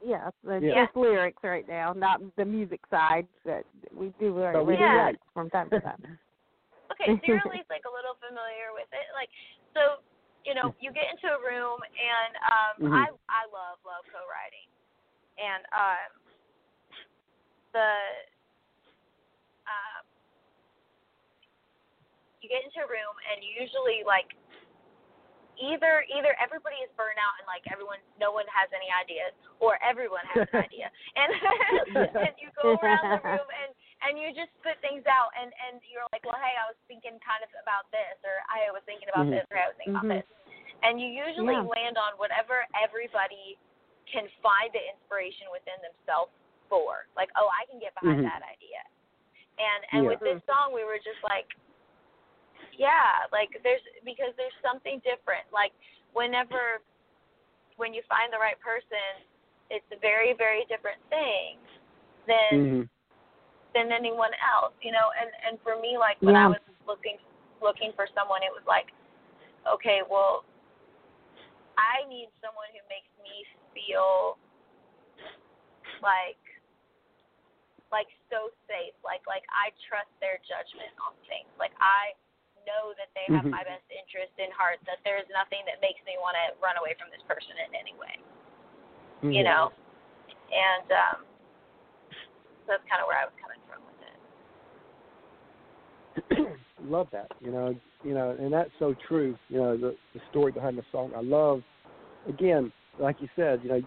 Yes, 0.00 0.32
it's 0.48 0.64
Yeah. 0.64 0.86
just 0.88 0.96
lyrics 0.96 1.44
right 1.44 1.68
now, 1.68 1.92
not 1.92 2.24
the 2.36 2.44
music 2.44 2.80
side. 2.88 3.28
That 3.44 3.68
we 3.92 4.08
do 4.16 4.32
lyric 4.32 4.56
But 4.56 4.64
we 4.64 4.80
do 4.80 4.88
lyrics 4.88 5.20
from 5.36 5.50
time 5.52 5.68
to 5.68 5.80
time. 5.80 6.00
okay 6.92 7.12
so 7.12 7.20
you're 7.28 7.36
at 7.36 7.52
least 7.52 7.68
like 7.68 7.84
a 7.84 7.92
little 7.92 8.16
familiar 8.16 8.72
with 8.72 8.88
it 8.96 9.12
like 9.12 9.28
so 9.76 10.00
you 10.48 10.56
know 10.56 10.72
you 10.80 10.88
get 10.90 11.12
into 11.12 11.28
a 11.28 11.40
room 11.44 11.78
and 11.84 12.32
um 12.48 12.74
Mhm. 12.80 12.96
i 12.96 13.06
i 13.28 13.44
love 13.52 13.76
love 13.84 14.04
co-writing 14.08 14.68
and 15.36 15.62
um 15.76 16.10
the 17.76 17.92
um 19.68 20.02
you 22.40 22.48
get 22.48 22.64
into 22.64 22.80
a 22.80 22.88
room 22.88 23.14
and 23.32 23.44
usually 23.44 24.02
like 24.04 24.32
either 25.60 26.08
either 26.08 26.32
everybody 26.40 26.80
is 26.80 26.88
burnt 26.96 27.20
out 27.20 27.36
and 27.36 27.44
like 27.44 27.60
everyone 27.68 28.00
no 28.16 28.32
one 28.32 28.48
has 28.48 28.72
any 28.72 28.88
ideas 28.88 29.36
or 29.60 29.76
everyone 29.84 30.24
has 30.24 30.48
an 30.56 30.64
idea 30.68 30.88
and 31.20 31.28
and 32.24 32.32
you 32.40 32.48
go 32.56 32.80
around 32.80 33.04
the 33.12 33.20
room 33.20 33.48
and 33.60 33.70
and 34.00 34.16
you 34.16 34.32
just 34.32 34.48
spit 34.64 34.80
things 34.80 35.04
out 35.04 35.28
and 35.36 35.52
and 35.68 35.84
you're 35.84 36.06
like 36.16 36.24
well 36.24 36.40
hey 36.40 36.56
I 36.56 36.72
was 36.72 36.78
thinking 36.88 37.20
kind 37.20 37.44
of 37.44 37.52
about 37.60 37.84
this 37.92 38.16
or 38.24 38.40
I 38.48 38.72
was 38.72 38.80
thinking 38.88 39.12
about 39.12 39.28
Mhm. 39.28 39.36
this 39.36 39.46
or 39.52 39.60
I 39.60 39.68
was 39.68 39.76
thinking 39.76 40.00
Mhm. 40.00 40.00
about 40.00 40.24
this 40.24 40.28
and 40.80 40.96
you 40.96 41.12
usually 41.12 41.60
Yeah. 41.60 41.68
land 41.68 42.00
on 42.00 42.16
whatever 42.16 42.64
everybody 42.72 43.60
can 44.08 44.24
find 44.40 44.72
the 44.72 44.80
inspiration 44.96 45.44
within 45.52 45.76
themselves 45.84 46.32
for 46.72 47.04
like 47.20 47.28
oh 47.36 47.52
I 47.52 47.68
can 47.68 47.76
get 47.76 47.92
behind 48.00 48.24
Mhm. 48.24 48.32
that 48.32 48.40
idea 48.48 48.80
and 49.60 49.80
and 49.92 50.00
Yeah. 50.08 50.16
with 50.16 50.20
this 50.24 50.40
song 50.48 50.72
we 50.72 50.88
were 50.88 50.96
just 51.04 51.20
like 51.28 51.52
yeah, 52.80 53.28
like 53.28 53.52
there's 53.60 53.84
because 54.08 54.32
there's 54.40 54.56
something 54.64 55.04
different. 55.04 55.44
Like 55.52 55.76
whenever 56.16 56.80
when 57.76 57.92
you 57.92 58.00
find 58.08 58.32
the 58.32 58.40
right 58.40 58.56
person, 58.64 59.20
it's 59.68 59.84
a 59.92 60.00
very 60.00 60.32
very 60.32 60.64
different 60.72 60.98
thing 61.12 61.60
than 62.24 62.56
hmm 62.56 62.82
than 63.70 63.94
anyone 63.94 64.34
else, 64.42 64.74
you 64.82 64.90
know. 64.90 65.14
And 65.14 65.30
and 65.46 65.54
for 65.62 65.78
me, 65.78 65.94
like 66.00 66.18
when 66.24 66.34
I 66.34 66.48
was 66.48 66.58
looking 66.88 67.20
looking 67.62 67.92
for 67.94 68.08
someone, 68.16 68.42
it 68.42 68.50
was 68.50 68.64
like, 68.66 68.90
okay, 69.62 70.02
well, 70.08 70.42
I 71.78 72.02
need 72.10 72.32
someone 72.42 72.66
who 72.74 72.82
makes 72.90 73.06
me 73.22 73.46
feel 73.70 74.40
like 76.02 76.40
like 77.94 78.10
so 78.26 78.50
safe, 78.66 78.96
like 79.06 79.22
like 79.30 79.46
I 79.54 79.70
trust 79.86 80.10
their 80.18 80.42
judgment 80.48 80.90
on 80.98 81.14
things, 81.30 81.46
like 81.62 81.76
I 81.78 82.18
know 82.66 82.92
that 82.96 83.08
they 83.14 83.26
have 83.32 83.44
Mhm. 83.46 83.52
my 83.52 83.62
best 83.64 83.84
interest 83.92 84.32
in 84.38 84.50
heart, 84.52 84.80
that 84.86 84.98
there's 85.04 85.28
nothing 85.30 85.64
that 85.66 85.80
makes 85.80 86.02
me 86.04 86.16
want 86.18 86.36
to 86.36 86.52
run 86.62 86.76
away 86.76 86.94
from 86.98 87.10
this 87.10 87.22
person 87.28 87.56
in 87.60 87.74
any 87.74 87.94
way, 87.94 88.16
you 89.22 89.42
Mhm. 89.42 89.44
know. 89.44 89.72
And 90.50 90.92
um, 90.92 91.24
so 92.66 92.72
that's 92.74 92.84
kind 92.90 93.00
of 93.02 93.06
where 93.06 93.18
I 93.18 93.24
was 93.26 93.34
coming 93.38 93.60
from 93.68 93.84
with 93.86 94.02
it. 94.02 94.18
love 96.90 97.08
that. 97.12 97.30
You 97.40 97.52
know, 97.52 97.76
you 98.02 98.14
know, 98.14 98.30
and 98.38 98.52
that's 98.52 98.70
so 98.78 98.94
true. 99.06 99.36
You 99.48 99.58
know, 99.58 99.76
the 99.76 99.96
the 100.14 100.20
story 100.30 100.52
behind 100.52 100.78
the 100.78 100.84
song. 100.90 101.12
I 101.16 101.20
love, 101.20 101.62
again, 102.28 102.72
like 102.98 103.20
you 103.20 103.28
said. 103.36 103.60
You 103.62 103.68
know, 103.70 103.82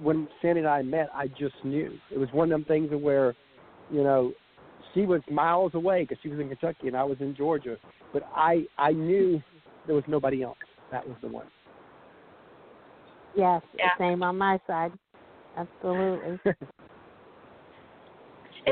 when 0.00 0.28
Sandy 0.42 0.60
and 0.60 0.68
I 0.68 0.82
met, 0.82 1.08
I 1.14 1.28
just 1.28 1.54
knew 1.64 1.98
it 2.10 2.18
was 2.18 2.28
one 2.32 2.52
of 2.52 2.58
them 2.58 2.64
things 2.64 2.90
where, 2.92 3.34
you 3.90 4.02
know, 4.02 4.32
she 4.94 5.06
was 5.06 5.20
miles 5.30 5.74
away 5.74 6.02
because 6.02 6.18
she 6.22 6.28
was 6.28 6.40
in 6.40 6.48
Kentucky 6.48 6.88
and 6.88 6.96
I 6.96 7.04
was 7.04 7.18
in 7.20 7.36
Georgia, 7.36 7.76
but 8.16 8.24
I 8.32 8.64
I 8.80 8.96
knew 8.96 9.44
there 9.84 9.92
was 9.92 10.08
nobody 10.08 10.40
else. 10.40 10.56
That 10.88 11.04
was 11.04 11.20
the 11.20 11.28
one. 11.28 11.44
Yes, 13.36 13.60
Yeah. 13.76 13.92
same 14.00 14.24
on 14.24 14.38
my 14.40 14.56
side. 14.66 14.92
Absolutely. 15.52 16.40
and 16.48 16.56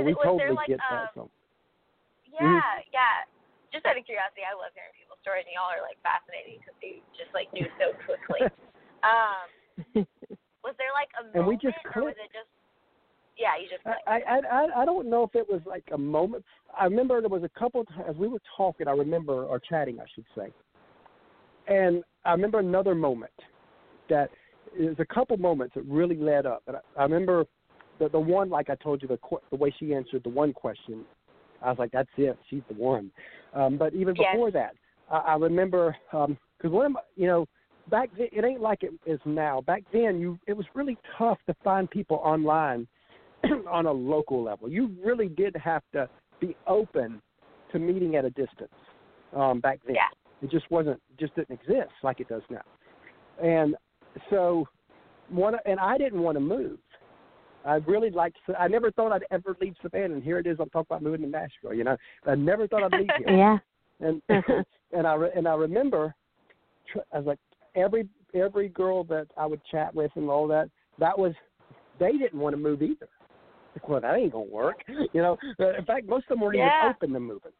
Is 0.01 0.05
we 0.09 0.17
it- 0.17 0.17
was 0.17 0.25
totally 0.25 0.39
there, 0.41 0.55
like, 0.57 0.69
get 0.73 0.81
um, 0.89 0.97
that. 0.97 1.13
So. 1.13 1.29
Yeah, 2.41 2.81
yeah. 2.89 3.29
Just 3.69 3.85
out 3.85 4.01
of 4.01 4.05
curiosity, 4.09 4.49
I 4.49 4.57
love 4.57 4.73
hearing 4.73 4.97
people's 4.97 5.21
stories, 5.21 5.45
and 5.45 5.53
y'all 5.53 5.69
are 5.69 5.85
like 5.85 6.01
fascinating 6.01 6.65
because 6.65 6.79
you 6.81 7.05
just 7.21 7.29
like 7.37 7.53
knew 7.53 7.69
so 7.77 7.93
quickly. 8.09 8.49
um, 9.05 9.45
was 10.65 10.73
there 10.81 10.89
like 10.97 11.13
a 11.21 11.29
moment, 11.29 11.37
And 11.37 11.45
we 11.45 11.61
just 11.61 11.77
or 11.93 12.09
was 12.09 12.17
it 12.17 12.33
just? 12.33 12.49
Yeah, 13.45 13.63
you 13.63 13.69
just. 13.69 13.87
I, 14.07 14.21
I 14.27 14.41
I 14.51 14.83
I 14.83 14.85
don't 14.87 15.11
know 15.11 15.23
if 15.23 15.35
it 15.35 15.47
was 15.47 15.61
like 15.67 15.85
a 15.93 15.99
moment. 15.99 16.43
I 16.79 16.85
remember 16.85 17.21
there 17.21 17.29
was 17.29 17.43
a 17.43 17.59
couple 17.59 17.83
of 17.83 17.89
times 17.89 18.17
we 18.17 18.27
were 18.27 18.41
talking. 18.57 18.89
I 18.89 18.93
remember 18.93 19.45
or 19.45 19.61
chatting, 19.61 20.01
I 20.01 20.05
should 20.15 20.25
say. 20.35 20.51
And 21.69 22.03
I 22.25 22.33
remember 22.33 22.61
another 22.61 22.95
moment 22.95 23.35
that 24.09 24.31
is 24.79 24.97
a 24.99 25.05
couple 25.05 25.37
moments 25.37 25.75
that 25.75 25.85
really 25.85 26.17
led 26.17 26.47
up. 26.47 26.63
And 26.67 26.77
I, 26.79 26.81
I 27.01 27.03
remember 27.03 27.45
the 27.99 28.09
the 28.09 28.19
one 28.19 28.49
like 28.49 28.71
I 28.71 28.77
told 28.77 29.03
you 29.03 29.09
the 29.09 29.19
the 29.51 29.57
way 29.57 29.75
she 29.79 29.95
answered 29.95 30.23
the 30.25 30.31
one 30.31 30.55
question. 30.55 31.05
I 31.63 31.69
was 31.69 31.79
like, 31.79 31.93
that's 31.93 32.09
it. 32.17 32.39
She's 32.49 32.63
the 32.69 32.75
one. 32.75 33.11
Um, 33.53 33.77
but 33.77 33.93
even 33.93 34.15
Yes. 34.17 34.33
before 34.33 34.51
that, 34.53 34.75
I, 35.11 35.19
I 35.19 35.35
remember 35.35 35.95
because 36.11 36.73
one 36.73 36.87
of 36.87 36.93
my, 36.93 37.01
you 37.15 37.27
know 37.27 37.47
back 37.91 38.09
then 38.17 38.29
it 38.33 38.43
ain't 38.43 38.63
like 38.63 38.85
it 38.85 38.95
is 39.05 39.21
now. 39.27 39.61
Back 39.61 39.83
then, 39.93 40.19
you 40.19 40.39
it 40.47 40.55
was 40.55 40.65
really 40.75 40.97
tough 41.19 41.37
to 41.47 41.55
find 41.63 41.91
people 41.91 42.23
online 42.25 42.89
on 43.71 43.87
a 43.87 43.93
local 43.93 44.43
level. 44.43 44.69
You 44.69 44.91
really 45.05 45.29
did 45.29 45.57
have 45.57 45.83
to 45.93 46.09
be 46.41 46.57
open 46.67 47.21
to 47.73 47.79
meeting 47.79 48.17
at 48.17 48.25
a 48.25 48.31
distance 48.31 48.73
um, 49.37 49.61
back 49.61 49.81
then. 49.87 49.97
Yeah. 49.97 50.09
It 50.43 50.51
just 50.51 50.71
wasn't, 50.71 51.01
just 51.19 51.35
didn't 51.35 51.59
exist 51.61 51.93
like 52.03 52.21
it 52.21 52.29
does 52.29 52.43
now. 52.51 52.63
And 53.43 53.77
so, 54.31 54.69
one, 55.29 55.55
and 55.65 55.81
I 55.81 55.99
didn't 55.99 56.23
want 56.23 56.37
to 56.37 56.41
move. 56.41 56.79
I 57.65 57.77
really 57.77 58.11
liked. 58.11 58.37
I 58.59 58.69
never 58.69 58.91
thought 58.91 59.11
I'd 59.11 59.25
ever 59.31 59.57
leave 59.61 59.75
Savannah, 59.81 60.15
and 60.15 60.23
here 60.23 60.39
it 60.39 60.47
is. 60.47 60.59
I'm 60.61 60.69
talking 60.69 60.87
about 60.91 61.03
moving 61.03 61.23
to 61.23 61.27
Nashville. 61.27 61.73
You 61.73 61.85
know, 61.85 61.97
I 62.27 62.35
never 62.35 62.69
thought 62.69 62.83
I'd 62.83 62.99
leave 62.99 63.09
here. 63.27 63.37
yeah. 63.37 63.59
and 64.07 64.21
and 64.93 65.07
I 65.07 65.17
and 65.35 65.49
I 65.49 65.55
remember, 65.55 66.15
tr- 66.93 66.99
I 67.13 67.19
was 67.19 67.27
like 67.27 67.39
every 67.75 68.07
every 68.35 68.69
girl 68.69 69.03
that 69.05 69.29
I 69.39 69.47
would 69.47 69.63
chat 69.71 69.95
with 69.95 70.11
and 70.17 70.29
all 70.29 70.47
that. 70.49 70.69
That 70.99 71.19
was 71.19 71.33
they 71.99 72.13
didn't 72.13 72.39
want 72.39 72.53
to 72.53 72.59
move 72.59 72.83
either. 72.83 73.09
Like, 73.75 73.89
well, 73.89 74.01
that 74.01 74.17
ain't 74.17 74.33
gonna 74.33 74.45
work. 74.45 74.83
You 74.89 75.23
know, 75.23 75.39
Uh, 75.61 75.75
in 75.75 75.85
fact, 75.85 76.07
most 76.09 76.25
of 76.25 76.37
them 76.37 76.41
weren't 76.41 76.57
Yeah. 76.57 76.69
even 76.69 76.91
open 76.91 77.13
to 77.13 77.21
moving. 77.21 77.53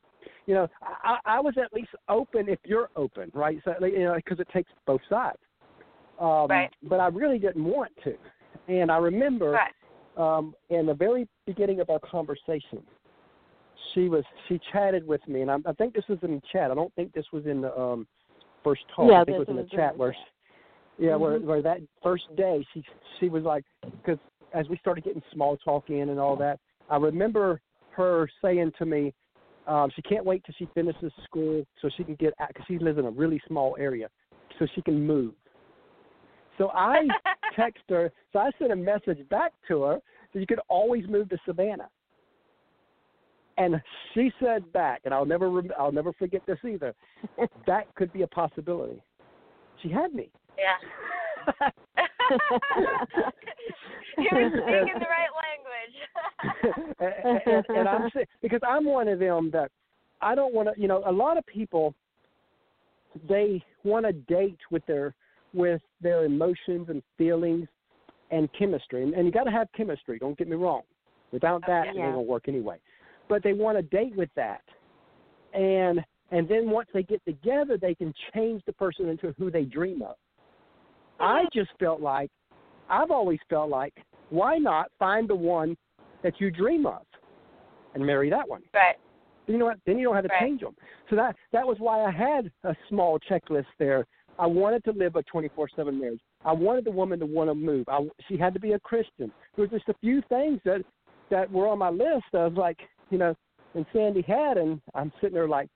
You 0.47 0.55
know, 0.55 0.69
I, 0.83 1.19
I 1.25 1.41
was 1.41 1.55
at 1.59 1.73
least 1.73 1.91
open 2.09 2.49
if 2.49 2.59
you're 2.65 2.91
open, 2.97 3.31
right? 3.35 3.59
So 3.65 3.75
you 3.85 4.05
know, 4.05 4.15
because 4.17 4.41
it 4.41 4.49
takes 4.53 4.71
both 4.87 5.01
sides. 5.09 5.39
Um, 6.19 6.49
Right. 6.49 6.71
But 6.83 7.01
I 7.01 7.09
really 7.09 7.39
didn't 7.39 7.65
want 7.65 7.93
to, 8.05 8.17
and 8.69 8.91
I 8.91 8.99
remember 8.99 9.53
Right. 9.53 9.73
um, 10.17 10.55
in 10.71 10.87
the 10.87 10.95
very 10.95 11.27
beginning 11.47 11.81
of 11.81 11.91
our 11.91 11.99
conversation, 11.99 12.83
she 13.93 14.09
was 14.09 14.25
she 14.49 14.61
chatted 14.73 15.07
with 15.07 15.27
me, 15.27 15.41
and 15.43 15.51
I, 15.51 15.57
I 15.67 15.73
think 15.73 15.95
this 15.95 16.07
was 16.09 16.19
in 16.23 16.37
the 16.37 16.43
chat. 16.53 16.71
I 16.71 16.75
don't 16.75 16.95
think 16.95 17.13
this 17.13 17.27
was 17.33 17.47
in 17.47 17.61
the 17.61 17.77
um, 17.79 18.07
first 18.63 18.83
talk. 18.95 19.11
Yeah, 19.11 19.21
I 19.21 19.25
think 19.25 19.37
it 19.37 19.41
was 19.41 19.49
in 19.49 19.57
the 19.57 19.65
chat 19.65 19.97
where, 19.97 20.13
chat. 20.13 20.21
she, 20.99 21.07
yeah, 21.07 21.17
where 21.17 21.39
Mhm. 21.39 21.45
where 21.45 21.63
that 21.63 21.81
first 22.03 22.25
day 22.37 22.65
she 22.73 22.85
she 23.19 23.29
was 23.29 23.43
like 23.45 23.65
because 23.83 24.19
as 24.55 24.69
we 24.69 24.79
started 24.79 25.05
getting 25.05 25.23
small 25.33 25.57
talk 25.59 25.91
in 25.91 26.09
and 26.09 26.19
all 26.19 26.37
that, 26.37 26.61
I 26.89 26.97
remember 26.97 27.61
her 27.91 28.29
saying 28.43 28.73
to 28.79 28.87
me, 28.87 29.13
um, 29.67 29.91
she 29.95 30.03
can't 30.03 30.25
wait 30.25 30.45
till 30.45 30.55
she 30.59 30.69
finishes 30.75 31.13
school 31.25 31.65
so 31.81 31.91
she 31.97 32.05
can 32.05 32.15
get 32.17 32.35
because 32.49 32.65
she 32.69 32.79
lives 32.79 32.99
in 32.99 33.07
a 33.07 33.11
really 33.11 33.41
small 33.49 33.77
area, 33.79 34.09
so 34.59 34.67
she 34.75 34.83
can 34.83 35.07
move. 35.07 35.33
So 36.59 36.71
I 36.71 37.03
text 37.57 37.83
her. 37.89 38.13
So 38.33 38.39
I 38.39 38.51
sent 38.59 38.73
a 38.73 38.77
message 38.77 39.27
back 39.31 39.53
to 39.69 39.83
her 39.83 40.01
that 40.33 40.41
you 40.41 40.47
could 40.47 40.61
always 40.69 41.09
move 41.09 41.29
to 41.31 41.39
Savannah. 41.47 41.89
And 43.57 43.81
she 44.13 44.33
said 44.43 44.71
back, 44.73 45.03
and 45.05 45.15
I'll 45.15 45.25
never 45.25 45.49
rem- 45.49 45.71
I'll 45.79 45.93
never 45.93 46.13
forget 46.13 46.43
this 46.47 46.59
either. 46.69 46.95
that 47.67 47.95
could 47.95 48.13
be 48.13 48.23
a 48.23 48.27
possibility. 48.27 49.01
She 49.83 49.89
had 49.89 50.13
me. 50.13 50.31
Yeah. 50.59 51.71
you 54.19 54.29
were 54.33 54.51
speaking 54.51 55.01
the 55.01 55.07
right 55.07 55.33
language. 55.45 55.95
and, 57.01 57.41
and, 57.47 57.65
and 57.79 57.89
I'm 57.89 58.11
saying 58.15 58.27
because 58.43 58.61
I'm 58.67 58.85
one 58.85 59.09
of 59.09 59.19
them 59.19 59.51
that 59.53 59.71
I 60.21 60.35
don't 60.35 60.55
want 60.55 60.69
to. 60.75 60.81
You 60.81 60.89
know, 60.89 61.03
a 61.07 61.13
lot 61.13 61.37
of 61.37 61.47
people 61.47 61.95
they 63.29 63.63
want 63.85 64.07
to 64.07 64.13
date 64.13 64.59
with 64.71 64.85
their 64.87 65.15
with 65.53 65.81
their 66.01 66.25
emotions 66.25 66.89
and 66.89 67.03
feelings 67.17 67.69
and 68.31 68.49
chemistry, 68.59 69.03
and, 69.03 69.15
and 69.15 69.27
you 69.27 69.33
got 69.33 69.45
to 69.45 69.51
have 69.51 69.69
chemistry. 69.77 70.19
Don't 70.19 70.37
get 70.37 70.49
me 70.49 70.57
wrong. 70.57 70.83
Without 71.33 71.63
oh, 71.65 71.67
that, 71.67 71.89
it 71.89 71.97
Yeah. 71.97 72.07
ain't 72.07 72.15
gonna 72.15 72.23
work 72.23 72.49
anyway. 72.49 72.79
But 73.29 73.43
they 73.43 73.53
want 73.53 73.79
to 73.79 73.83
date 73.83 74.17
with 74.17 74.31
that, 74.37 74.63
and 75.53 76.05
and 76.31 76.49
then 76.49 76.71
once 76.71 76.89
they 76.93 77.03
get 77.03 77.25
together, 77.25 77.77
they 77.77 77.95
can 77.95 78.13
change 78.35 78.63
the 78.67 78.73
person 78.73 79.09
into 79.09 79.33
who 79.39 79.51
they 79.51 79.65
dream 79.65 80.03
of. 80.03 80.17
I 81.21 81.41
mm-hmm. 81.41 81.59
just 81.59 81.71
felt 81.79 82.01
like 82.01 82.31
I've 82.89 83.11
always 83.11 83.39
felt 83.49 83.71
like 83.71 83.95
why 84.31 84.59
not 84.59 84.91
find 84.99 85.29
the 85.29 85.35
one 85.35 85.77
that 86.23 86.41
you 86.41 86.51
dream 86.51 86.87
of 86.87 87.03
and 87.95 88.05
marry 88.05 88.31
that 88.31 88.49
one? 88.49 88.63
right. 88.73 88.97
You 89.47 89.59
know 89.59 89.67
what? 89.67 89.79
Then 89.85 89.99
you 89.99 90.07
don't 90.07 90.15
have 90.15 90.25
to 90.25 90.31
Right. 90.31 90.41
change 90.41 90.63
them. 90.63 90.75
So 91.11 91.17
that 91.17 91.37
that 91.53 91.67
was 91.67 91.79
why 91.79 92.03
I 92.03 92.11
had 92.11 92.51
a 92.63 92.75
small 92.89 93.19
checklist 93.19 93.67
there. 93.79 94.07
I 94.39 94.47
wanted 94.47 94.83
to 94.85 94.93
live 94.93 95.17
a 95.17 95.23
24/7 95.25 96.01
marriage. 96.01 96.21
I 96.45 96.53
wanted 96.53 96.85
the 96.85 96.91
woman 96.91 97.21
to 97.21 97.27
want 97.27 97.51
to 97.51 97.55
move. 97.55 97.87
I, 97.89 98.09
she 98.27 98.37
had 98.39 98.55
to 98.55 98.61
be 98.61 98.73
a 98.73 98.81
Christian. 98.81 99.31
There 99.55 99.63
was 99.63 99.71
just 99.71 99.89
a 99.91 99.95
few 100.01 100.23
things 100.23 100.61
that 100.65 100.83
that 101.31 101.51
were 101.51 101.69
on 101.69 101.79
my 101.79 101.91
list. 101.91 102.25
I 102.33 102.47
was 102.47 102.57
like, 102.57 102.79
you 103.11 103.19
know, 103.19 103.35
and 103.75 103.85
Sandy 103.93 104.23
had, 104.23 104.57
and 104.57 104.81
I'm 104.95 105.13
sitting 105.21 105.35
there 105.35 105.49
like, 105.49 105.69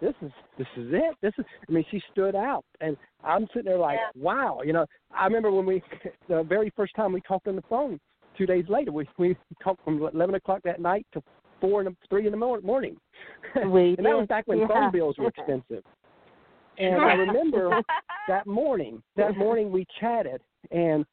this 0.00 0.14
is 0.22 0.30
this 0.58 0.66
is 0.76 0.88
it. 0.92 1.16
This 1.22 1.32
is. 1.38 1.44
I 1.68 1.72
mean, 1.72 1.84
she 1.90 2.02
stood 2.12 2.34
out, 2.34 2.64
and 2.80 2.96
I'm 3.24 3.46
sitting 3.48 3.64
there 3.64 3.78
like, 3.78 3.98
Yeah. 3.98 4.22
wow. 4.22 4.60
You 4.64 4.72
know, 4.72 4.86
I 5.14 5.24
remember 5.24 5.50
when 5.50 5.66
we 5.66 5.82
the 6.28 6.42
very 6.42 6.72
first 6.76 6.94
time 6.94 7.12
we 7.12 7.20
talked 7.22 7.48
on 7.48 7.56
the 7.56 7.62
phone. 7.62 7.98
Two 8.36 8.46
days 8.46 8.64
later, 8.68 8.92
we 8.92 9.08
we 9.16 9.36
talked 9.62 9.82
from 9.84 10.02
11 10.02 10.34
o'clock 10.34 10.60
that 10.64 10.80
night 10.80 11.06
to 11.14 11.22
four 11.60 11.80
and 11.80 11.96
three 12.08 12.26
in 12.26 12.32
the 12.32 12.36
morning. 12.36 12.96
We 13.70 13.94
and 13.96 14.04
that 14.04 14.16
was 14.16 14.26
back 14.28 14.46
when 14.46 14.58
yeah. 14.58 14.68
phone 14.68 14.92
bills 14.92 15.16
were 15.18 15.28
expensive. 15.28 15.82
And 16.78 16.96
I 16.96 17.14
remember 17.14 17.80
that 18.28 18.46
morning, 18.46 19.02
that 19.16 19.38
morning 19.38 19.70
we 19.70 19.86
chatted, 19.98 20.42
and 20.70 21.06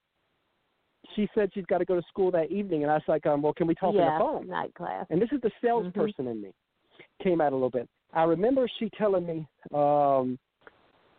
she 1.16 1.30
said 1.34 1.52
she's 1.54 1.66
got 1.68 1.78
to 1.78 1.86
go 1.86 1.96
to 1.96 2.06
school 2.10 2.32
that 2.32 2.52
evening, 2.52 2.84
and 2.84 2.92
I 2.92 2.96
was 2.96 3.04
like, 3.08 3.26
um, 3.26 3.42
well, 3.42 3.54
can 3.54 3.68
we 3.68 3.76
talk 3.76 3.96
yeah, 3.96 4.02
on 4.02 4.20
the 4.20 4.26
phone? 4.26 4.48
night 4.50 4.74
class. 4.74 5.06
And 5.10 5.22
this 5.22 5.30
is 5.32 5.40
the 5.42 5.52
salesperson 5.62 6.28
in 6.28 6.42
me 6.42 6.52
came 7.22 7.40
out 7.40 7.54
a 7.54 7.56
little 7.56 7.70
bit. 7.70 7.88
I 8.14 8.24
remember 8.24 8.70
she 8.80 8.90
telling 8.98 9.26
me 9.26 9.48
um, 9.74 10.38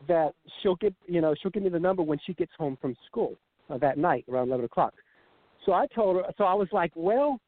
that 0.09 0.33
she'll 0.63 0.77
get 0.77 0.95
you 1.07 1.21
know 1.21 1.35
she'll 1.41 1.51
give 1.51 1.63
me 1.63 1.69
the 1.69 1.79
number 1.79 2.03
when 2.03 2.19
she 2.25 2.35
gets 2.35 2.53
home 2.59 2.79
from 2.81 2.95
school 3.07 3.37
uh, 3.71 3.79
that 3.79 3.99
night 3.99 4.25
around 4.31 4.49
eleven 4.49 4.65
o'clock. 4.65 4.95
So 5.67 5.73
I 5.73 5.87
told 5.95 6.17
her. 6.17 6.33
So 6.39 6.45
I 6.45 6.55
was 6.55 6.69
like, 6.73 6.93
well, 6.95 7.41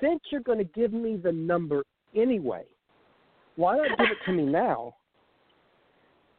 since 0.00 0.20
you're 0.30 0.42
going 0.42 0.58
to 0.58 0.64
give 0.64 0.92
me 0.92 1.16
the 1.16 1.32
number 1.32 1.84
anyway, 2.14 2.64
why 3.56 3.76
not 3.76 3.98
give 3.98 4.08
it 4.10 4.18
to 4.26 4.32
me 4.32 4.44
now? 4.44 4.94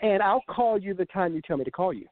and 0.04 0.22
I'll 0.22 0.44
call 0.50 0.78
you 0.78 0.94
the 0.94 1.06
time 1.06 1.34
you 1.34 1.42
tell 1.42 1.58
me 1.58 1.64
to 1.64 1.72
call 1.72 1.94
you. 1.94 2.08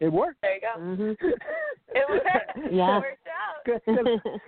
It 0.00 0.08
worked. 0.08 0.40
There 0.42 0.54
you 0.54 0.60
go. 0.60 0.80
Mhm. 0.80 1.16
It 1.90 2.04
worked. 2.08 2.26
Yeah. 2.70 2.98
It 2.98 3.00
worked 3.00 3.28
out. 3.28 4.30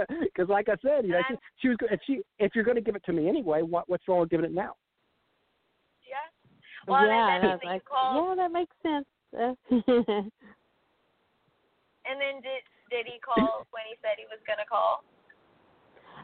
Because, 0.24 0.48
like 0.48 0.68
I 0.68 0.76
said, 0.82 1.04
you 1.04 1.12
know, 1.12 1.22
she, 1.28 1.34
she 1.60 1.68
was. 1.68 1.76
If 1.90 2.00
she, 2.06 2.20
if 2.38 2.52
you're 2.54 2.64
going 2.64 2.76
to 2.76 2.80
give 2.80 2.96
it 2.96 3.04
to 3.06 3.12
me 3.12 3.28
anyway, 3.28 3.62
what, 3.62 3.88
what's 3.88 4.06
wrong 4.08 4.20
with 4.20 4.30
giving 4.30 4.46
it 4.46 4.52
now? 4.52 4.74
Yeah. 6.08 6.92
Well, 6.92 7.06
yeah, 7.06 7.36
and 7.36 7.44
and 7.44 7.44
I 7.44 7.48
then 7.48 7.50
was 7.50 7.60
like, 7.64 7.84
called, 7.84 8.38
yeah, 8.38 8.44
that 8.44 8.52
makes 8.52 8.76
sense. 8.82 9.06
and 9.34 9.56
then 12.20 12.42
did 12.42 12.62
did 12.90 13.06
he 13.06 13.18
call 13.20 13.66
when 13.74 13.84
he 13.88 13.96
said 14.02 14.16
he 14.18 14.26
was 14.30 14.40
gonna 14.46 14.66
call? 14.68 15.02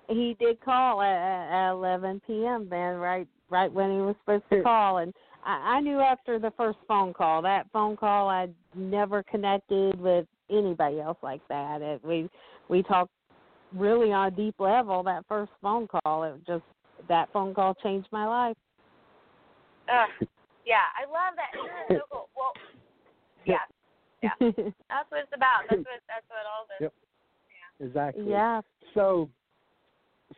he 0.08 0.36
did 0.38 0.60
call 0.60 1.02
at, 1.02 1.68
at 1.68 1.72
11 1.72 2.22
p.m. 2.26 2.66
Then 2.68 2.96
right, 2.96 3.26
right 3.48 3.72
when 3.72 3.90
he 3.90 3.98
was 3.98 4.14
supposed 4.20 4.44
to 4.50 4.62
call, 4.62 4.98
and 4.98 5.14
I, 5.44 5.76
I 5.76 5.80
knew 5.80 6.00
after 6.00 6.38
the 6.38 6.52
first 6.56 6.78
phone 6.88 7.12
call, 7.12 7.42
that 7.42 7.66
phone 7.72 7.96
call, 7.96 8.28
I'd 8.28 8.54
never 8.74 9.22
connected 9.22 9.98
with 10.00 10.26
anybody 10.50 11.00
else 11.00 11.18
like 11.22 11.46
that. 11.48 11.80
It, 11.82 12.04
we 12.04 12.28
we 12.68 12.82
talked 12.82 13.12
really 13.74 14.12
on 14.12 14.28
a 14.28 14.30
deep 14.30 14.56
level. 14.58 15.02
That 15.02 15.24
first 15.28 15.52
phone 15.62 15.86
call, 15.86 16.24
it 16.24 16.34
just 16.46 16.64
that 17.08 17.28
phone 17.32 17.54
call 17.54 17.74
changed 17.74 18.08
my 18.12 18.26
life. 18.26 18.56
Ugh. 19.88 20.28
Yeah, 20.66 20.76
I 20.96 21.04
love 21.10 21.34
that. 21.36 21.58
Isn't 21.58 21.88
that 21.88 22.00
so 22.00 22.06
cool? 22.12 22.28
Well, 22.36 22.52
yeah, 23.44 23.56
Yeah. 24.22 24.30
that's 24.88 25.10
what 25.10 25.20
it's 25.20 25.32
about. 25.34 25.64
That's 25.68 25.80
what 25.80 26.00
that's 26.06 26.26
what 26.28 26.46
all 26.46 26.66
this. 26.68 26.80
Yep. 26.80 26.92
Exactly. 27.80 28.24
yeah. 28.28 28.60
So, 28.94 29.28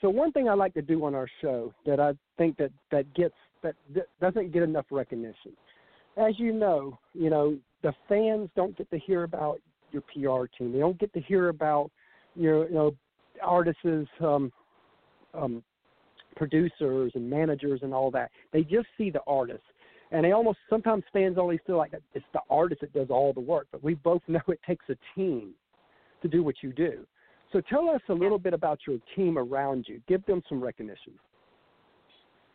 so 0.01 0.09
one 0.09 0.33
thing 0.33 0.49
I 0.49 0.55
like 0.55 0.75
to 0.75 0.83
do 0.83 1.05
on 1.05 1.15
our 1.15 1.29
show 1.41 1.75
that 1.87 1.99
I 1.99 2.13
think 2.39 2.57
that 2.59 2.71
that 2.91 3.13
gets 3.15 3.35
that, 3.63 3.75
that 3.95 4.07
doesn't 4.21 4.53
get 4.53 4.63
enough 4.63 4.87
recognition. 4.91 5.53
As 6.17 6.39
you 6.39 6.53
know, 6.53 6.99
you 7.15 7.31
know 7.31 7.59
the 7.83 7.93
fans 8.09 8.49
don't 8.55 8.77
get 8.79 8.91
to 8.91 8.99
hear 8.99 9.25
about 9.25 9.61
your 9.91 10.03
PR 10.03 10.47
team. 10.57 10.73
They 10.73 10.79
don't 10.79 10.99
get 10.99 11.13
to 11.15 11.21
hear 11.21 11.49
about 11.49 11.91
your 12.37 12.69
you 12.69 12.75
know 12.75 12.95
artists, 13.43 13.81
um, 14.21 14.53
um, 15.35 15.63
producers 16.37 17.13
and 17.15 17.29
managers 17.29 17.81
and 17.83 17.93
all 17.93 18.11
that. 18.11 18.31
They 18.53 18.63
just 18.63 18.87
see 18.97 19.11
the 19.11 19.23
artist. 19.27 19.63
And 20.11 20.25
they 20.25 20.33
almost 20.33 20.59
sometimes 20.69 21.05
fans 21.13 21.39
only 21.39 21.59
feel 21.67 21.79
like 21.79 21.93
it's 22.15 22.25
the 22.35 22.41
artist 22.51 22.83
that 22.83 22.93
does 22.93 23.09
all 23.09 23.33
the 23.33 23.41
work, 23.41 23.67
but 23.73 23.83
we 23.83 23.95
both 23.95 24.23
know 24.29 24.41
it 24.49 24.61
takes 24.67 24.85
a 24.91 24.97
team 25.15 25.53
to 26.21 26.29
do 26.29 26.43
what 26.43 26.57
you 26.63 26.73
do. 26.73 27.07
So 27.53 27.61
tell 27.61 27.89
us 27.91 28.01
a 28.09 28.15
little 28.15 28.39
bit 28.39 28.55
about 28.55 28.81
your 28.87 28.99
team 29.15 29.37
around 29.37 29.87
you. 29.89 30.01
Give 30.09 30.25
them 30.27 30.43
some 30.49 30.63
recognition. 30.63 31.13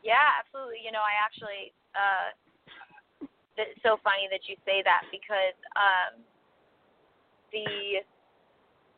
Yeah, 0.03 0.39
absolutely. 0.39 0.81
You 0.83 0.91
know, 0.91 1.03
I 1.03 1.13
actually 1.23 1.73
uh 1.93 2.29
it's 3.57 3.81
so 3.81 3.97
funny 4.03 4.29
that 4.29 4.45
you 4.45 4.55
say 4.65 4.81
that 4.85 5.01
because 5.11 5.57
um 5.75 6.21
the 7.51 8.01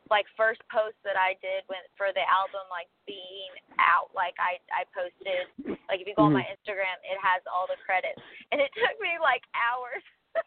like 0.10 0.26
first 0.34 0.62
post 0.74 0.98
that 1.06 1.16
I 1.16 1.38
did 1.40 1.64
when 1.70 1.82
for 1.94 2.10
the 2.12 2.26
album 2.26 2.66
like 2.74 2.90
being 3.06 3.54
out, 3.78 4.10
like 4.18 4.34
I 4.42 4.58
I 4.74 4.84
posted 4.90 5.46
like 5.86 6.02
if 6.02 6.10
you 6.10 6.18
go 6.18 6.26
on 6.26 6.34
my 6.34 6.42
mm-hmm. 6.42 6.58
Instagram, 6.58 6.98
it 7.06 7.18
has 7.22 7.46
all 7.46 7.70
the 7.70 7.78
credits. 7.86 8.18
And 8.50 8.58
it 8.60 8.74
took 8.74 8.98
me 8.98 9.22
like 9.22 9.46
hours 9.54 10.04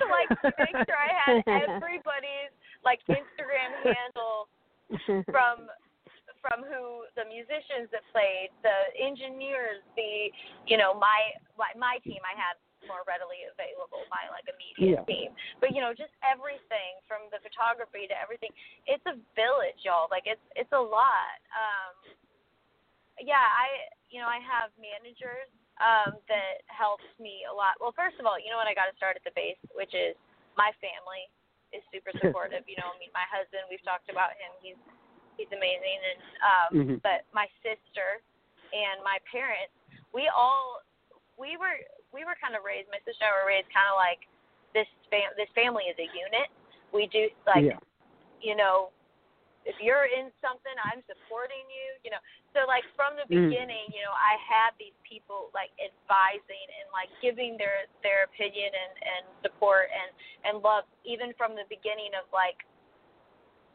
to 0.00 0.04
like 0.08 0.28
make 0.60 0.76
sure 0.84 0.96
I 0.96 1.12
had 1.12 1.40
everybody's 1.48 2.52
like 2.84 3.00
Instagram 3.08 3.70
handle 3.84 4.48
from 5.28 5.68
from 6.38 6.62
who 6.62 7.02
the 7.18 7.26
musicians 7.26 7.90
that 7.90 8.06
played, 8.14 8.54
the 8.62 8.78
engineers, 8.94 9.82
the 9.96 10.30
you 10.68 10.76
know 10.76 10.94
my 10.94 11.32
my, 11.56 11.72
my 11.74 11.96
team 12.04 12.20
I 12.22 12.36
had 12.36 12.60
more 12.88 13.04
readily 13.04 13.44
available, 13.46 14.08
my 14.08 14.24
like 14.32 14.48
immediate 14.48 14.98
Yeah. 14.98 15.04
team. 15.06 15.30
But 15.60 15.76
you 15.76 15.84
know 15.84 15.92
just 15.92 16.16
everything 16.24 16.98
from 17.04 17.28
the 17.30 17.38
photography 17.44 18.08
to 18.08 18.16
everything. 18.16 18.50
It's 18.88 19.04
a 19.04 19.20
village, 19.36 19.78
y'all. 19.84 20.08
Like 20.10 20.24
it's 20.24 20.42
it's 20.56 20.72
a 20.72 20.80
lot. 20.80 21.38
Um, 21.52 21.94
yeah, 23.20 23.44
I 23.44 23.92
you 24.08 24.18
know 24.18 24.30
I 24.30 24.40
have 24.40 24.72
managers 24.80 25.50
um, 25.78 26.18
that 26.26 26.64
helps 26.66 27.06
me 27.22 27.46
a 27.46 27.54
lot. 27.54 27.78
Well, 27.78 27.94
first 27.94 28.18
of 28.18 28.26
all, 28.26 28.38
you 28.40 28.50
know 28.50 28.58
what 28.58 28.66
I 28.70 28.74
got 28.74 28.90
to 28.90 28.96
start 28.98 29.14
at 29.14 29.22
the 29.22 29.34
base, 29.36 29.60
which 29.76 29.94
is 29.94 30.16
my 30.58 30.74
family 30.82 31.28
is 31.70 31.84
super 31.92 32.10
supportive. 32.18 32.66
you 32.66 32.78
know, 32.80 32.90
I 32.90 32.96
mean, 32.98 33.12
my 33.14 33.26
husband, 33.28 33.68
we've 33.70 33.82
talked 33.86 34.10
about 34.10 34.34
him. 34.38 34.50
He's 34.62 34.80
he's 35.38 35.50
amazing, 35.54 36.00
and 36.02 36.20
um, 36.42 36.68
Mhm. 36.74 36.96
but 37.02 37.26
my 37.34 37.46
sister 37.62 38.22
and 38.74 39.02
my 39.06 39.18
parents, 39.30 39.72
we 40.14 40.26
all 40.30 40.82
we 41.38 41.54
were 41.56 41.78
we 42.12 42.24
were 42.24 42.36
kind 42.40 42.56
of 42.56 42.64
raised. 42.64 42.88
My 42.88 43.00
sister 43.04 43.24
and 43.24 43.32
I 43.32 43.36
were 43.42 43.48
raised 43.48 43.68
kind 43.72 43.88
of 43.88 43.96
like 44.00 44.24
this 44.72 44.88
fam 45.12 45.32
this 45.36 45.50
family 45.52 45.88
is 45.88 45.98
a 46.00 46.08
unit. 46.12 46.48
We 46.92 47.06
do 47.12 47.28
like 47.44 47.64
yeah. 47.64 47.80
you 48.40 48.54
know, 48.56 48.94
if 49.66 49.76
you're 49.82 50.08
in 50.08 50.32
something, 50.40 50.72
I'm 50.80 51.04
supporting 51.04 51.64
you, 51.68 51.88
you 52.06 52.10
know. 52.14 52.22
So 52.56 52.64
like 52.64 52.84
from 52.96 53.16
the 53.20 53.28
Mm. 53.28 53.50
beginning, 53.52 53.92
you 53.92 54.00
know, 54.00 54.14
I 54.16 54.40
had 54.40 54.72
these 54.80 54.96
people 55.04 55.52
like 55.52 55.68
advising 55.76 56.66
and 56.80 56.88
like 56.92 57.12
giving 57.20 57.60
their 57.60 57.84
their 58.02 58.24
opinion 58.24 58.72
and 58.72 58.94
and 59.04 59.24
support 59.44 59.92
and 59.92 60.08
and 60.48 60.62
love 60.64 60.84
even 61.04 61.34
from 61.36 61.52
the 61.54 61.68
beginning 61.68 62.14
of 62.16 62.24
like 62.32 62.64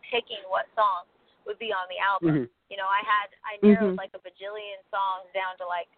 picking 0.01 0.41
what 0.49 0.65
songs 0.75 1.09
would 1.45 1.59
be 1.59 1.71
on 1.73 1.85
the 1.89 1.99
album. 1.99 2.47
Mhm. 2.47 2.49
You 2.69 2.77
know, 2.77 2.87
I 2.87 3.01
had 3.05 3.29
I 3.45 3.57
narrowed 3.61 3.93
Mhm. 3.93 3.97
like 3.97 4.13
a 4.13 4.19
bajillion 4.19 4.81
songs 4.89 5.29
down 5.33 5.57
to 5.57 5.65
like 5.67 5.89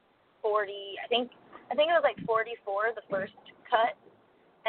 40. 0.46 0.70
I 1.02 1.10
think 1.10 1.34
I 1.72 1.74
think 1.74 1.90
it 1.90 1.98
was 1.98 2.06
like 2.06 2.22
44 2.30 2.94
the 2.94 3.02
first 3.10 3.34
cut, 3.66 3.98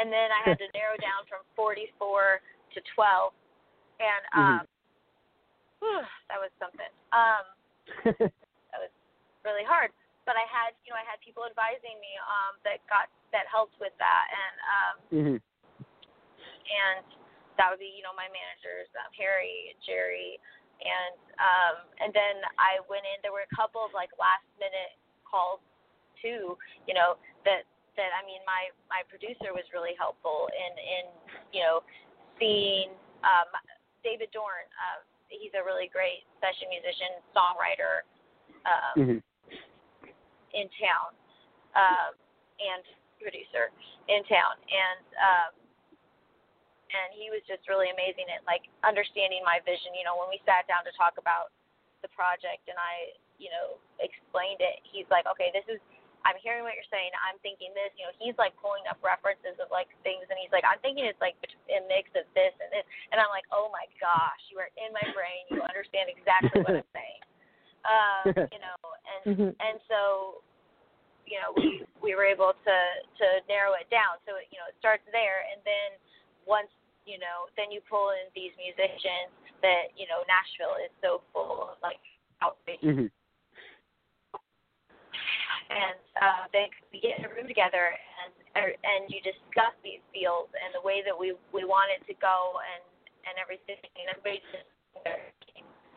and 0.01 0.09
then 0.09 0.33
I 0.33 0.41
had 0.41 0.57
to 0.57 0.65
narrow 0.77 0.97
down 0.97 1.29
from 1.29 1.45
44 1.53 2.41
to 2.73 2.79
12, 2.97 3.29
and 4.01 4.23
um, 4.33 4.61
whew, 5.77 6.01
that 6.33 6.41
was 6.41 6.49
something. 6.57 6.89
Um, 7.13 7.45
that 8.73 8.79
was 8.81 8.93
really 9.45 9.61
hard. 9.61 9.93
But 10.25 10.35
I 10.35 10.43
had, 10.49 10.75
you 10.83 10.91
know, 10.91 10.99
I 10.99 11.07
had 11.07 11.21
people 11.23 11.47
advising 11.47 11.95
me 12.03 12.11
um, 12.25 12.59
that 12.65 12.83
got 12.89 13.07
that 13.31 13.45
helped 13.47 13.77
with 13.77 13.93
that, 14.01 14.25
and 14.33 14.55
um, 14.65 14.95
mhm. 15.13 15.37
and 15.37 17.05
that 17.55 17.69
would 17.69 17.79
be, 17.79 17.93
you 17.93 18.03
know, 18.03 18.17
my 18.17 18.27
managers, 18.33 18.89
um, 18.97 19.13
Harry, 19.15 19.71
Jerry, 19.85 20.35
and 20.83 21.15
um, 21.37 21.75
and 22.01 22.11
then 22.11 22.43
I 22.59 22.83
went 22.91 23.07
in. 23.07 23.21
There 23.23 23.31
were 23.31 23.45
a 23.45 23.55
couple 23.55 23.85
of 23.85 23.95
like 23.95 24.11
last 24.19 24.43
minute 24.59 24.99
calls 25.27 25.59
too, 26.23 26.57
you 26.87 26.95
know, 26.95 27.19
that 27.43 27.67
that 27.99 28.11
I 28.15 28.23
mean, 28.25 28.39
my 28.47 28.71
my 28.87 29.03
producer 29.11 29.51
was 29.51 29.65
really 29.75 29.93
helpful 29.99 30.47
in 30.55 30.71
in 30.79 31.05
you 31.51 31.61
know 31.61 31.83
seeing 32.39 32.95
um, 33.27 33.49
David 34.03 34.31
Dorn. 34.31 34.65
Uh, 34.77 35.03
he's 35.27 35.51
a 35.59 35.63
really 35.65 35.91
great 35.91 36.23
session 36.39 36.71
musician, 36.71 37.19
songwriter. 37.35 38.07
Um, 38.67 38.95
Mhm. 38.99 39.19
in 40.51 40.67
town 40.75 41.11
um, 41.75 42.11
and 42.59 42.83
producer 43.21 43.71
in 44.07 44.23
town 44.27 44.55
and 44.67 45.05
um, 45.15 45.51
and 46.91 47.09
he 47.15 47.29
was 47.31 47.43
just 47.47 47.67
really 47.67 47.91
amazing 47.91 48.27
at 48.31 48.43
like 48.47 48.67
understanding 48.83 49.43
my 49.43 49.59
vision 49.63 49.91
you 49.95 50.03
know 50.03 50.15
when 50.19 50.27
we 50.27 50.39
sat 50.43 50.67
down 50.67 50.83
to 50.83 50.91
talk 50.99 51.15
about 51.15 51.51
the 52.03 52.11
project 52.11 52.67
and 52.67 52.75
I 52.75 53.15
you 53.39 53.51
know 53.51 53.79
explained 53.99 54.61
it 54.61 54.81
he's 54.85 55.07
like 55.09 55.25
okay 55.25 55.49
this 55.53 55.65
is 55.67 55.81
I'm 56.25 56.35
hearing 56.43 56.67
what 56.67 56.75
you're 56.75 56.91
saying 56.91 57.13
I'm 57.23 57.39
thinking 57.39 57.71
this 57.71 57.93
you 57.95 58.03
know 58.03 58.13
he's 58.19 58.35
like 58.35 58.51
pulling 58.59 58.83
up 58.91 58.99
references 58.99 59.55
of 59.63 59.71
like 59.71 59.87
things 60.03 60.27
and 60.27 60.35
he's 60.35 60.51
like 60.51 60.67
I'm 60.67 60.81
thinking 60.83 61.07
it's 61.07 61.21
like 61.23 61.39
a 61.71 61.79
mix 61.87 62.11
of 62.19 62.27
this 62.35 62.51
and 62.59 62.69
this 62.73 62.83
and 63.13 63.17
I'm 63.21 63.31
like 63.31 63.47
oh 63.55 63.71
my 63.71 63.87
gosh 64.01 64.41
you 64.51 64.59
are 64.59 64.69
in 64.75 64.91
my 64.91 65.05
brain 65.15 65.47
you 65.47 65.63
understand 65.63 66.11
exactly 66.11 66.59
what 66.65 66.75
I'm 66.83 66.91
saying 66.97 67.21
um, 67.87 68.23
you 68.53 68.59
know 68.59 68.77
and 69.07 69.23
Mhm. 69.27 69.51
and 69.55 69.77
so 69.87 70.43
you 71.23 71.39
know 71.39 71.51
we 71.55 71.83
we 72.03 72.11
were 72.15 72.27
able 72.27 72.51
to 72.51 72.77
to 73.19 73.27
narrow 73.47 73.75
it 73.79 73.87
down 73.87 74.19
so 74.27 74.35
it, 74.35 74.51
you 74.51 74.59
know 74.59 74.67
it 74.67 74.75
starts 74.79 75.03
there 75.15 75.47
and 75.47 75.59
then 75.63 75.95
once 76.43 76.71
you 77.07 77.19
know 77.19 77.47
then 77.55 77.71
you 77.71 77.79
pull 77.87 78.11
in 78.11 78.27
these 78.35 78.51
musicians 78.59 79.31
that 79.63 79.95
you 79.95 80.07
know 80.11 80.27
Nashville 80.27 80.75
is 80.83 80.91
so 80.99 81.23
full 81.31 81.71
of 81.71 81.79
like 81.79 82.03
outreach 82.43 82.83
Mhm. 82.83 83.07
And 85.69 85.99
uh, 86.21 86.43
they 86.53 86.71
we 86.91 86.99
get 86.99 87.19
in 87.19 87.25
a 87.25 87.31
room 87.31 87.47
together 87.47 87.91
and 87.91 88.31
er, 88.55 88.71
and 88.71 89.11
you 89.11 89.19
discuss 89.21 89.75
these 89.83 90.01
fields 90.15 90.51
and 90.55 90.71
the 90.71 90.83
way 90.83 91.03
that 91.03 91.15
we 91.15 91.35
we 91.51 91.67
want 91.67 91.91
it 91.91 92.01
to 92.07 92.15
go 92.19 92.59
and 92.63 92.83
and 93.27 93.35
everything 93.37 93.79
and 93.99 94.07
everybody 94.11 94.39
just 94.51 94.69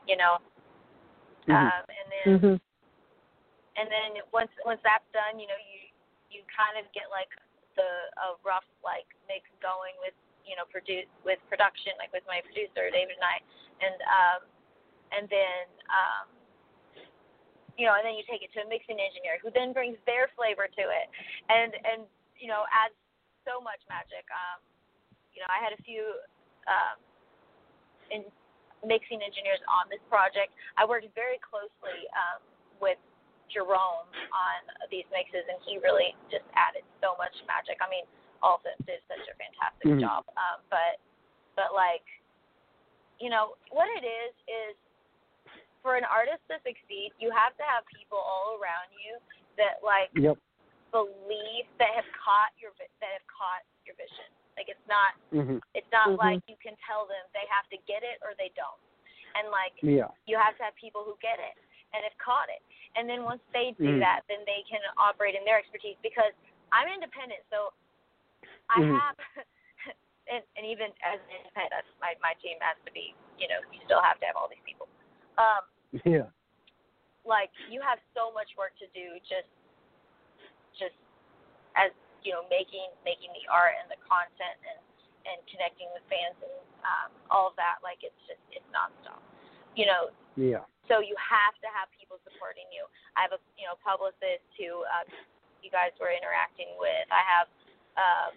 you 0.08 0.16
know 0.18 0.38
Mhm. 1.48 1.66
um, 1.66 1.84
and 1.88 2.06
then 2.12 2.26
Mhm. 2.38 2.60
and 3.76 3.90
then 3.90 4.22
once 4.32 4.50
once 4.64 4.80
that's 4.82 5.06
done, 5.12 5.38
you 5.38 5.46
know, 5.46 5.56
you 5.56 5.88
you 6.30 6.40
kind 6.50 6.78
of 6.78 6.90
get 6.92 7.10
like 7.10 7.30
the 7.76 7.90
a 8.20 8.36
rough 8.44 8.66
like 8.84 9.06
mix 9.26 9.48
going 9.62 9.94
with 10.00 10.14
you 10.44 10.56
know 10.56 10.64
produce 10.66 11.08
with 11.24 11.38
production, 11.48 11.96
like 11.98 12.12
with 12.12 12.26
my 12.26 12.40
producer 12.42 12.90
David 12.90 13.16
and 13.16 13.24
I, 13.24 13.36
and 13.80 13.96
um 14.04 14.40
and 15.12 15.24
then 15.30 15.64
um 15.88 16.26
you 17.80 17.88
know, 17.88 17.96
and 17.96 18.04
then 18.04 18.12
you 18.12 18.20
take 18.28 18.44
it 18.44 18.52
to 18.52 18.60
a 18.60 18.68
mixing 18.68 19.00
engineer 19.00 19.40
who 19.40 19.48
then 19.56 19.72
brings 19.72 19.96
their 20.04 20.28
flavor 20.36 20.68
to 20.68 20.84
it, 20.92 21.08
and 21.48 21.72
and 21.88 22.04
you 22.36 22.44
know 22.44 22.68
adds 22.68 22.92
so 23.48 23.56
much 23.64 23.80
magic. 23.88 24.28
Um, 24.28 24.60
you 25.32 25.40
know, 25.40 25.48
I 25.48 25.64
had 25.64 25.72
a 25.72 25.80
few 25.80 26.20
um, 26.68 27.00
in 28.12 28.20
mixing 28.84 29.24
engineers 29.24 29.64
on 29.64 29.88
this 29.88 30.04
project. 30.12 30.52
I 30.76 30.84
worked 30.84 31.08
very 31.16 31.40
closely 31.40 32.04
um, 32.12 32.44
with 32.84 33.00
Jerome 33.48 34.04
on 34.28 34.60
these 34.92 35.08
mixes, 35.08 35.48
and 35.48 35.56
he 35.64 35.80
really 35.80 36.12
just 36.28 36.44
added 36.52 36.84
so 37.00 37.16
much 37.16 37.32
magic. 37.48 37.80
I 37.80 37.88
mean, 37.88 38.04
all 38.44 38.60
of 38.60 38.62
them 38.68 38.76
did 38.84 39.00
such 39.08 39.24
a 39.24 39.34
fantastic 39.40 39.96
Mhm. 39.96 40.04
job. 40.04 40.28
Um, 40.36 40.60
but 40.68 41.00
but 41.56 41.72
like, 41.72 42.04
you 43.16 43.32
know, 43.32 43.56
what 43.72 43.88
it 43.88 44.04
is 44.04 44.36
is 44.44 44.76
for 45.82 45.96
an 45.96 46.04
artist 46.04 46.40
to 46.52 46.60
succeed, 46.62 47.12
you 47.18 47.32
have 47.32 47.56
to 47.56 47.64
have 47.64 47.84
people 47.88 48.20
all 48.20 48.56
around 48.60 48.92
you 48.92 49.16
that 49.56 49.80
like 49.84 50.12
Yep. 50.14 50.36
believe 50.92 51.66
that 51.78 51.92
have 51.94 52.08
caught 52.12 52.52
your 52.60 52.72
that 52.78 53.12
have 53.16 53.26
caught 53.28 53.64
your 53.84 53.96
vision. 53.96 54.28
Like 54.56 54.68
it's 54.68 54.86
not 54.86 55.16
hmm 55.32 55.58
it's 55.74 55.90
not 55.92 56.10
Mhm. 56.10 56.18
like 56.18 56.42
you 56.48 56.56
can 56.58 56.76
tell 56.84 57.06
them 57.06 57.22
they 57.32 57.46
have 57.46 57.68
to 57.70 57.78
get 57.86 58.02
it 58.02 58.18
or 58.22 58.34
they 58.34 58.50
don't. 58.56 58.80
And 59.36 59.50
like 59.50 59.74
Yeah. 59.82 60.10
you 60.26 60.36
have 60.36 60.56
to 60.58 60.62
have 60.64 60.74
people 60.74 61.04
who 61.04 61.16
get 61.22 61.38
it 61.38 61.56
and 61.94 62.04
have 62.04 62.16
caught 62.18 62.48
it. 62.50 62.62
And 62.96 63.08
then 63.08 63.24
once 63.24 63.42
they 63.52 63.72
do 63.72 63.96
Mhm. 63.96 64.00
that, 64.00 64.26
then 64.28 64.44
they 64.44 64.62
can 64.64 64.80
operate 64.98 65.34
in 65.34 65.44
their 65.44 65.58
expertise 65.58 65.96
because 66.02 66.32
I'm 66.72 66.88
independent, 66.88 67.42
so 67.50 67.72
I 68.68 68.80
Mhm. 68.82 68.98
have 69.00 69.16
and, 70.26 70.42
and 70.56 70.66
even 70.66 70.92
as 71.02 71.18
an 71.20 71.30
independent, 71.30 71.86
my 72.00 72.14
my 72.22 72.34
team 72.34 72.58
has 72.60 72.76
to 72.84 72.92
be, 72.92 73.14
you 73.38 73.48
know, 73.48 73.60
you 73.72 73.80
still 73.84 74.02
have 74.02 74.18
to 74.20 74.26
have 74.26 74.36
all 74.36 74.48
these 74.48 74.62
people. 74.66 74.86
Um, 75.40 75.64
Yeah. 76.04 76.28
like 77.24 77.50
you 77.68 77.80
have 77.80 77.98
so 78.16 78.32
much 78.32 78.48
work 78.56 78.72
to 78.80 78.86
do 78.96 79.16
just 79.28 79.48
just 80.76 80.96
as 81.76 81.92
you 82.24 82.32
know 82.32 82.44
making 82.48 82.88
making 83.04 83.28
the 83.36 83.44
art 83.48 83.76
and 83.80 83.88
the 83.92 84.00
content 84.04 84.56
and 84.64 84.80
and 85.28 85.38
connecting 85.52 85.88
with 85.92 86.00
fans 86.08 86.36
and 86.40 86.56
um 86.80 87.10
all 87.28 87.44
of 87.48 87.54
that 87.60 87.80
like 87.84 88.00
it's 88.00 88.16
just 88.24 88.40
it's 88.52 88.64
nonstop 88.72 89.20
you 89.76 89.84
know 89.84 90.08
Yeah. 90.36 90.64
so 90.88 91.04
you 91.04 91.12
have 91.20 91.52
to 91.60 91.68
have 91.76 91.92
people 91.92 92.16
supporting 92.24 92.64
you 92.72 92.88
i 93.20 93.24
have 93.24 93.36
a 93.36 93.40
you 93.60 93.68
know 93.68 93.76
publicist 93.84 94.44
who 94.56 94.80
um 94.88 95.04
you 95.60 95.68
guys 95.68 95.92
were 96.00 96.08
interacting 96.08 96.72
with 96.80 97.04
i 97.12 97.20
have 97.20 97.48
um 98.00 98.32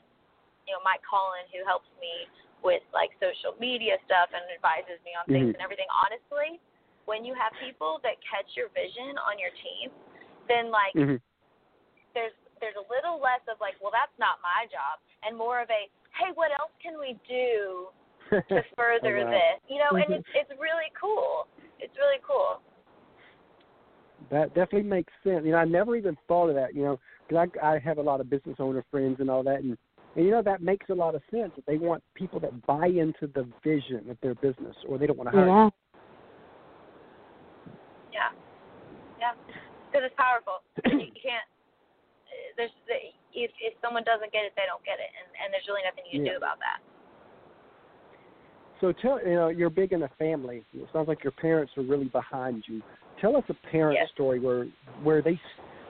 you 0.68 0.76
know 0.76 0.84
mike 0.84 1.04
collin 1.08 1.48
who 1.56 1.64
helps 1.64 1.88
me 2.04 2.28
with 2.68 2.84
like 2.92 3.16
social 3.24 3.56
media 3.64 3.96
stuff 4.04 4.28
and 4.36 4.44
advises 4.52 5.00
me 5.08 5.16
on 5.16 5.24
things 5.32 5.52
Mhm. 5.52 5.56
and 5.56 5.64
everything 5.64 5.88
honestly 5.92 6.60
when 7.06 7.24
you 7.26 7.34
have 7.34 7.52
people 7.60 8.00
that 8.04 8.16
catch 8.24 8.48
your 8.56 8.70
vision 8.72 9.18
on 9.24 9.38
your 9.40 9.54
team 9.60 9.92
then 10.48 10.72
like 10.72 10.94
hmm 10.96 11.20
there's 12.14 12.36
there's 12.62 12.78
a 12.78 12.88
little 12.88 13.20
less 13.20 13.42
of 13.50 13.58
like 13.60 13.76
well 13.82 13.92
that's 13.92 14.14
not 14.20 14.40
my 14.44 14.70
job 14.70 15.02
and 15.26 15.36
more 15.38 15.60
of 15.62 15.70
a 15.70 15.90
hey 16.16 16.32
what 16.36 16.52
else 16.60 16.72
can 16.82 17.00
we 17.00 17.18
do 17.28 17.90
to 18.50 18.62
further 18.78 19.22
Oh, 19.22 19.26
wow. 19.26 19.32
this 19.32 19.58
you 19.68 19.80
know 19.80 19.92
and 19.98 20.14
Mhm. 20.14 20.18
it's 20.20 20.30
it's 20.36 20.54
really 20.62 20.92
cool 21.00 21.48
it's 21.80 21.96
really 21.98 22.22
cool 22.26 22.62
That 24.30 24.54
definitely 24.54 24.90
makes 24.90 25.12
sense. 25.24 25.44
You 25.46 25.52
know, 25.52 25.58
I 25.58 25.66
never 25.66 25.96
even 25.96 26.18
thought 26.28 26.50
of 26.50 26.56
that. 26.56 26.74
You 26.74 26.84
know, 26.84 27.00
because 27.28 27.50
I 27.62 27.76
I 27.76 27.80
have 27.80 27.98
a 27.98 28.02
lot 28.02 28.22
of 28.22 28.30
business 28.30 28.56
owner 28.60 28.84
friends 28.90 29.18
and 29.20 29.30
all 29.30 29.44
that, 29.44 29.60
and 29.64 29.78
and 30.16 30.26
you 30.26 30.32
know 30.32 30.42
that 30.42 30.62
makes 30.62 30.90
a 30.90 30.94
lot 30.94 31.16
of 31.16 31.22
sense. 31.32 31.52
That 31.56 31.66
they 31.66 31.78
want 31.78 32.04
people 32.16 32.40
that 32.40 32.66
buy 32.66 32.88
into 32.88 33.28
the 33.28 33.48
vision 33.64 34.10
of 34.10 34.18
their 34.22 34.36
business, 34.36 34.76
or 34.88 34.98
they 34.98 35.08
don't 35.08 35.18
want 35.18 35.30
to 35.30 35.36
hire. 35.36 35.48
Yeah. 35.48 35.70
Yeah 38.14 38.32
yeah 39.20 39.34
because 39.90 40.06
it's 40.06 40.16
powerful 40.16 40.62
you, 40.86 41.10
can't 41.18 41.46
there's 42.56 42.74
if 43.34 43.50
if 43.60 43.74
someone 43.82 44.06
doesn't 44.06 44.32
get 44.32 44.46
it 44.46 44.54
they 44.56 44.70
don't 44.70 44.84
get 44.86 45.02
it 45.02 45.10
and 45.18 45.28
and 45.42 45.48
there's 45.50 45.66
really 45.68 45.84
nothing 45.84 46.06
you 46.06 46.22
can 46.22 46.26
Yeah. 46.30 46.34
do 46.34 46.38
about 46.38 46.62
that 46.62 46.80
So 48.82 48.92
tell 48.92 49.20
you 49.26 49.36
know 49.36 49.48
you're 49.48 49.70
big 49.70 49.94
in 49.94 50.04
a 50.04 50.10
family. 50.20 50.64
It 50.74 50.90
sounds 50.92 51.08
like 51.08 51.24
your 51.24 51.32
parents 51.32 51.72
are 51.78 51.84
really 51.84 52.10
behind 52.10 52.64
you. 52.68 52.82
Tell 53.22 53.36
us 53.38 53.44
a 53.50 53.54
parent 53.72 53.98
Yes. 53.98 54.10
story 54.14 54.40
where 54.40 54.68
where 55.02 55.22
they 55.22 55.40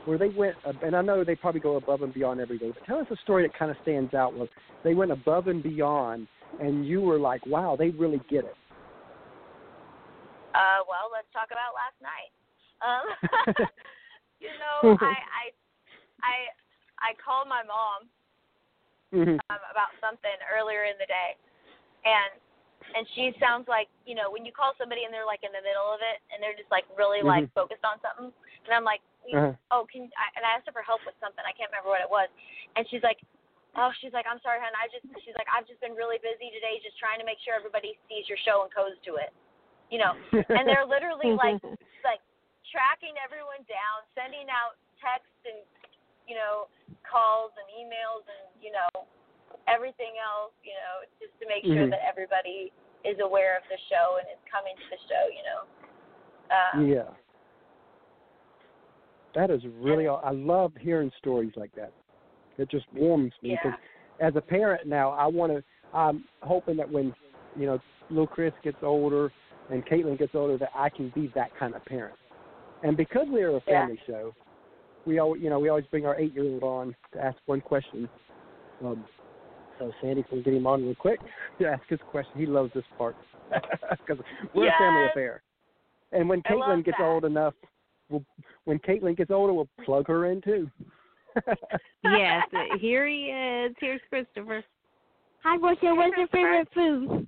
where 0.05 0.17
they 0.17 0.29
went, 0.29 0.55
and 0.81 0.95
I 0.95 1.01
know 1.01 1.23
they 1.23 1.35
probably 1.35 1.61
go 1.61 1.77
above 1.77 2.01
and 2.01 2.13
beyond 2.13 2.41
every 2.41 2.57
day. 2.59 2.71
But 2.73 2.85
tell 2.85 2.99
us 2.99 3.07
a 3.09 3.15
story 3.23 3.43
that 3.43 3.57
kind 3.57 3.71
of 3.71 3.77
stands 3.81 4.13
out 4.13 4.35
where 4.35 4.49
they 4.83 4.93
went 4.93 5.11
above 5.11 5.47
and 5.47 5.63
beyond, 5.63 6.27
and 6.59 6.85
you 6.85 7.01
were 7.01 7.17
like, 7.17 7.45
wow, 7.47 7.75
they 7.77 7.89
really 7.89 8.21
get 8.29 8.43
it. 8.43 8.55
uh 10.53 10.83
well 10.87 11.09
let's 11.11 11.22
talk 11.33 11.49
about 11.49 11.73
last 11.73 11.97
night 11.99 12.31
um 12.85 13.05
you 14.43 14.53
know 14.61 14.93
i 15.01 15.17
i 15.17 15.43
i 16.21 16.35
i 17.01 17.09
called 17.19 17.49
my 17.49 17.65
mom 17.65 18.07
Mhm. 19.13 19.37
um, 19.53 19.61
about 19.69 19.93
something 20.01 20.33
earlier 20.49 20.89
in 20.89 20.97
the 20.97 21.05
day, 21.05 21.37
and 22.01 22.33
and 22.97 23.05
she 23.13 23.29
sounds 23.37 23.69
like 23.69 23.85
you 24.09 24.17
know 24.17 24.33
when 24.33 24.41
you 24.41 24.49
call 24.49 24.73
somebody 24.73 25.05
and 25.05 25.13
they're 25.13 25.29
like 25.29 25.45
in 25.45 25.53
the 25.53 25.61
middle 25.61 25.85
of 25.93 26.01
it 26.01 26.17
and 26.33 26.41
they're 26.41 26.57
just 26.57 26.69
like 26.73 26.81
really 26.97 27.21
like 27.21 27.45
Mhm. 27.45 27.53
focused 27.53 27.85
on 27.85 28.01
something, 28.01 28.33
and 28.65 28.71
I'm 28.73 28.81
like, 28.81 29.05
Uh-huh. 29.29 29.53
oh, 29.69 29.85
can 29.85 30.09
I, 30.17 30.33
and 30.33 30.41
I 30.41 30.57
asked 30.57 30.65
her 30.65 30.73
for 30.73 30.81
help 30.81 31.05
with 31.05 31.13
something. 31.21 31.45
I 31.45 31.53
can't 31.53 31.69
remember 31.69 31.93
what 31.93 32.01
it 32.01 32.09
was, 32.09 32.25
and 32.75 32.89
she's 32.89 33.03
like. 33.05 33.21
Oh, 33.75 33.89
she's 34.01 34.13
like, 34.13 34.29
I'm 34.29 34.37
sorry, 34.45 34.61
hon. 34.61 34.69
I 34.77 34.85
just, 34.93 35.01
she's 35.25 35.33
like, 35.33 35.49
I've 35.49 35.65
just 35.65 35.81
been 35.81 35.97
really 35.97 36.21
busy 36.21 36.53
today, 36.53 36.77
just 36.85 36.93
trying 37.01 37.17
to 37.17 37.25
make 37.25 37.41
sure 37.41 37.57
everybody 37.57 37.97
sees 38.05 38.29
your 38.29 38.37
show 38.45 38.61
and 38.61 38.69
goes 38.69 38.93
to 39.01 39.17
it, 39.17 39.33
you 39.93 40.01
know. 40.01 40.17
And 40.33 40.65
they're 40.65 40.89
literally 40.89 41.37
like, 41.45 41.61
like 42.01 42.25
tracking 42.73 43.13
everyone 43.21 43.61
down, 43.69 44.01
sending 44.17 44.49
out 44.49 44.81
texts 44.97 45.37
and 45.45 45.61
you 46.25 46.33
know 46.33 46.65
calls 47.05 47.53
and 47.61 47.69
emails 47.77 48.25
and 48.25 48.49
you 48.57 48.73
know 48.73 48.89
everything 49.69 50.17
else, 50.17 50.51
you 50.65 50.73
know, 50.73 51.05
just 51.21 51.31
to 51.37 51.45
make 51.45 51.61
sure 51.63 51.85
Mhm. 51.85 51.93
that 51.93 52.01
everybody 52.01 52.73
is 53.05 53.19
aware 53.19 53.55
of 53.55 53.63
the 53.69 53.77
show 53.87 54.17
and 54.17 54.27
is 54.27 54.41
coming 54.49 54.75
to 54.75 54.87
the 54.89 54.97
show, 55.07 55.23
you 55.29 55.43
know. 55.45 55.61
Um, 56.49 56.87
yeah. 56.89 57.09
That 59.35 59.51
is 59.51 59.65
really. 59.65 60.07
I 60.07 60.31
love 60.31 60.73
hearing 60.75 61.11
stories 61.19 61.53
like 61.55 61.73
that. 61.75 61.93
It 62.57 62.69
just 62.69 62.91
warms 62.93 63.33
me 63.41 63.57
Yeah. 63.63 63.77
as 64.19 64.35
a 64.35 64.41
parent 64.41 64.87
now, 64.87 65.11
I 65.11 65.27
want 65.27 65.53
to. 65.53 65.63
I'm 65.93 66.23
hoping 66.41 66.77
that 66.77 66.89
when 66.89 67.15
you 67.55 67.67
know 67.67 67.79
little 68.09 68.27
Chris 68.27 68.53
gets 68.63 68.81
older 68.83 69.31
and 69.69 69.85
Caitlin 69.85 70.17
gets 70.17 70.35
older, 70.35 70.57
that 70.57 70.69
I 70.75 70.89
can 70.89 71.11
be 71.15 71.31
that 71.35 71.51
kind 71.57 71.75
of 71.75 71.83
parent. 71.85 72.15
And 72.83 72.97
because 72.97 73.27
we 73.31 73.41
are 73.41 73.55
a 73.55 73.61
Yeah. 73.67 73.81
family 73.81 73.99
show, 74.05 74.33
we 75.05 75.19
always 75.19 75.41
you 75.41 75.49
know 75.49 75.59
we 75.59 75.69
always 75.69 75.85
bring 75.87 76.05
our 76.05 76.19
eight 76.19 76.33
year 76.33 76.43
old 76.43 76.63
on 76.63 76.95
to 77.13 77.23
ask 77.23 77.37
one 77.45 77.61
question. 77.61 78.09
Um, 78.83 79.05
so 79.79 79.91
Sandy 80.01 80.23
can 80.23 80.41
get 80.43 80.53
him 80.53 80.67
on 80.67 80.83
real 80.83 80.95
quick 80.95 81.19
to 81.59 81.67
ask 81.67 81.83
his 81.87 81.99
question. 82.11 82.39
He 82.39 82.45
loves 82.45 82.71
this 82.73 82.83
part 82.97 83.15
because 83.51 84.23
we're 84.53 84.67
a 84.67 84.77
family 84.77 85.05
affair. 85.05 85.41
And 86.11 86.29
when 86.29 86.41
Caitlin 86.43 86.85
gets 86.85 86.97
that. 86.99 87.05
old 87.05 87.25
enough, 87.25 87.53
we'll 88.09 88.23
when 88.65 88.79
Caitlin 88.79 89.17
gets 89.17 89.31
older, 89.31 89.53
we'll 89.53 89.69
plug 89.83 90.07
her 90.07 90.25
in 90.25 90.41
too. 90.41 90.69
yes, 92.03 92.43
here 92.79 93.07
he 93.07 93.25
is. 93.25 93.75
Here's 93.79 94.01
Christopher. 94.09 94.63
Hi, 95.43 95.57
Portia. 95.57 95.93
What's 95.93 96.17
your 96.17 96.27
favorite 96.27 96.67
food? 96.73 97.27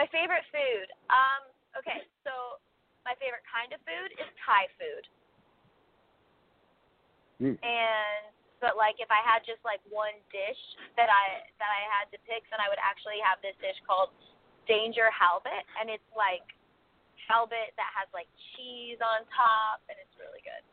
My 0.00 0.08
favorite 0.08 0.48
food. 0.48 0.88
Um, 1.12 1.44
okay, 1.76 2.08
so 2.24 2.56
my 3.04 3.12
favorite 3.20 3.44
kind 3.44 3.68
of 3.76 3.84
food 3.84 4.08
is 4.16 4.24
Thai 4.40 4.64
food. 4.80 5.04
Mm. 7.44 7.56
And 7.60 8.22
but 8.64 8.80
like 8.80 8.96
if 8.96 9.12
I 9.12 9.20
had 9.20 9.44
just 9.44 9.60
like 9.60 9.84
one 9.92 10.16
dish 10.32 10.56
that 10.96 11.12
I 11.12 11.44
that 11.60 11.68
I 11.68 11.84
had 11.92 12.08
to 12.16 12.18
pick, 12.24 12.48
then 12.48 12.64
I 12.64 12.72
would 12.72 12.80
actually 12.80 13.20
have 13.20 13.44
this 13.44 13.52
dish 13.60 13.76
called 13.84 14.08
Danger 14.64 15.12
Halibut, 15.12 15.68
and 15.76 15.92
it's 15.92 16.08
like 16.16 16.48
halibut 17.28 17.76
that 17.76 17.92
has 17.92 18.08
like 18.16 18.32
cheese 18.56 19.04
on 19.04 19.28
top, 19.28 19.84
and 19.92 20.00
it's 20.00 20.16
really 20.16 20.40
good. 20.40 20.64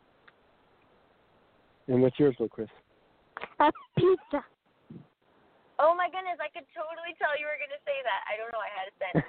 and 1.92 2.00
what's 2.00 2.16
yours, 2.16 2.40
little 2.40 2.48
Chris? 2.48 2.72
A 3.60 3.76
pizza. 4.00 4.40
Oh 5.80 5.94
my 5.96 6.10
goodness, 6.10 6.40
I 6.42 6.50
could 6.50 6.66
totally 6.74 7.14
tell 7.22 7.38
you 7.38 7.46
were 7.46 7.58
gonna 7.62 7.82
say 7.86 8.02
that. 8.02 8.22
I 8.26 8.34
don't 8.38 8.52
know. 8.54 8.64
I 8.64 8.72
had 8.74 8.90
a 8.90 8.96
sense. 8.98 9.26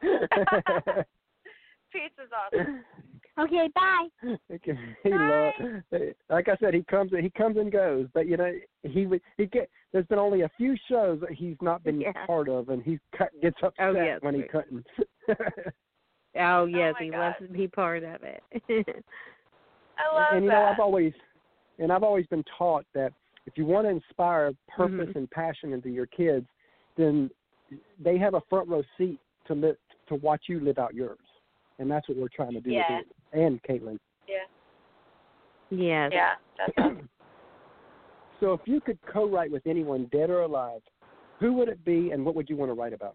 Pizza's 1.92 2.32
awesome. 2.32 2.84
Okay, 3.38 3.68
bye. 3.74 4.08
Okay, 4.52 4.78
he 5.02 5.10
love, 5.10 5.52
like 6.28 6.48
I 6.48 6.56
said, 6.60 6.74
he 6.74 6.82
comes 6.84 7.10
he 7.18 7.30
comes 7.30 7.56
and 7.56 7.72
goes, 7.72 8.06
but 8.12 8.26
you 8.26 8.36
know 8.36 8.52
he 8.82 9.06
would 9.06 9.20
he 9.36 9.46
get. 9.46 9.70
There's 9.92 10.06
been 10.06 10.18
only 10.18 10.42
a 10.42 10.50
few 10.56 10.76
shows 10.88 11.20
that 11.20 11.32
he's 11.32 11.56
not 11.60 11.82
been 11.82 12.00
Yeah. 12.00 12.12
part 12.26 12.48
of, 12.48 12.68
and 12.68 12.82
he 12.82 12.98
cut, 13.16 13.30
gets 13.40 13.56
upset 13.62 13.84
Oh, 13.84 13.92
yes. 13.92 14.20
when 14.20 14.34
he 14.34 14.42
couldn't. 14.42 14.86
Oh, 16.36 16.62
oh 16.62 16.64
yes, 16.64 16.94
my 16.96 17.04
he 17.04 17.10
God. 17.10 17.18
loves 17.18 17.36
to 17.40 17.48
be 17.48 17.66
part 17.66 18.04
of 18.04 18.22
it. 18.22 18.42
I 18.52 20.14
love 20.14 20.26
and 20.32 20.44
you 20.44 20.50
that. 20.50 20.54
know, 20.54 20.62
I've 20.62 20.78
always 20.78 21.12
and 21.80 21.90
I've 21.90 22.04
always 22.04 22.26
been 22.26 22.44
taught 22.56 22.84
that 22.94 23.12
if 23.46 23.56
you 23.56 23.64
want 23.64 23.86
to 23.86 23.90
inspire 23.90 24.52
purpose 24.68 25.08
Mhm. 25.10 25.16
and 25.16 25.30
passion 25.30 25.72
into 25.72 25.88
your 25.88 26.06
kids, 26.06 26.46
then 26.96 27.30
they 27.98 28.18
have 28.18 28.34
a 28.34 28.40
front 28.42 28.68
row 28.68 28.82
seat 28.98 29.18
to 29.46 29.54
live 29.54 29.76
to 30.06 30.16
watch 30.16 30.48
you 30.48 30.60
live 30.60 30.78
out 30.78 30.94
yours, 30.94 31.18
and 31.78 31.90
that's 31.90 32.08
what 32.08 32.18
we're 32.18 32.28
trying 32.28 32.52
to 32.52 32.60
do. 32.60 32.70
Yeah. 32.70 32.98
with 32.98 33.06
it. 33.06 33.16
and 33.32 33.62
Caitlin. 33.62 33.98
Yeah. 34.26 34.44
Yes. 35.70 36.12
Yeah. 36.12 36.34
That's 36.56 36.72
awesome. 36.78 37.08
So 38.40 38.54
if 38.54 38.66
you 38.66 38.80
could 38.80 38.98
co-write 39.02 39.52
with 39.52 39.66
anyone, 39.66 40.06
dead 40.06 40.30
or 40.30 40.40
alive, 40.40 40.80
who 41.38 41.52
would 41.52 41.68
it 41.68 41.84
be, 41.84 42.10
and 42.10 42.24
what 42.24 42.34
would 42.34 42.48
you 42.48 42.56
want 42.56 42.70
to 42.70 42.74
write 42.74 42.94
about? 42.94 43.14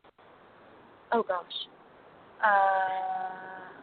Oh 1.11 1.23
gosh. 1.23 1.67
Uh, 2.43 3.74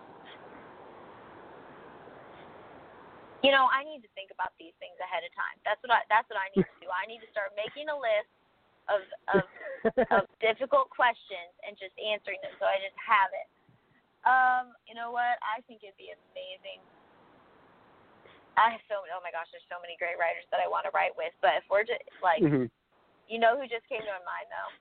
you 3.43 3.51
know, 3.51 3.67
I 3.69 3.83
need 3.83 4.07
to 4.07 4.11
think 4.15 4.31
about 4.31 4.55
these 4.57 4.75
things 4.79 4.95
ahead 5.03 5.27
of 5.27 5.35
time. 5.35 5.59
That's 5.67 5.83
what 5.83 5.91
I. 5.91 6.07
That's 6.07 6.27
what 6.31 6.39
I 6.39 6.49
need 6.55 6.63
to 6.63 6.77
do. 6.79 6.89
I 6.89 7.05
need 7.11 7.19
to 7.21 7.31
start 7.35 7.53
making 7.59 7.91
a 7.91 7.99
list 7.99 8.31
of 8.87 9.03
of 9.35 9.45
of 10.15 10.25
difficult 10.47 10.91
questions 10.91 11.51
and 11.67 11.75
just 11.75 11.95
answering 11.99 12.39
them, 12.43 12.55
so 12.63 12.71
I 12.71 12.79
just 12.79 12.95
have 12.99 13.31
it. 13.35 13.49
Um, 14.23 14.79
you 14.87 14.95
know 14.95 15.11
what? 15.11 15.43
I 15.43 15.59
think 15.67 15.83
it'd 15.83 15.99
be 15.99 16.15
amazing. 16.15 16.79
I 18.55 18.79
have 18.79 18.85
so 18.87 19.03
oh 19.03 19.23
my 19.27 19.35
gosh, 19.35 19.51
there's 19.51 19.67
so 19.67 19.83
many 19.83 19.99
great 19.99 20.15
writers 20.23 20.47
that 20.55 20.63
I 20.63 20.71
want 20.71 20.87
to 20.87 20.93
write 20.95 21.15
with. 21.19 21.35
But 21.43 21.59
if 21.59 21.67
we're 21.67 21.83
just 21.89 22.05
like, 22.23 22.43
Mhm. 22.45 22.71
you 23.27 23.39
know, 23.43 23.59
who 23.59 23.67
just 23.67 23.87
came 23.91 24.03
to 24.03 24.13
my 24.13 24.23
mind 24.23 24.49
though? 24.53 24.73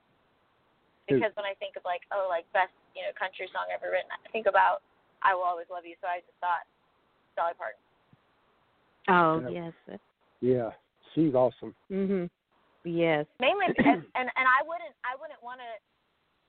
Because 1.09 1.33
when 1.35 1.49
I 1.49 1.55
think 1.57 1.75
of 1.75 1.83
like, 1.83 2.05
oh, 2.13 2.29
like 2.29 2.45
best, 2.53 2.71
you 2.95 3.01
know, 3.01 3.11
country 3.17 3.49
song 3.49 3.67
ever 3.73 3.89
written, 3.89 4.11
I 4.13 4.29
think 4.29 4.45
about 4.45 4.85
"I 5.25 5.33
Will 5.33 5.43
Always 5.43 5.67
Love 5.69 5.83
You." 5.83 5.95
So 5.99 6.07
I 6.07 6.21
just 6.21 6.37
thought 6.39 6.63
Dolly 7.35 7.57
Parton. 7.57 7.81
Oh 9.09 9.41
Yeah. 9.47 9.71
yes. 9.87 9.99
Yeah, 10.41 10.69
she's 11.13 11.33
awesome. 11.33 11.75
Mhm. 11.91 12.29
Yes. 12.83 13.25
Mainly, 13.39 13.67
and 13.67 13.77
and, 14.15 14.27
and 14.33 14.45
I 14.47 14.65
wouldn't, 14.65 14.95
I 15.05 15.15
wouldn't 15.19 15.41
want 15.43 15.61
to. 15.61 15.69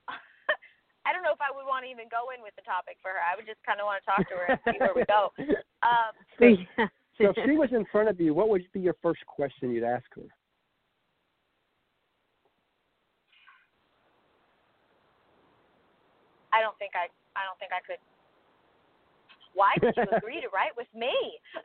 I 1.04 1.12
don't 1.12 1.22
know 1.22 1.32
if 1.32 1.42
I 1.42 1.50
would 1.54 1.66
want 1.66 1.84
to 1.84 1.90
even 1.90 2.06
go 2.08 2.30
in 2.34 2.42
with 2.42 2.54
the 2.56 2.62
topic 2.62 2.96
for 3.02 3.10
her. 3.10 3.20
I 3.20 3.36
would 3.36 3.46
just 3.46 3.60
kind 3.66 3.80
of 3.80 3.86
want 3.86 4.00
to 4.00 4.06
talk 4.06 4.22
to 4.28 4.34
her 4.38 4.46
and 4.54 4.60
see 4.64 4.78
where 4.78 4.94
we 4.94 5.04
go. 5.04 5.32
Um, 5.82 6.14
Yeah. 6.78 6.86
So 7.18 7.34
if 7.34 7.36
she 7.44 7.58
was 7.58 7.68
in 7.72 7.84
front 7.90 8.08
of 8.08 8.20
you, 8.20 8.32
what 8.34 8.48
would 8.48 8.62
be 8.72 8.80
your 8.80 8.94
first 9.02 9.20
question 9.26 9.70
you'd 9.70 9.84
ask 9.84 10.06
her? 10.14 10.22
I 16.52 16.60
don't 16.62 16.76
think 16.78 16.92
I, 16.94 17.10
I 17.34 17.42
don't 17.44 17.58
think 17.58 17.72
I 17.72 17.80
could. 17.84 17.98
Why 19.54 19.74
did 19.80 19.94
you 19.96 20.04
agree 20.16 20.40
to 20.40 20.48
write 20.52 20.76
with 20.76 20.88
me? 20.94 21.12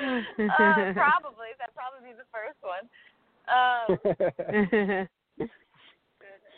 uh, 0.00 0.92
probably 0.94 1.50
that'd 1.58 1.74
probably 1.74 2.02
be 2.04 2.12
the 2.16 2.28
first 2.32 2.58
one. 2.62 2.84
Um, 3.48 3.98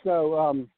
so 0.03 0.37
um, 0.37 0.69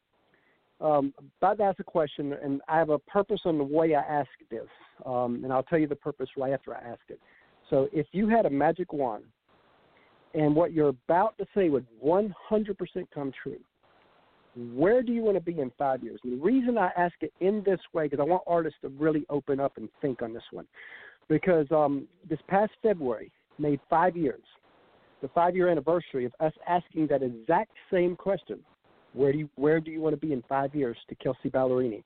um, 0.82 1.14
about 1.42 1.58
to 1.58 1.64
ask 1.64 1.80
a 1.80 1.84
question, 1.84 2.34
and 2.34 2.62
I 2.68 2.78
have 2.78 2.90
a 2.90 3.00
purpose 3.00 3.42
on 3.46 3.58
the 3.58 3.64
way 3.64 3.96
I 3.96 4.02
ask 4.02 4.30
this, 4.52 4.68
um, 5.06 5.42
and 5.44 5.52
I'll 5.52 5.64
tell 5.64 5.80
you 5.80 5.88
the 5.88 5.96
purpose 5.96 6.30
right 6.38 6.54
after 6.54 6.76
I 6.76 6.82
ask 6.82 7.02
it. 7.10 7.20
So 7.70 7.88
if 7.94 8.06
you 8.12 8.28
had 8.28 8.46
a 8.46 8.50
magic 8.50 8.94
wand, 8.94 9.24
and 10.34 10.56
what 10.56 10.74
you're 10.74 10.90
about 10.90 11.38
to 11.38 11.46
say 11.56 11.70
would 11.70 11.86
100% 12.04 12.32
come 13.14 13.32
true, 13.42 13.60
where 14.56 15.02
do 15.02 15.12
you 15.12 15.22
want 15.22 15.36
to 15.36 15.42
be 15.42 15.60
in 15.60 15.72
five 15.78 16.04
years? 16.04 16.20
And 16.24 16.40
the 16.40 16.44
reason 16.44 16.78
I 16.78 16.92
ask 16.98 17.16
it 17.22 17.34
in 17.40 17.64
this 17.66 17.80
way, 17.94 18.06
because 18.06 18.20
I 18.20 18.28
want 18.28 18.44
artists 18.46 18.80
to 18.82 18.90
really 18.90 19.26
open 19.30 19.60
up 19.60 19.78
and 19.78 19.90
think 20.02 20.22
on 20.22 20.34
this 20.34 20.44
one, 20.52 20.68
because 21.28 21.66
um, 21.72 22.08
this 22.30 22.40
past 22.48 22.72
February 22.82 23.32
made 23.58 23.80
five 23.90 24.16
years, 24.16 24.44
the 25.22 25.28
five-year 25.30 25.70
anniversary 25.70 26.26
of 26.26 26.34
us 26.40 26.54
asking 26.68 27.08
that 27.08 27.24
exact 27.24 27.72
same 27.92 28.16
question: 28.16 28.60
Where 29.14 29.32
do 29.32 29.40
you, 29.40 29.50
where 29.56 29.80
do 29.80 29.90
you 29.90 30.02
want 30.02 30.14
to 30.14 30.26
be 30.26 30.34
in 30.34 30.44
five 30.48 30.76
years? 30.76 30.98
To 31.10 31.16
Kelsea 31.16 31.50
Ballerini, 31.50 32.04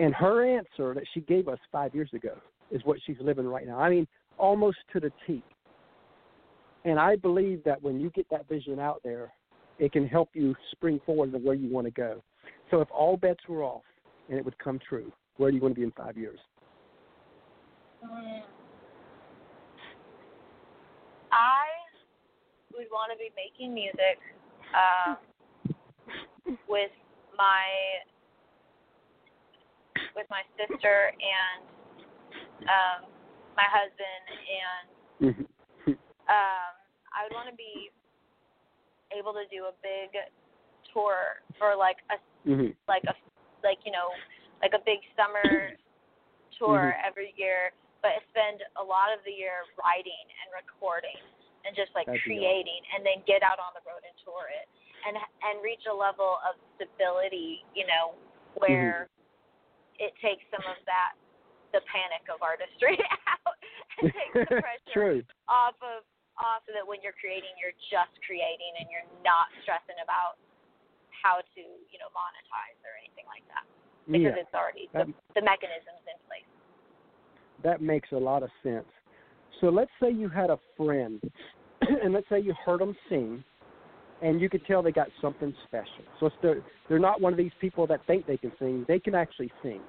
and 0.00 0.14
her 0.14 0.44
answer 0.44 0.94
that 0.94 1.04
she 1.12 1.20
gave 1.20 1.48
us 1.48 1.58
five 1.70 1.94
years 1.94 2.10
ago 2.14 2.34
is 2.70 2.80
what 2.84 2.98
she's 3.06 3.16
living 3.20 3.46
right 3.46 3.66
now. 3.66 3.78
I 3.78 3.90
mean, 3.90 4.06
almost 4.38 4.78
to 4.92 5.00
the 5.00 5.12
T. 5.26 5.42
And 6.84 6.98
I 6.98 7.16
believe 7.16 7.62
that 7.64 7.82
when 7.82 8.00
you 8.00 8.10
get 8.10 8.26
that 8.30 8.48
vision 8.48 8.78
out 8.78 9.00
there, 9.04 9.32
it 9.78 9.92
can 9.92 10.06
help 10.06 10.30
you 10.34 10.54
spring 10.72 11.00
forward 11.06 11.32
to 11.32 11.38
where 11.38 11.54
you 11.54 11.68
want 11.70 11.86
to 11.86 11.90
go. 11.90 12.22
So 12.70 12.80
if 12.80 12.88
all 12.90 13.16
bets 13.16 13.40
were 13.48 13.62
off 13.62 13.82
and 14.28 14.38
it 14.38 14.44
would 14.44 14.58
come 14.58 14.78
true, 14.88 15.12
where 15.36 15.50
do 15.50 15.56
you 15.56 15.62
want 15.62 15.74
to 15.74 15.80
be 15.80 15.84
in 15.84 15.92
five 15.92 16.16
years? 16.16 16.38
Mm. 18.04 18.42
I 21.32 21.66
would 22.76 22.86
want 22.90 23.12
to 23.12 23.18
be 23.18 23.30
making 23.36 23.74
music 23.74 24.18
um, 24.74 25.18
with 26.68 26.90
my 27.36 27.64
with 30.14 30.26
my 30.30 30.42
sister 30.58 31.12
and 31.14 31.62
um, 32.66 33.10
my 33.56 33.66
husband, 33.70 34.24
and 34.58 34.86
Mhm. 35.20 35.46
um, 36.28 36.72
I 37.14 37.22
would 37.24 37.32
want 37.32 37.48
to 37.48 37.54
be 37.54 37.90
able 39.16 39.32
to 39.32 39.46
do 39.48 39.66
a 39.70 39.74
big 39.82 40.12
tour 40.92 41.42
for 41.58 41.76
like 41.76 41.98
a 42.10 42.18
Mhm. 42.48 42.74
like 42.86 43.04
a 43.04 43.14
like 43.62 43.78
you 43.84 43.92
know 43.92 44.12
like 44.62 44.72
a 44.74 44.82
big 44.84 45.00
summer 45.16 45.42
tour 46.58 46.94
Mhm. 46.96 47.04
every 47.06 47.32
year, 47.36 47.72
but 48.02 48.12
spend 48.30 48.62
a 48.76 48.82
lot 48.82 49.12
of 49.12 49.22
the 49.24 49.32
year 49.32 49.64
writing 49.78 50.26
and 50.42 50.52
recording 50.54 51.18
and 51.64 51.74
just 51.76 51.94
like 51.94 52.06
That'd 52.06 52.22
creating, 52.22 52.82
and 52.94 53.04
then 53.04 53.22
get 53.26 53.42
out 53.42 53.58
on 53.58 53.74
the 53.74 53.82
road 53.84 54.02
and 54.06 54.16
tour 54.24 54.48
it, 54.48 54.68
and 55.06 55.16
and 55.16 55.62
reach 55.62 55.86
a 55.86 55.94
level 55.94 56.38
of 56.46 56.56
stability, 56.76 57.64
you 57.74 57.86
know, 57.86 58.14
where 58.56 59.08
it 59.98 60.14
takes 60.22 60.44
some 60.50 60.64
of 60.66 60.78
that 60.86 61.14
the 61.72 61.80
panic 61.90 62.24
of 62.32 62.40
artistry 62.40 62.96
out 63.28 63.56
and 64.00 64.12
takes 64.14 64.48
the 64.48 64.56
pressure 64.64 64.92
True. 64.94 65.22
off 65.48 65.76
of 65.82 66.02
off 66.38 66.62
of 66.70 66.74
that 66.74 66.86
when 66.86 67.02
you're 67.02 67.16
creating 67.18 67.50
you're 67.58 67.76
just 67.90 68.14
creating 68.24 68.72
and 68.78 68.86
you're 68.90 69.06
not 69.26 69.50
stressing 69.62 69.98
about 70.02 70.38
how 71.10 71.42
to 71.54 71.62
you 71.62 71.98
know 71.98 72.10
monetize 72.14 72.78
or 72.86 72.94
anything 72.98 73.26
like 73.26 73.44
that 73.50 73.66
because 74.08 74.32
Yeah, 74.32 74.42
it's 74.42 74.54
already 74.54 74.86
that, 74.94 75.06
the, 75.06 75.40
the 75.40 75.44
mechanisms 75.44 76.02
in 76.06 76.16
place 76.30 76.46
that 77.62 77.82
makes 77.82 78.10
a 78.12 78.16
lot 78.16 78.42
of 78.42 78.50
sense. 78.62 78.86
So 79.60 79.68
let's 79.68 79.90
say 80.00 80.10
you 80.10 80.28
had 80.28 80.50
a 80.50 80.58
friend, 80.76 81.20
and 81.82 82.12
let's 82.12 82.28
say 82.28 82.40
you 82.40 82.54
heard 82.64 82.80
them 82.80 82.96
sing, 83.08 83.42
and 84.22 84.40
you 84.40 84.48
could 84.48 84.64
tell 84.66 84.82
they 84.82 84.92
got 84.92 85.08
something 85.20 85.54
special. 85.66 86.04
So 86.20 86.26
it's 86.26 86.36
they're, 86.42 86.62
they're 86.88 86.98
not 86.98 87.20
one 87.20 87.32
of 87.32 87.36
these 87.36 87.52
people 87.60 87.86
that 87.88 88.00
think 88.06 88.26
they 88.26 88.36
can 88.36 88.52
sing; 88.58 88.84
they 88.88 88.98
can 88.98 89.14
actually 89.14 89.52
sing, 89.62 89.80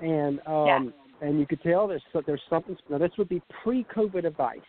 and 0.00 0.40
um, 0.46 0.94
Yeah. 1.20 1.28
and 1.28 1.40
you 1.40 1.46
could 1.46 1.62
tell 1.62 1.86
there's 1.86 2.02
there's 2.26 2.42
something. 2.50 2.76
Now 2.90 2.98
this 2.98 3.12
would 3.18 3.28
be 3.28 3.42
pre-COVID 3.62 4.24
advice, 4.26 4.60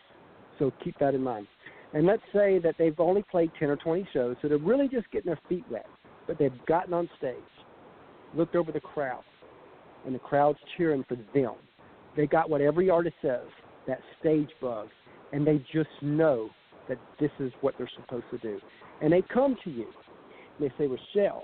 so 0.59 0.71
keep 0.83 0.97
that 0.99 1.15
in 1.15 1.23
mind. 1.23 1.47
And 1.93 2.05
let's 2.05 2.23
say 2.33 2.59
that 2.59 2.75
they've 2.77 2.99
only 2.99 3.23
played 3.29 3.51
ten 3.59 3.69
or 3.69 3.77
twenty 3.77 4.07
shows, 4.13 4.35
so 4.41 4.47
they're 4.47 4.57
really 4.57 4.87
just 4.87 5.09
getting 5.11 5.27
their 5.27 5.39
feet 5.47 5.63
wet, 5.69 5.85
but 6.27 6.37
they've 6.37 6.65
gotten 6.67 6.93
on 6.93 7.09
stage, 7.17 7.35
looked 8.35 8.55
over 8.55 8.71
the 8.71 8.79
crowd, 8.79 9.23
and 10.05 10.13
the 10.13 10.19
crowd's 10.19 10.59
cheering 10.77 11.05
for 11.07 11.15
them. 11.33 11.55
They 12.15 12.27
got 12.27 12.49
what 12.49 12.61
every 12.61 12.89
artist 12.89 13.15
says 13.21 13.45
that 13.87 13.99
stage 14.19 14.49
bug 14.59 14.89
and 15.31 15.45
they 15.45 15.63
just 15.73 15.89
know 16.01 16.49
that 16.87 16.97
this 17.19 17.31
is 17.39 17.51
what 17.61 17.75
they're 17.77 17.89
supposed 18.01 18.25
to 18.31 18.37
do. 18.39 18.59
And 19.01 19.11
they 19.11 19.21
come 19.33 19.55
to 19.63 19.69
you. 19.69 19.87
And 20.59 20.69
they 20.69 20.73
say 20.77 20.87
Rachele 20.87 21.43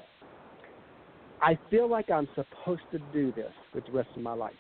i 1.42 1.58
feel 1.70 1.90
like 1.90 2.10
i'm 2.10 2.28
supposed 2.36 2.82
to 2.92 3.00
do 3.12 3.34
this 3.34 3.52
with 3.76 3.86
the 3.86 3.92
rest 3.92 4.08
of 4.16 4.22
my 4.22 4.34
life. 4.34 4.54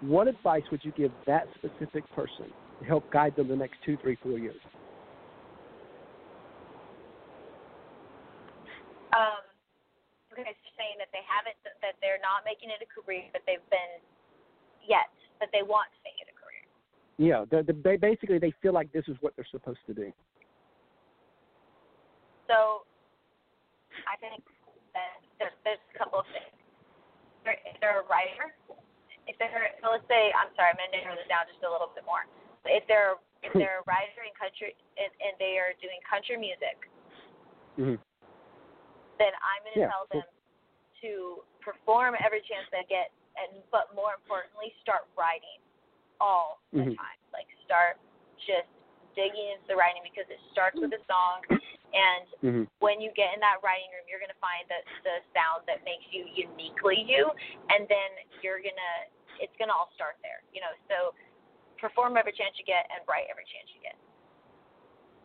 What 0.00 0.28
advice 0.28 0.62
would 0.70 0.84
you 0.84 0.92
give 0.92 1.10
that 1.26 1.46
specific 1.56 2.04
person 2.14 2.52
help 2.84 3.08
guide 3.10 3.34
them 3.36 3.48
the 3.48 3.56
next 3.56 3.78
two 3.84 3.96
three 4.02 4.16
four 4.22 4.38
years. 4.38 4.60
Um 9.16 9.40
okay 10.32 10.52
so 10.52 10.60
you're 10.60 10.76
saying 10.76 11.00
that 11.00 11.08
they 11.12 11.24
haven't 11.24 11.56
that 11.80 11.96
they're 12.04 12.20
not 12.20 12.44
making 12.44 12.68
it 12.68 12.82
a 12.84 12.88
career 12.88 13.24
but 13.32 13.40
they've 13.46 13.64
been 13.72 13.96
yet 14.84 15.08
but 15.40 15.48
they 15.52 15.62
want 15.64 15.88
to 15.96 16.00
make 16.04 16.20
it 16.20 16.28
a 16.28 16.36
career. 16.36 16.64
Yeah 17.16 17.48
the, 17.48 17.64
the, 17.64 17.72
they 17.80 17.96
basically 17.96 18.38
they 18.38 18.52
feel 18.60 18.72
like 18.76 18.92
this 18.92 19.08
is 19.08 19.16
what 19.20 19.32
they're 19.36 19.48
supposed 19.50 19.80
to 19.86 19.94
do. 19.94 20.12
So 22.48 22.84
i 24.04 24.14
think 24.20 24.44
that 24.92 25.24
there's, 25.40 25.56
there's 25.64 25.80
a 25.94 25.96
couple 25.96 26.20
of 26.20 26.28
things. 26.32 26.52
They're- 27.44 27.62
if 27.64 27.80
they're 27.80 28.04
a 28.04 28.06
writer 28.12 28.52
if 29.26 29.34
they're 29.40 29.72
so 29.80 29.90
let's 29.96 30.06
say 30.06 30.30
i'm 30.36 30.52
sorry 30.54 30.70
i'm 30.70 30.78
going 30.78 30.92
to 30.92 31.00
narrow 31.00 31.16
this 31.16 31.26
down 31.32 31.48
just 31.48 31.64
a 31.64 31.70
little 31.70 31.88
bit 31.96 32.04
more 32.04 32.28
if 32.68 32.86
they're 32.86 33.16
if 33.42 33.52
they're 33.60 33.80
a 33.80 33.86
writer 33.86 34.22
in 34.26 34.32
country 34.36 34.74
and, 34.98 35.10
and 35.22 35.34
they 35.38 35.58
are 35.58 35.72
doing 35.80 35.98
country 36.06 36.36
music 36.36 36.76
hmm 37.76 37.96
then 39.18 39.32
I'm 39.40 39.64
going 39.64 39.80
to 39.80 39.84
Yeah, 39.88 39.92
tell 39.92 40.04
them 40.12 40.28
to 41.00 41.40
perform 41.64 42.16
every 42.20 42.44
chance 42.44 42.68
they 42.68 42.84
get, 42.88 43.12
and 43.36 43.64
but 43.72 43.92
more 43.96 44.12
importantly, 44.12 44.72
start 44.84 45.08
writing 45.16 45.60
all 46.20 46.60
the 46.72 46.84
Mhm. 46.84 46.96
time. 46.96 47.18
Like 47.32 47.48
start 47.64 47.98
just 48.44 48.68
digging 49.14 49.56
into 49.56 49.66
the 49.68 49.76
writing 49.76 50.02
because 50.04 50.28
it 50.28 50.40
starts 50.52 50.76
with 50.76 50.92
a 50.92 51.02
song, 51.08 51.42
And 51.94 52.28
hmm 52.40 52.64
when 52.80 53.00
you 53.00 53.10
get 53.16 53.32
in 53.32 53.40
that 53.40 53.62
writing 53.64 53.88
room, 53.88 54.04
you're 54.04 54.20
gonna 54.20 54.36
find 54.36 54.68
that 54.68 54.84
the 55.02 55.24
sound 55.32 55.64
that 55.66 55.82
makes 55.84 56.04
you 56.12 56.26
uniquely 56.28 57.00
you, 57.00 57.32
and 57.70 57.88
then 57.88 58.10
you're 58.42 58.60
gonna 58.60 58.94
it's 59.40 59.56
gonna 59.56 59.72
all 59.72 59.88
start 59.94 60.16
there, 60.20 60.42
you 60.52 60.60
know. 60.60 60.72
So 60.88 61.14
perform 61.80 62.16
every 62.16 62.32
chance 62.32 62.54
you 62.58 62.64
get 62.64 62.86
and 62.90 63.06
write 63.08 63.24
every 63.30 63.44
chance 63.44 63.68
you 63.74 63.82
get. 63.82 63.96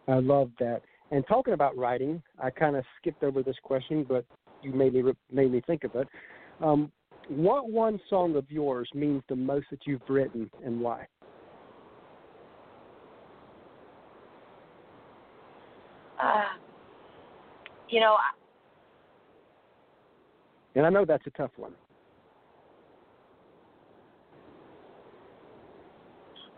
I 0.07 0.19
love 0.19 0.51
that. 0.59 0.81
And 1.11 1.25
talking 1.27 1.53
about 1.53 1.77
writing, 1.77 2.21
I 2.41 2.49
kind 2.49 2.75
of 2.75 2.85
skipped 2.99 3.23
over 3.23 3.43
this 3.43 3.57
question, 3.63 4.05
but 4.07 4.25
you 4.61 4.73
made 4.73 4.93
me 4.93 5.03
made 5.31 5.51
me 5.51 5.61
think 5.65 5.83
of 5.83 5.95
it. 5.95 6.07
Um, 6.61 6.91
what 7.27 7.69
one 7.69 7.99
song 8.09 8.35
of 8.35 8.49
yours 8.49 8.89
means 8.93 9.21
the 9.29 9.35
most 9.35 9.67
that 9.71 9.79
you've 9.85 10.01
written, 10.07 10.49
and 10.65 10.79
why? 10.81 11.07
Uh, 16.21 16.43
you 17.89 17.99
know, 17.99 18.13
I- 18.13 18.31
And 20.75 20.85
I 20.85 20.89
know 20.89 21.03
that's 21.03 21.25
a 21.27 21.31
tough 21.31 21.51
one. 21.57 21.75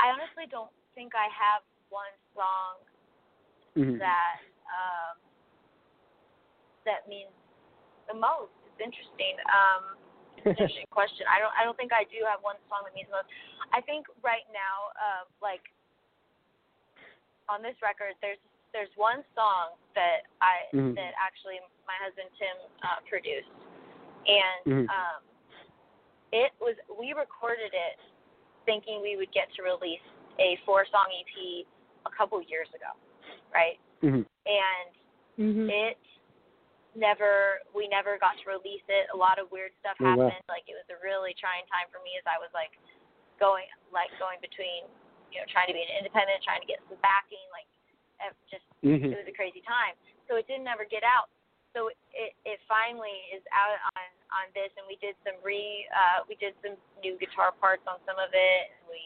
I 0.04 0.12
honestly 0.12 0.51
don't 0.51 0.72
think 0.99 1.16
I 1.16 1.32
have 1.32 1.64
one 1.88 2.12
song 2.36 2.84
Mhm. 3.80 3.97
that 4.04 4.43
um, 4.68 5.16
that 6.84 7.08
means 7.08 7.32
the 8.08 8.14
most. 8.14 8.51
It's 8.68 8.82
interesting. 8.84 9.39
Um, 9.47 9.95
it's 10.36 10.45
an 10.45 10.51
interesting 10.60 10.91
question. 10.91 11.26
I 11.32 11.39
don't 11.39 11.56
I 11.56 11.64
don't 11.64 11.78
think 11.78 11.93
I 11.95 12.04
do 12.12 12.20
have 12.28 12.43
one 12.43 12.60
song 12.68 12.84
that 12.84 12.93
means 12.93 13.08
the 13.08 13.24
most. 13.24 13.32
I 13.72 13.80
think 13.80 14.06
right 14.22 14.43
now, 14.51 14.91
uh, 14.99 15.24
like 15.41 15.72
on 17.47 17.64
this 17.64 17.80
record, 17.82 18.20
there's 18.20 18.43
there's 18.76 18.91
one 18.99 19.24
song 19.34 19.80
that 19.95 20.28
I 20.43 20.68
Mhm. 20.76 20.99
that 20.99 21.16
actually 21.16 21.64
my 21.88 21.95
husband 22.04 22.28
Tim 22.36 22.58
uh, 22.84 22.99
produced, 23.08 23.56
and 24.28 24.60
Mhm. 24.68 24.89
um, 24.91 25.24
it 26.34 26.51
was 26.60 26.76
we 26.91 27.14
recorded 27.14 27.72
it 27.72 27.99
thinking 28.66 29.01
we 29.01 29.16
would 29.18 29.32
get 29.32 29.47
to 29.55 29.64
release 29.64 30.03
a 30.39 30.57
four 30.66 30.86
song 30.91 31.07
EP 31.14 31.66
a 32.05 32.11
couple 32.16 32.41
years 32.41 32.68
ago, 32.76 32.91
right? 33.53 33.80
Mhm. 34.01 34.26
And 34.45 34.89
Mhm. 35.39 35.70
it 35.70 35.97
never 36.95 37.61
we 37.74 37.89
never 37.89 38.22
got 38.22 38.38
to 38.38 38.45
release 38.45 38.86
it 38.86 39.09
a 39.14 39.18
lot 39.18 39.41
of 39.41 39.49
weird 39.49 39.74
stuff 39.82 39.97
Oh, 40.01 40.14
wow. 40.14 40.30
happened 40.30 40.45
like 40.45 40.61
it 40.70 40.78
was 40.78 40.86
a 40.93 40.97
really 41.01 41.34
trying 41.34 41.66
time 41.66 41.89
for 41.89 41.97
me 42.05 42.14
as 42.22 42.26
i 42.30 42.38
was 42.38 42.53
like 42.53 42.78
going 43.41 43.66
like 43.89 44.14
going 44.22 44.38
between 44.45 44.86
you 45.34 45.41
know 45.41 45.47
trying 45.49 45.66
to 45.66 45.74
be 45.74 45.82
an 45.82 45.89
independent 45.97 46.38
trying 46.45 46.61
to 46.61 46.70
get 46.70 46.78
some 46.86 47.01
backing 47.01 47.41
like 47.49 47.66
ev- 48.22 48.38
just 48.45 48.61
Mhm. 48.86 49.09
it 49.09 49.18
was 49.18 49.26
a 49.26 49.34
crazy 49.34 49.66
time 49.66 49.97
so 50.30 50.38
it 50.38 50.45
didn't 50.45 50.70
ever 50.70 50.86
get 50.86 51.01
out 51.01 51.34
so 51.74 51.89
it 52.14 52.38
it 52.45 52.61
finally 52.70 53.26
is 53.34 53.41
out 53.49 53.74
on 53.97 54.05
on 54.34 54.49
this 54.57 54.73
and 54.75 54.86
we 54.89 54.97
did 54.97 55.13
some 55.21 55.38
re 55.45 55.86
uh 55.93 56.25
we 56.25 56.34
did 56.41 56.57
some 56.65 56.73
new 57.05 57.13
guitar 57.21 57.53
parts 57.53 57.86
on 57.86 58.01
some 58.03 58.17
of 58.17 58.34
it 58.34 58.63
and 58.73 58.84
we 58.89 59.01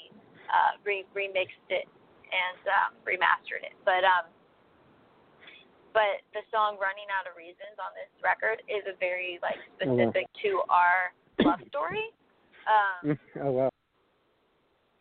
uh 0.48 0.80
re 0.88 1.04
remixed 1.12 1.68
it 1.70 1.86
and 2.32 2.62
um 2.72 2.92
remastered 3.04 3.64
it 3.64 3.76
but 3.84 4.02
um 4.08 4.28
but 5.92 6.22
the 6.32 6.44
song 6.54 6.78
running 6.80 7.10
out 7.12 7.26
of 7.28 7.34
reasons 7.36 7.76
on 7.82 7.92
this 7.98 8.12
record 8.22 8.62
is 8.72 8.84
a 8.88 8.96
very 8.98 9.40
like 9.44 9.60
Oh, 9.84 9.94
wow. 9.94 10.10
specific 10.10 10.26
to 10.44 10.52
our 10.72 11.12
love 11.44 11.62
story 11.72 12.10
um 12.66 13.18
oh 13.44 13.52
wow. 13.52 13.70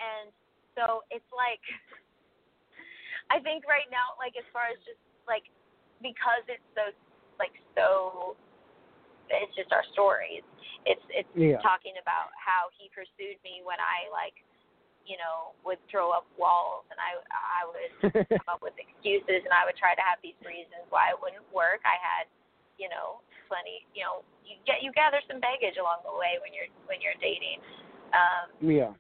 and 0.03 0.31
so 0.75 1.07
it's 1.11 1.31
like 1.33 1.63
I 3.31 3.43
think 3.43 3.67
right 3.67 3.91
now, 3.91 4.15
like 4.23 4.39
as 4.39 4.47
far 4.55 4.71
as 4.71 4.79
just 4.87 5.03
like 5.27 5.51
because 5.99 6.47
it's 6.47 6.63
so 6.79 6.95
like 7.43 7.55
so 7.75 8.39
it's 9.31 9.55
just 9.57 9.73
our 9.73 9.85
stories. 9.93 10.43
It's 10.87 11.03
it's 11.11 11.29
Yeah. 11.35 11.59
talking 11.63 11.99
about 12.01 12.31
how 12.39 12.71
he 12.79 12.89
pursued 12.95 13.39
me 13.43 13.63
when 13.67 13.79
I 13.83 14.07
like 14.15 14.39
you 15.07 15.19
know 15.19 15.55
would 15.63 15.79
throw 15.91 16.11
up 16.11 16.27
walls 16.39 16.87
and 16.91 16.99
I 16.99 17.19
I 17.31 17.61
would 17.67 17.93
come 18.43 18.49
up 18.51 18.63
with 18.63 18.75
excuses 18.79 19.43
and 19.47 19.55
I 19.55 19.67
would 19.67 19.79
try 19.79 19.95
to 19.95 20.05
have 20.05 20.19
these 20.23 20.39
reasons 20.43 20.87
why 20.91 21.11
it 21.15 21.19
wouldn't 21.19 21.47
work. 21.55 21.83
I 21.87 21.99
had 21.99 22.27
you 22.79 22.91
know 22.91 23.23
plenty 23.51 23.87
you 23.95 24.03
know 24.03 24.23
you 24.47 24.59
get 24.67 24.83
you 24.83 24.91
gather 24.95 25.23
some 25.31 25.39
baggage 25.43 25.79
along 25.79 26.03
the 26.07 26.15
way 26.15 26.39
when 26.43 26.55
you're 26.55 26.71
when 26.87 26.99
you're 27.03 27.19
dating. 27.19 27.63
Um 28.15 28.47
yeah. 28.63 28.93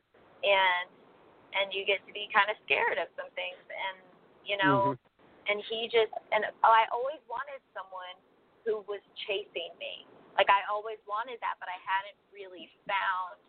and 0.42 0.86
and 1.54 1.70
you 1.72 1.86
get 1.86 2.02
to 2.06 2.12
be 2.12 2.26
kind 2.34 2.50
of 2.50 2.58
scared 2.66 2.98
of 2.98 3.08
some 3.14 3.30
things 3.38 3.62
and 3.70 3.96
you 4.42 4.58
know 4.58 4.94
Mhm. 4.94 4.98
and 5.50 5.62
he 5.70 5.86
just 5.86 6.10
and 6.34 6.46
I 6.66 6.86
always 6.90 7.22
wanted 7.30 7.62
someone 7.74 8.14
who 8.66 8.82
was 8.90 9.00
chasing 9.26 9.70
me 9.78 10.06
like 10.36 10.48
I 10.52 10.64
always 10.68 11.00
wanted 11.08 11.40
that 11.40 11.56
but 11.58 11.68
I 11.68 11.78
hadn't 11.80 12.16
really 12.32 12.68
found 12.84 13.40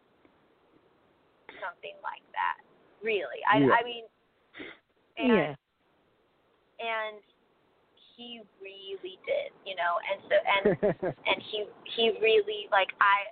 something 1.59 1.95
like 2.03 2.23
that 2.33 2.59
really 3.03 3.43
I 3.45 3.59
Yeah. 3.59 3.75
I 3.75 3.81
mean 3.83 4.05
and 5.17 5.27
Yeah. 5.27 5.55
and 6.79 7.21
he 8.15 8.41
really 8.61 9.19
did 9.25 9.53
you 9.65 9.75
know 9.75 9.99
and 10.01 10.17
so 10.25 10.35
and 10.35 10.63
and 11.29 11.37
he 11.43 11.67
he 11.95 12.17
really 12.19 12.67
like 12.71 12.89
I 12.99 13.29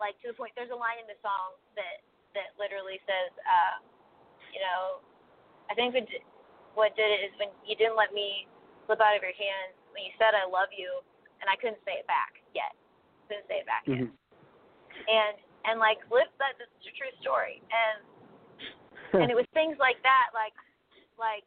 like 0.00 0.18
to 0.22 0.28
the 0.28 0.36
point 0.36 0.52
there's 0.58 0.74
a 0.74 0.76
line 0.76 0.98
in 1.00 1.06
the 1.06 1.16
song 1.22 1.56
that 1.78 2.04
that 2.34 2.52
literally 2.58 3.00
says 3.06 3.30
uh 3.46 3.76
you 4.52 4.60
know 4.60 5.00
I 5.70 5.74
think 5.74 5.94
what 5.94 6.04
did, 6.04 6.22
what 6.74 6.90
did 6.96 7.08
it 7.08 7.20
is 7.30 7.32
when 7.38 7.48
you 7.64 7.76
didn't 7.76 7.96
let 7.96 8.12
me 8.12 8.44
slip 8.84 9.00
out 9.00 9.16
of 9.16 9.22
your 9.22 9.36
hands 9.36 9.72
when 9.94 10.04
you 10.04 10.12
said 10.18 10.34
I 10.34 10.44
love 10.44 10.68
you 10.74 11.00
and 11.40 11.48
I 11.48 11.56
couldn't 11.56 11.80
say 11.88 12.02
it 12.02 12.06
back 12.10 12.41
yet 12.54 12.72
couldn't 13.28 13.46
say 13.48 13.60
it 13.60 13.66
back 13.66 13.84
Mhm. 13.86 14.10
and 15.08 15.34
and 15.64 15.76
like 15.80 15.98
live 16.10 16.28
that 16.38 16.56
this 16.58 16.68
is 16.80 16.86
a 16.90 16.94
true 16.96 17.12
story 17.20 17.62
and 17.72 17.98
and 19.22 19.28
it 19.30 19.36
was 19.36 19.46
things 19.52 19.76
like 19.78 20.00
that 20.02 20.30
like 20.34 20.54
like 21.18 21.44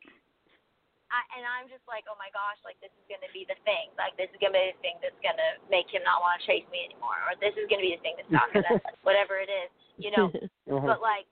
I, 1.14 1.22
and 1.38 1.46
I'm 1.46 1.70
just 1.70 1.86
like, 1.86 2.02
oh 2.10 2.18
my 2.18 2.34
gosh, 2.34 2.58
like 2.66 2.82
this 2.82 2.90
is 2.98 3.06
gonna 3.06 3.30
be 3.30 3.46
the 3.46 3.56
thing. 3.62 3.94
Like 3.94 4.18
this 4.18 4.26
is 4.34 4.42
gonna 4.42 4.58
be 4.58 4.74
the 4.74 4.82
thing 4.82 4.98
that's 5.06 5.16
gonna 5.22 5.62
make 5.70 5.86
him 5.94 6.02
not 6.02 6.18
want 6.20 6.42
to 6.42 6.44
chase 6.50 6.66
me 6.74 6.82
anymore, 6.82 7.16
or 7.30 7.38
this 7.38 7.54
is 7.56 7.70
gonna 7.70 7.86
be 7.86 7.94
the 7.94 8.02
thing 8.02 8.18
that's 8.18 8.34
not 8.34 8.50
gonna, 8.50 8.66
whatever 9.08 9.38
it 9.38 9.48
is, 9.48 9.70
you 10.02 10.10
know. 10.12 10.34
Uh-huh. 10.66 10.82
But 10.82 11.06
like, 11.06 11.30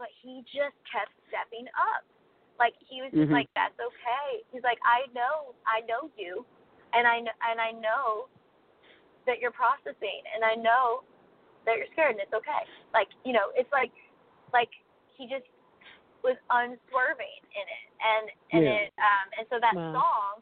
but 0.00 0.08
he 0.24 0.40
just 0.48 0.72
kept 0.88 1.12
stepping 1.28 1.68
up. 1.76 2.08
Like 2.56 2.72
he 2.88 3.04
was 3.04 3.12
just 3.12 3.28
Mhm. 3.28 3.36
like, 3.36 3.52
that's 3.52 3.76
okay. 3.76 4.40
He's 4.48 4.64
like, 4.64 4.80
I 4.80 5.04
know, 5.12 5.52
I 5.68 5.84
know 5.84 6.08
you, 6.16 6.48
and 6.96 7.04
I 7.04 7.20
kn- 7.20 7.36
and 7.52 7.60
I 7.60 7.76
know 7.76 8.32
that 9.26 9.42
you're 9.42 9.54
processing, 9.54 10.22
and 10.34 10.42
I 10.46 10.54
know 10.54 11.02
that 11.66 11.76
you're 11.76 11.90
scared, 11.92 12.14
and 12.14 12.22
it's 12.22 12.32
okay. 12.34 12.62
Like 12.94 13.10
you 13.26 13.34
know, 13.34 13.50
it's 13.58 13.70
like, 13.74 13.90
like 14.54 14.70
he 15.18 15.26
just 15.26 15.46
was 16.24 16.38
unswerving 16.50 17.42
in 17.54 17.66
it, 17.66 17.86
and 18.02 18.24
and 18.54 18.62
Yeah. 18.64 18.80
it 18.86 18.88
um 18.98 19.26
and 19.38 19.44
so 19.50 19.58
that 19.60 19.74
Wow. 19.74 19.92
song, 19.94 20.32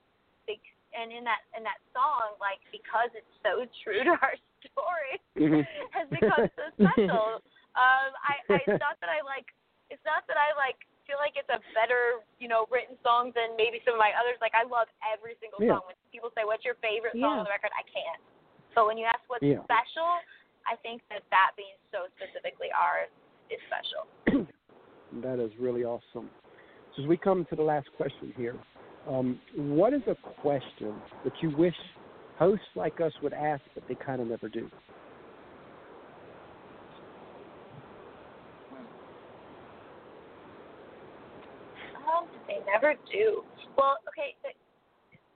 bec- 0.47 0.77
and 0.93 1.11
in 1.11 1.25
that 1.25 1.43
in 1.57 1.65
that 1.65 1.81
song, 1.97 2.37
like 2.41 2.61
because 2.73 3.09
it's 3.17 3.35
so 3.43 3.65
true 3.83 4.05
to 4.05 4.13
our 4.21 4.37
story, 4.69 5.17
Mhm. 5.37 5.65
has 5.93 6.09
become 6.09 6.49
so 6.57 6.65
special. 6.79 7.41
um, 7.81 8.11
I, 8.23 8.41
I 8.53 8.61
it's 8.69 8.81
not 8.81 9.01
that 9.01 9.11
I 9.11 9.21
like 9.25 9.49
it's 9.93 10.05
not 10.09 10.25
that 10.29 10.37
I 10.41 10.53
like 10.57 10.79
feel 11.05 11.21
like 11.21 11.37
it's 11.37 11.51
a 11.53 11.61
better 11.77 12.25
you 12.41 12.49
know 12.49 12.65
written 12.73 12.97
song 13.05 13.29
than 13.37 13.53
maybe 13.61 13.81
some 13.85 13.97
of 13.97 14.01
my 14.01 14.13
others. 14.17 14.41
Like 14.41 14.57
I 14.57 14.65
love 14.65 14.89
every 15.05 15.37
single 15.41 15.61
Yeah. 15.61 15.77
song. 15.77 15.89
When 15.89 15.97
people 16.09 16.33
say 16.33 16.45
what's 16.49 16.65
your 16.65 16.81
favorite 16.81 17.13
song 17.21 17.37
Yeah. 17.37 17.41
on 17.41 17.45
the 17.45 17.53
record, 17.53 17.73
I 17.77 17.85
can't. 17.85 18.21
But 18.75 18.87
when 18.87 18.99
you 18.99 19.07
ask 19.07 19.21
what's 19.29 19.43
Yeah. 19.43 19.63
special, 19.65 20.19
I 20.67 20.77
think 20.83 21.03
that 21.09 21.23
that 21.31 21.53
being 21.57 21.77
so 21.93 22.07
specifically 22.17 22.73
ours 22.73 23.09
is 23.51 23.61
special. 23.67 24.07
That 25.23 25.39
is 25.39 25.57
really 25.61 25.85
awesome. 25.85 26.29
So 26.97 27.03
as 27.03 27.07
we 27.07 27.17
come 27.17 27.45
to 27.47 27.55
the 27.55 27.63
last 27.63 27.87
question 27.97 28.33
here, 28.37 28.57
um, 29.07 29.41
what 29.55 29.93
is 29.93 30.03
a 30.09 30.17
question 30.41 31.01
that 31.23 31.33
you 31.41 31.51
wish 31.57 31.77
hosts 32.37 32.67
like 32.75 33.01
us 33.01 33.13
would 33.23 33.33
ask, 33.33 33.63
but 33.75 33.87
they 33.87 33.95
kind 33.95 34.21
of 34.21 34.27
never 34.27 34.49
do? 34.49 34.69
Um, 41.95 42.27
they 42.49 42.59
never 42.67 42.95
do. 43.13 43.45
Well, 43.79 43.99
okay. 44.09 44.35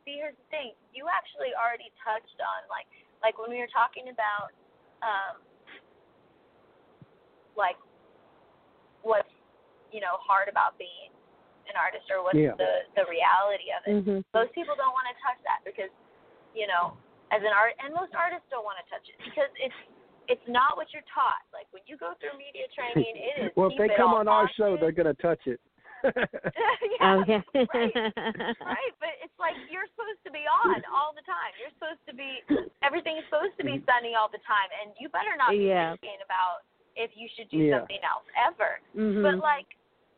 See, 0.05 0.17
here's 0.17 0.35
the 0.35 0.49
thing. 0.51 0.73
You 0.93 1.07
actually 1.07 1.55
already 1.55 1.93
touched 2.03 2.41
on 2.41 2.67
like 2.67 2.89
like 3.23 3.39
when 3.39 3.51
we 3.51 3.59
were 3.59 3.71
talking 3.71 4.11
about 4.11 4.55
um 5.03 5.43
like 7.57 7.79
what's 9.03 9.31
you 9.91 10.01
know 10.01 10.19
hard 10.23 10.49
about 10.49 10.79
being 10.79 11.11
an 11.69 11.77
artist 11.77 12.09
or 12.09 12.25
what's 12.25 12.39
Yeah. 12.39 12.57
the 12.57 12.87
the 12.97 13.05
reality 13.11 13.69
of 13.73 13.81
it. 13.85 14.05
Mhm. 14.05 14.25
Most 14.33 14.53
people 14.53 14.75
don't 14.77 14.93
want 14.93 15.09
to 15.09 15.17
touch 15.23 15.41
that 15.45 15.61
because 15.65 15.91
you 16.55 16.67
know 16.67 16.97
as 17.31 17.43
an 17.43 17.53
art 17.53 17.75
and 17.83 17.93
most 17.93 18.15
artists 18.15 18.49
don't 18.49 18.65
want 18.65 18.79
to 18.81 18.87
touch 18.89 19.05
it 19.09 19.19
because 19.21 19.51
it's 19.61 19.77
it's 20.29 20.47
not 20.49 20.77
what 20.77 20.93
you're 20.93 21.07
taught. 21.13 21.45
Like 21.53 21.67
when 21.73 21.83
you 21.87 21.97
go 21.97 22.13
through 22.21 22.37
media 22.37 22.69
training, 22.77 23.17
it 23.17 23.49
is 23.49 23.53
well, 23.57 23.73
if 23.73 23.79
they 23.79 23.89
come 23.97 24.13
on 24.13 24.29
our 24.29 24.49
show, 24.57 24.77
they're 24.77 24.93
going 24.93 25.09
to 25.09 25.21
touch 25.21 25.41
it. 25.47 25.61
Yeah, 26.05 27.01
Oh 27.03 27.23
yeah. 27.31 27.43
right, 27.55 27.95
right. 28.63 28.93
But 29.01 29.13
it's 29.23 29.35
like 29.39 29.55
you're 29.71 29.89
supposed 29.95 30.23
to 30.27 30.31
be 30.31 30.45
on 30.47 30.81
all 30.93 31.13
the 31.17 31.25
time. 31.27 31.53
You're 31.59 31.75
supposed 31.79 32.03
to 32.09 32.15
be 32.15 32.43
everything's 32.83 33.25
supposed 33.31 33.57
to 33.59 33.65
be 33.65 33.83
sunny 33.89 34.15
all 34.19 34.29
the 34.31 34.43
time, 34.47 34.69
and 34.83 34.95
you 35.01 35.09
better 35.11 35.35
not 35.39 35.51
be 35.55 35.69
Yeah. 35.71 35.95
thinking 35.99 36.23
about 36.25 36.67
if 36.99 37.11
you 37.15 37.29
should 37.35 37.49
do 37.51 37.59
Yeah. 37.63 37.83
something 37.83 38.03
else 38.07 38.27
ever. 38.39 38.81
mhm. 38.95 39.23
But 39.23 39.39
like 39.43 39.69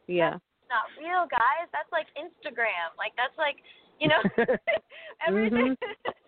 yeah. 0.08 0.36
it's 0.40 0.70
not 0.72 0.88
real, 0.98 1.24
guys. 1.28 1.68
That's 1.72 1.90
like 1.92 2.08
Instagram. 2.18 2.92
Like 2.98 3.12
that's 3.16 3.36
like 3.38 3.60
you 4.00 4.08
know 4.08 4.20
everything. 5.26 5.76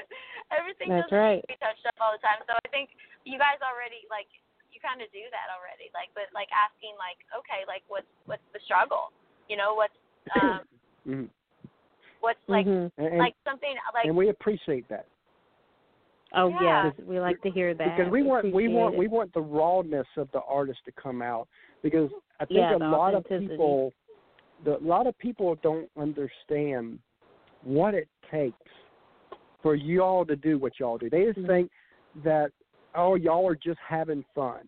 everything 0.52 0.88
Mm-hmm. 0.92 1.00
That's 1.00 1.08
doesn't 1.08 1.24
right. 1.24 1.42
be 1.48 1.56
touched 1.62 1.86
up 1.88 1.96
all 2.02 2.12
the 2.12 2.20
time. 2.20 2.44
So 2.44 2.52
I 2.52 2.68
think 2.68 2.92
you 3.24 3.38
guys 3.40 3.56
already 3.64 4.04
like 4.12 4.28
you 4.68 4.80
kind 4.84 5.00
of 5.00 5.08
do 5.12 5.24
that 5.32 5.48
already. 5.52 5.88
Like, 5.96 6.12
but 6.16 6.28
like 6.36 6.48
asking 6.52 6.96
like, 7.00 7.20
okay, 7.32 7.64
like 7.64 7.80
what's 7.88 8.08
what's 8.28 8.44
the 8.52 8.60
struggle? 8.68 9.12
You 9.52 9.58
know, 9.58 9.74
what's 9.74 9.92
um 10.34 10.62
Mhm. 11.06 11.28
what's 12.20 12.38
like 12.48 12.64
Mhm. 12.64 12.90
and, 12.96 13.06
and, 13.06 13.18
like 13.18 13.34
something 13.44 13.74
like 13.92 14.06
and 14.06 14.16
we 14.16 14.30
appreciate 14.30 14.88
that 14.88 15.04
Oh 16.32 16.48
Yeah. 16.48 16.84
yes, 16.86 16.94
we 17.06 17.20
like 17.20 17.42
to 17.42 17.50
hear 17.50 17.74
that. 17.74 17.84
because 17.84 18.10
we 18.10 18.22
want 18.22 18.46
we 18.46 18.64
appreciate 18.64 18.74
want 18.74 18.94
it. 18.94 18.98
we 18.98 19.08
want 19.08 19.34
the 19.34 19.42
rawness 19.42 20.06
of 20.16 20.30
the 20.32 20.40
artist 20.48 20.78
to 20.86 20.92
come 20.92 21.20
out 21.20 21.48
because 21.82 22.08
I 22.40 22.46
think 22.46 22.60
Yeah, 22.60 22.76
a 22.76 22.78
lot 22.78 23.14
of 23.14 23.26
people 23.28 23.92
the, 24.64 24.78
a 24.78 24.86
lot 24.86 25.06
of 25.06 25.18
people 25.18 25.54
don't 25.62 25.90
understand 25.98 26.98
what 27.62 27.92
it 27.92 28.08
takes 28.30 28.56
for 29.62 29.74
y'all 29.74 30.24
to 30.24 30.34
do 30.34 30.56
what 30.56 30.80
y'all 30.80 30.96
do. 30.96 31.10
They 31.10 31.24
just 31.26 31.40
Mhm. 31.40 31.46
think 31.46 31.70
that 32.24 32.52
oh 32.94 33.16
y'all 33.16 33.46
are 33.46 33.54
just 33.54 33.80
having 33.80 34.24
fun, 34.34 34.66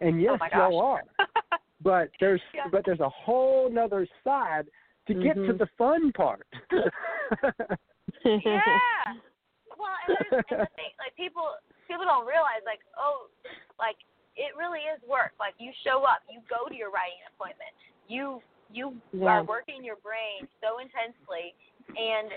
and 0.00 0.22
yes 0.22 0.40
oh 0.40 0.46
y'all 0.56 0.80
are. 0.80 1.04
gosh. 1.82 2.08
But 2.08 2.10
there's 2.20 2.42
Yeah. 2.54 2.68
but 2.70 2.84
there's 2.84 3.00
a 3.00 3.08
whole 3.08 3.70
nother 3.70 4.06
side 4.24 4.68
to 5.06 5.14
get 5.14 5.34
to 5.34 5.52
Mhm. 5.54 5.58
the 5.58 5.66
fun 5.78 6.12
part. 6.12 6.46
yeah. 8.24 8.80
Well, 9.76 9.94
and, 10.08 10.16
there's, 10.18 10.44
and 10.50 10.60
the 10.60 10.66
thing, 10.74 10.92
like 10.98 11.14
people, 11.16 11.54
people 11.86 12.04
don't 12.04 12.26
realize, 12.26 12.62
like, 12.66 12.80
oh, 12.96 13.28
like 13.78 13.96
it 14.36 14.56
really 14.56 14.80
is 14.80 15.00
work. 15.08 15.32
Like 15.38 15.54
you 15.58 15.72
show 15.84 16.02
up, 16.04 16.22
you 16.30 16.40
go 16.48 16.68
to 16.68 16.74
your 16.74 16.90
writing 16.90 17.18
appointment, 17.34 17.70
you 18.08 18.42
you 18.70 19.00
Yeah. 19.12 19.40
are 19.40 19.44
working 19.44 19.82
your 19.84 19.96
brain 19.96 20.46
so 20.60 20.78
intensely, 20.78 21.54
and 21.96 22.32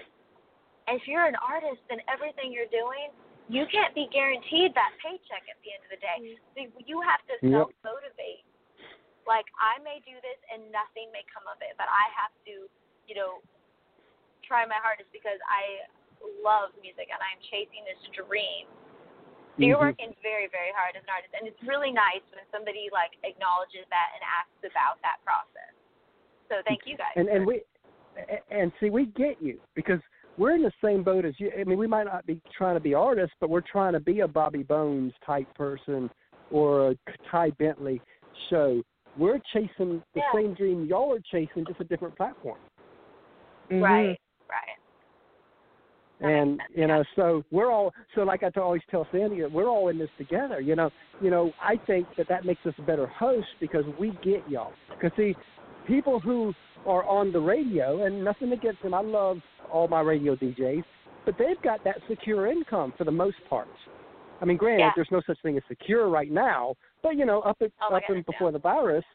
if 0.88 1.08
you're 1.08 1.26
an 1.26 1.36
artist, 1.36 1.82
then 1.90 2.00
everything 2.08 2.52
you're 2.54 2.72
doing, 2.72 3.12
you 3.50 3.66
can't 3.68 3.94
be 3.94 4.08
guaranteed 4.12 4.74
that 4.76 4.92
paycheck 5.04 5.44
at 5.50 5.60
the 5.64 5.74
end 5.76 5.84
of 5.84 5.92
the 5.92 6.00
day. 6.00 6.40
So 6.56 6.84
you 6.86 7.02
have 7.02 7.20
to 7.28 7.36
self 7.52 7.72
motivate. 7.84 8.46
Like 9.30 9.46
I 9.58 9.78
may 9.86 10.02
do 10.04 10.18
this 10.22 10.40
and 10.50 10.70
nothing 10.74 11.10
may 11.14 11.24
come 11.30 11.46
of 11.48 11.62
it, 11.62 11.78
but 11.78 11.88
I 11.88 12.10
have 12.18 12.34
to, 12.50 12.68
you 13.08 13.16
know, 13.16 13.40
try 14.44 14.66
my 14.66 14.82
hardest 14.82 15.10
because 15.14 15.40
I 15.48 15.86
love 16.42 16.74
music 16.82 17.10
and 17.10 17.22
I'm 17.22 17.40
chasing 17.50 17.86
this 17.86 18.02
dream. 18.14 18.68
So 19.60 19.68
you're 19.68 19.78
Mhm. 19.78 19.94
working 19.94 20.16
very, 20.22 20.48
very 20.48 20.72
hard 20.72 20.96
as 20.96 21.04
an 21.04 21.10
artist, 21.10 21.34
and 21.38 21.46
it's 21.48 21.62
really 21.64 21.92
nice 21.92 22.24
when 22.32 22.44
somebody 22.52 22.90
like 22.90 23.18
acknowledges 23.24 23.86
that 23.90 24.10
and 24.16 24.24
asks 24.24 24.64
about 24.64 25.02
that 25.02 25.22
process. 25.24 25.74
So 26.50 26.62
thank 26.64 26.88
you 26.88 26.98
guys. 26.98 27.14
and 27.16 27.30
and 27.30 27.46
we 27.46 27.64
and 28.50 28.72
see 28.80 28.90
we 28.90 29.06
get 29.08 29.42
you 29.42 29.60
because 29.76 30.00
we're 30.38 30.52
in 30.52 30.64
the 30.64 30.72
same 30.84 31.04
boat 31.04 31.26
as 31.26 31.40
you. 31.40 31.52
I 31.58 31.64
mean, 31.64 31.78
we 31.78 31.88
might 31.88 32.06
not 32.06 32.26
be 32.26 32.42
trying 32.52 32.76
to 32.76 32.80
be 32.80 32.94
artists, 32.94 33.36
but 33.40 33.50
we're 33.50 33.62
trying 33.62 33.94
to 33.94 34.00
be 34.00 34.22
a 34.22 34.28
Bobby 34.28 34.64
Bones 34.64 35.14
type 35.26 35.54
person 35.56 36.10
or 36.52 36.92
a 36.92 36.96
Ty 37.30 37.52
Bentley 37.52 38.02
show. 38.50 38.82
We're 39.18 39.40
chasing 39.54 40.02
the 40.14 40.20
Yeah. 40.20 40.32
same 40.34 40.54
dream 40.54 40.86
y'all 40.86 41.14
are 41.14 41.20
chasing, 41.20 41.66
just 41.66 41.80
a 41.80 41.84
different 41.84 42.16
platform. 42.16 42.60
Mhm. 43.70 43.82
right, 43.82 44.20
right. 44.50 44.78
That 46.20 46.28
and 46.28 46.62
you 46.76 46.88
know, 46.88 47.04
so 47.16 47.44
we're 47.52 47.72
all 47.72 47.94
so 48.14 48.24
like 48.24 48.44
I 48.44 48.52
always 48.60 48.82
tell 48.90 49.08
Sandy, 49.12 49.44
we're 49.46 49.68
all 49.68 49.88
in 49.90 49.98
this 49.98 50.10
together. 50.18 50.60
You 50.62 50.76
know, 50.76 50.92
you 51.20 51.30
know, 51.30 51.52
I 51.60 51.78
think 51.78 52.08
that 52.16 52.28
that 52.28 52.46
makes 52.46 52.66
us 52.66 52.74
a 52.78 52.84
better 52.84 53.08
host 53.08 53.48
because 53.60 53.86
we 54.00 54.12
get 54.22 54.48
y'all. 54.50 54.74
Because 54.90 55.12
see, 55.18 55.36
people 55.88 56.20
who 56.20 56.54
are 56.86 57.04
on 57.06 57.32
the 57.32 57.40
radio, 57.40 58.06
and 58.06 58.24
nothing 58.24 58.52
against 58.54 58.82
them, 58.84 58.94
I 58.94 59.02
love 59.02 59.42
all 59.72 59.88
my 59.88 60.02
radio 60.02 60.36
DJs, 60.36 60.84
but 61.26 61.38
they've 61.38 61.62
got 61.62 61.84
that 61.84 61.98
secure 62.08 62.48
income 62.48 62.94
for 62.98 63.04
the 63.04 63.12
most 63.12 63.38
part. 63.50 63.68
I 64.42 64.46
mean, 64.46 64.58
granted, 64.58 64.80
Yeah. 64.86 64.92
there's 64.96 65.12
no 65.12 65.22
such 65.22 65.40
thing 65.42 65.56
as 65.58 65.64
secure 65.68 66.10
right 66.10 66.32
now, 66.32 66.76
but 67.04 67.16
you 67.16 67.26
know, 67.26 67.42
up 67.42 67.62
at, 67.62 67.72
Oh 67.82 67.96
up 67.96 68.04
and 68.10 68.26
before 68.26 68.52
the 68.52 68.60
virus, 68.60 69.06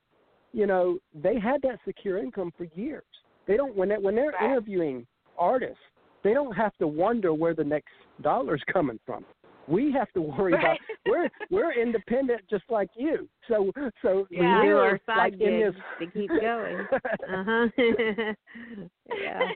you 0.52 0.66
know, 0.66 0.98
they 1.14 1.38
had 1.38 1.60
that 1.62 1.78
secure 1.84 2.18
income 2.18 2.52
for 2.56 2.64
years. 2.74 3.04
They 3.46 3.56
don't 3.56 3.74
when 3.76 3.88
they, 3.88 3.98
when 3.98 4.14
they're 4.14 4.30
Right. 4.32 4.42
interviewing 4.42 5.06
artists, 5.36 5.82
they 6.22 6.32
don't 6.32 6.54
have 6.56 6.76
to 6.78 6.86
wonder 6.86 7.34
where 7.34 7.54
the 7.54 7.64
next 7.64 7.92
dollar's 8.22 8.62
coming 8.72 8.98
from. 9.04 9.24
We 9.68 9.90
have 9.92 10.10
to 10.12 10.20
worry 10.22 10.52
about 10.54 10.64
Right. 10.64 10.80
we're 11.06 11.30
we're 11.50 11.72
independent 11.72 12.42
just 12.48 12.64
like 12.70 12.90
you. 12.96 13.28
So 13.48 13.72
so 14.02 14.26
We 14.30 14.36
Yeah. 14.38 14.62
our 14.76 15.00
side 15.06 15.16
like 15.16 15.40
in 15.40 15.60
this 15.60 15.74
to 15.98 16.06
keep 16.06 16.30
going. 16.40 16.86
Uh 17.28 17.44
huh. 17.44 17.68
yeah. 19.18 19.50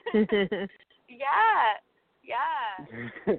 Yeah, 1.09 1.77
yeah. 2.23 3.37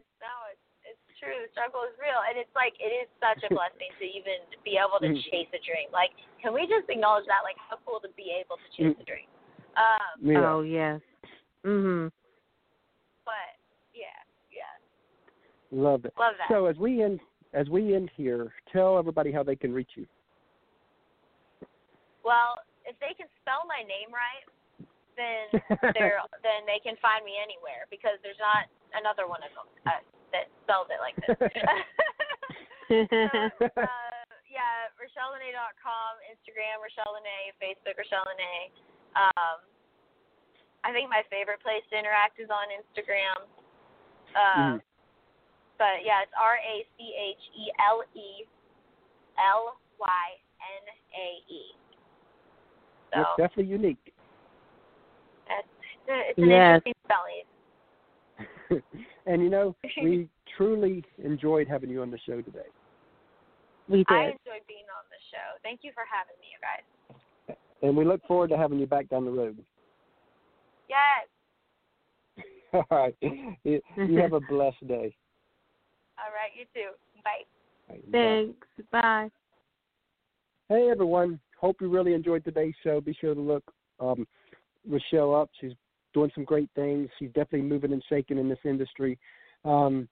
No, 1.22 1.30
it's 1.30 1.46
it's 1.46 1.46
true. 1.46 1.46
The 1.46 1.52
struggle 1.54 1.82
is 1.86 1.94
real, 2.02 2.18
and 2.26 2.38
it's 2.38 2.52
like 2.58 2.74
it 2.82 2.90
is 2.90 3.08
such 3.22 3.46
a 3.46 3.50
blessing 3.58 3.94
to 4.02 4.06
even 4.06 4.42
be 4.66 4.78
able 4.82 4.98
to 5.02 5.10
Mm. 5.14 5.22
chase 5.30 5.50
a 5.54 5.62
dream. 5.62 5.90
Like, 5.94 6.12
can 6.42 6.54
we 6.54 6.66
just 6.66 6.90
acknowledge 6.90 7.26
that? 7.30 7.46
Like, 7.46 7.58
how 7.62 7.78
cool 7.86 8.00
to 8.02 8.10
be 8.18 8.34
able 8.34 8.58
to 8.58 8.68
chase 8.74 8.96
Mm. 8.98 9.02
a 9.02 9.06
dream. 9.06 9.30
Um, 9.78 10.12
yeah. 10.20 10.52
Oh 10.52 10.62
yes. 10.62 11.00
Mhm. 11.64 12.12
but 13.24 13.56
yeah, 13.94 14.18
yeah, 14.52 14.76
Love 15.72 16.06
it. 16.06 16.14
love 16.18 16.34
that. 16.38 16.50
So 16.50 16.66
as 16.66 16.76
we 16.78 17.02
end 17.04 17.22
as 17.54 17.70
we 17.70 17.94
end 17.96 18.10
here, 18.16 18.52
tell 18.72 18.98
everybody 18.98 19.32
how 19.32 19.44
they 19.44 19.56
can 19.56 19.72
reach 19.72 19.92
you. 19.96 20.08
well, 22.24 22.60
if 22.86 22.98
they 23.00 23.14
can 23.14 23.28
spell 23.42 23.64
my 23.68 23.82
name 23.88 24.10
right, 24.12 24.46
then 25.16 25.62
they're 25.94 26.20
then 26.44 26.66
they 26.66 26.80
can 26.84 26.98
find 27.02 27.24
me 27.24 27.38
anywhere 27.42 27.86
because 27.90 28.18
there's 28.24 28.40
not 28.40 28.66
another 28.98 29.28
one 29.28 29.42
of 29.44 29.52
them 29.56 29.68
uh, 29.88 30.02
that 30.32 30.48
spells 30.64 30.88
it 30.92 31.00
like 31.02 31.16
this. 31.20 31.36
so, 32.92 33.68
uh, 33.80 34.28
yeah, 34.52 34.92
RacheleLynae.com, 35.00 36.12
Instagram 36.28 36.84
Rachele 36.84 37.14
Lynae, 37.16 37.56
Facebook 37.62 37.96
Rachele 37.96 38.28
Lynae. 38.28 38.72
Um, 39.16 39.60
I 40.84 40.92
think 40.92 41.10
my 41.10 41.24
favorite 41.30 41.62
place 41.62 41.84
to 41.92 41.96
interact 42.00 42.40
is 42.40 42.50
on 42.50 42.68
Instagram. 42.74 43.48
Um, 44.36 44.80
Mhm. 44.80 44.82
But 45.78 46.06
yeah, 46.06 46.22
it's 46.22 46.34
R 46.38 46.58
A 46.62 46.86
C 46.98 47.14
H 47.18 47.42
E 47.58 47.72
L 47.82 48.04
E 48.14 48.46
L 49.40 49.78
Y 49.98 50.26
N 50.62 50.86
A 51.18 51.28
E. 51.52 51.74
So 53.12 53.20
It's 53.22 53.36
definitely 53.38 53.72
unique. 53.72 54.14
that's, 55.48 55.68
it's, 56.08 56.38
it's 56.38 56.38
an 56.38 56.50
Yes. 56.50 56.82
interesting 56.86 56.94
spelling. 57.06 57.44
and 59.26 59.42
you 59.42 59.50
know, 59.50 59.76
we 60.02 60.28
truly 60.58 61.04
enjoyed 61.24 61.68
having 61.68 61.90
you 61.90 62.02
on 62.02 62.12
the 62.12 62.20
show 62.26 62.42
today. 62.42 62.60
we 63.88 63.98
did. 63.98 64.08
I 64.10 64.24
enjoyed 64.26 64.66
being 64.68 64.88
on 64.96 65.06
the 65.10 65.22
show. 65.32 65.60
Thank 65.64 65.82
you 65.84 65.92
for 65.94 66.04
having 66.12 66.36
me, 66.40 66.48
you 66.52 66.60
guys. 66.62 67.58
And 67.82 67.98
we 67.98 68.06
look 68.06 68.22
forward 68.28 68.50
to 68.52 68.58
having 68.58 68.80
you 68.80 68.86
back 68.86 69.10
down 69.10 69.26
the 69.26 69.32
road. 69.32 69.58
Yes. 70.90 71.28
All 72.74 72.86
right. 72.92 73.16
You 73.22 73.82
you 73.98 74.18
have 74.18 74.34
a 74.34 74.40
blessed 74.50 74.88
day. 74.88 75.16
All 76.18 76.32
right, 76.32 76.52
you 76.56 76.66
too. 76.74 76.92
Bye. 77.24 77.32
All 77.90 77.96
right, 77.96 78.12
bye. 78.12 78.18
Thanks. 78.18 78.92
Bye. 78.92 79.30
Hey 80.70 80.90
everyone. 80.90 81.40
Hope 81.60 81.78
you 81.82 81.90
really 81.90 82.14
enjoyed 82.14 82.44
today's 82.44 82.74
show. 82.84 83.02
Be 83.02 83.16
sure 83.20 83.36
to 83.36 83.42
look 83.42 83.64
um, 84.00 84.26
Rachele 84.90 85.42
up. 85.42 85.50
She's 85.60 85.74
doing 86.14 86.32
some 86.36 86.44
great 86.44 86.70
things. 86.76 87.10
She's 87.18 87.30
definitely 87.30 87.64
moving 87.64 87.94
and 87.94 88.04
shaking 88.10 88.38
in 88.38 88.50
this 88.50 88.60
industry. 88.66 89.18
Um, 89.66 90.08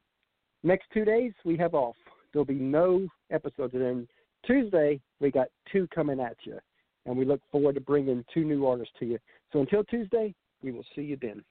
next 0.64 0.88
two 0.94 1.06
days 1.06 1.34
we 1.46 1.58
have 1.58 1.74
off. 1.74 1.96
There'll 2.32 2.46
be 2.46 2.56
no 2.56 3.08
episodes. 3.32 3.74
And 3.74 3.84
then 3.84 4.08
Tuesday 4.46 5.02
we 5.20 5.32
got 5.32 5.48
two 5.72 5.88
coming 5.94 6.20
at 6.20 6.38
you, 6.44 6.60
and 7.06 7.18
we 7.18 7.26
look 7.26 7.42
forward 7.52 7.76
to 7.76 7.82
bringing 7.82 8.24
two 8.34 8.44
new 8.44 8.66
artists 8.66 8.94
to 9.00 9.06
you. 9.06 9.20
So 9.52 9.60
until 9.60 9.84
Tuesday, 9.84 10.34
we 10.62 10.72
will 10.72 10.86
see 10.96 11.02
you 11.02 11.18
then. 11.22 11.44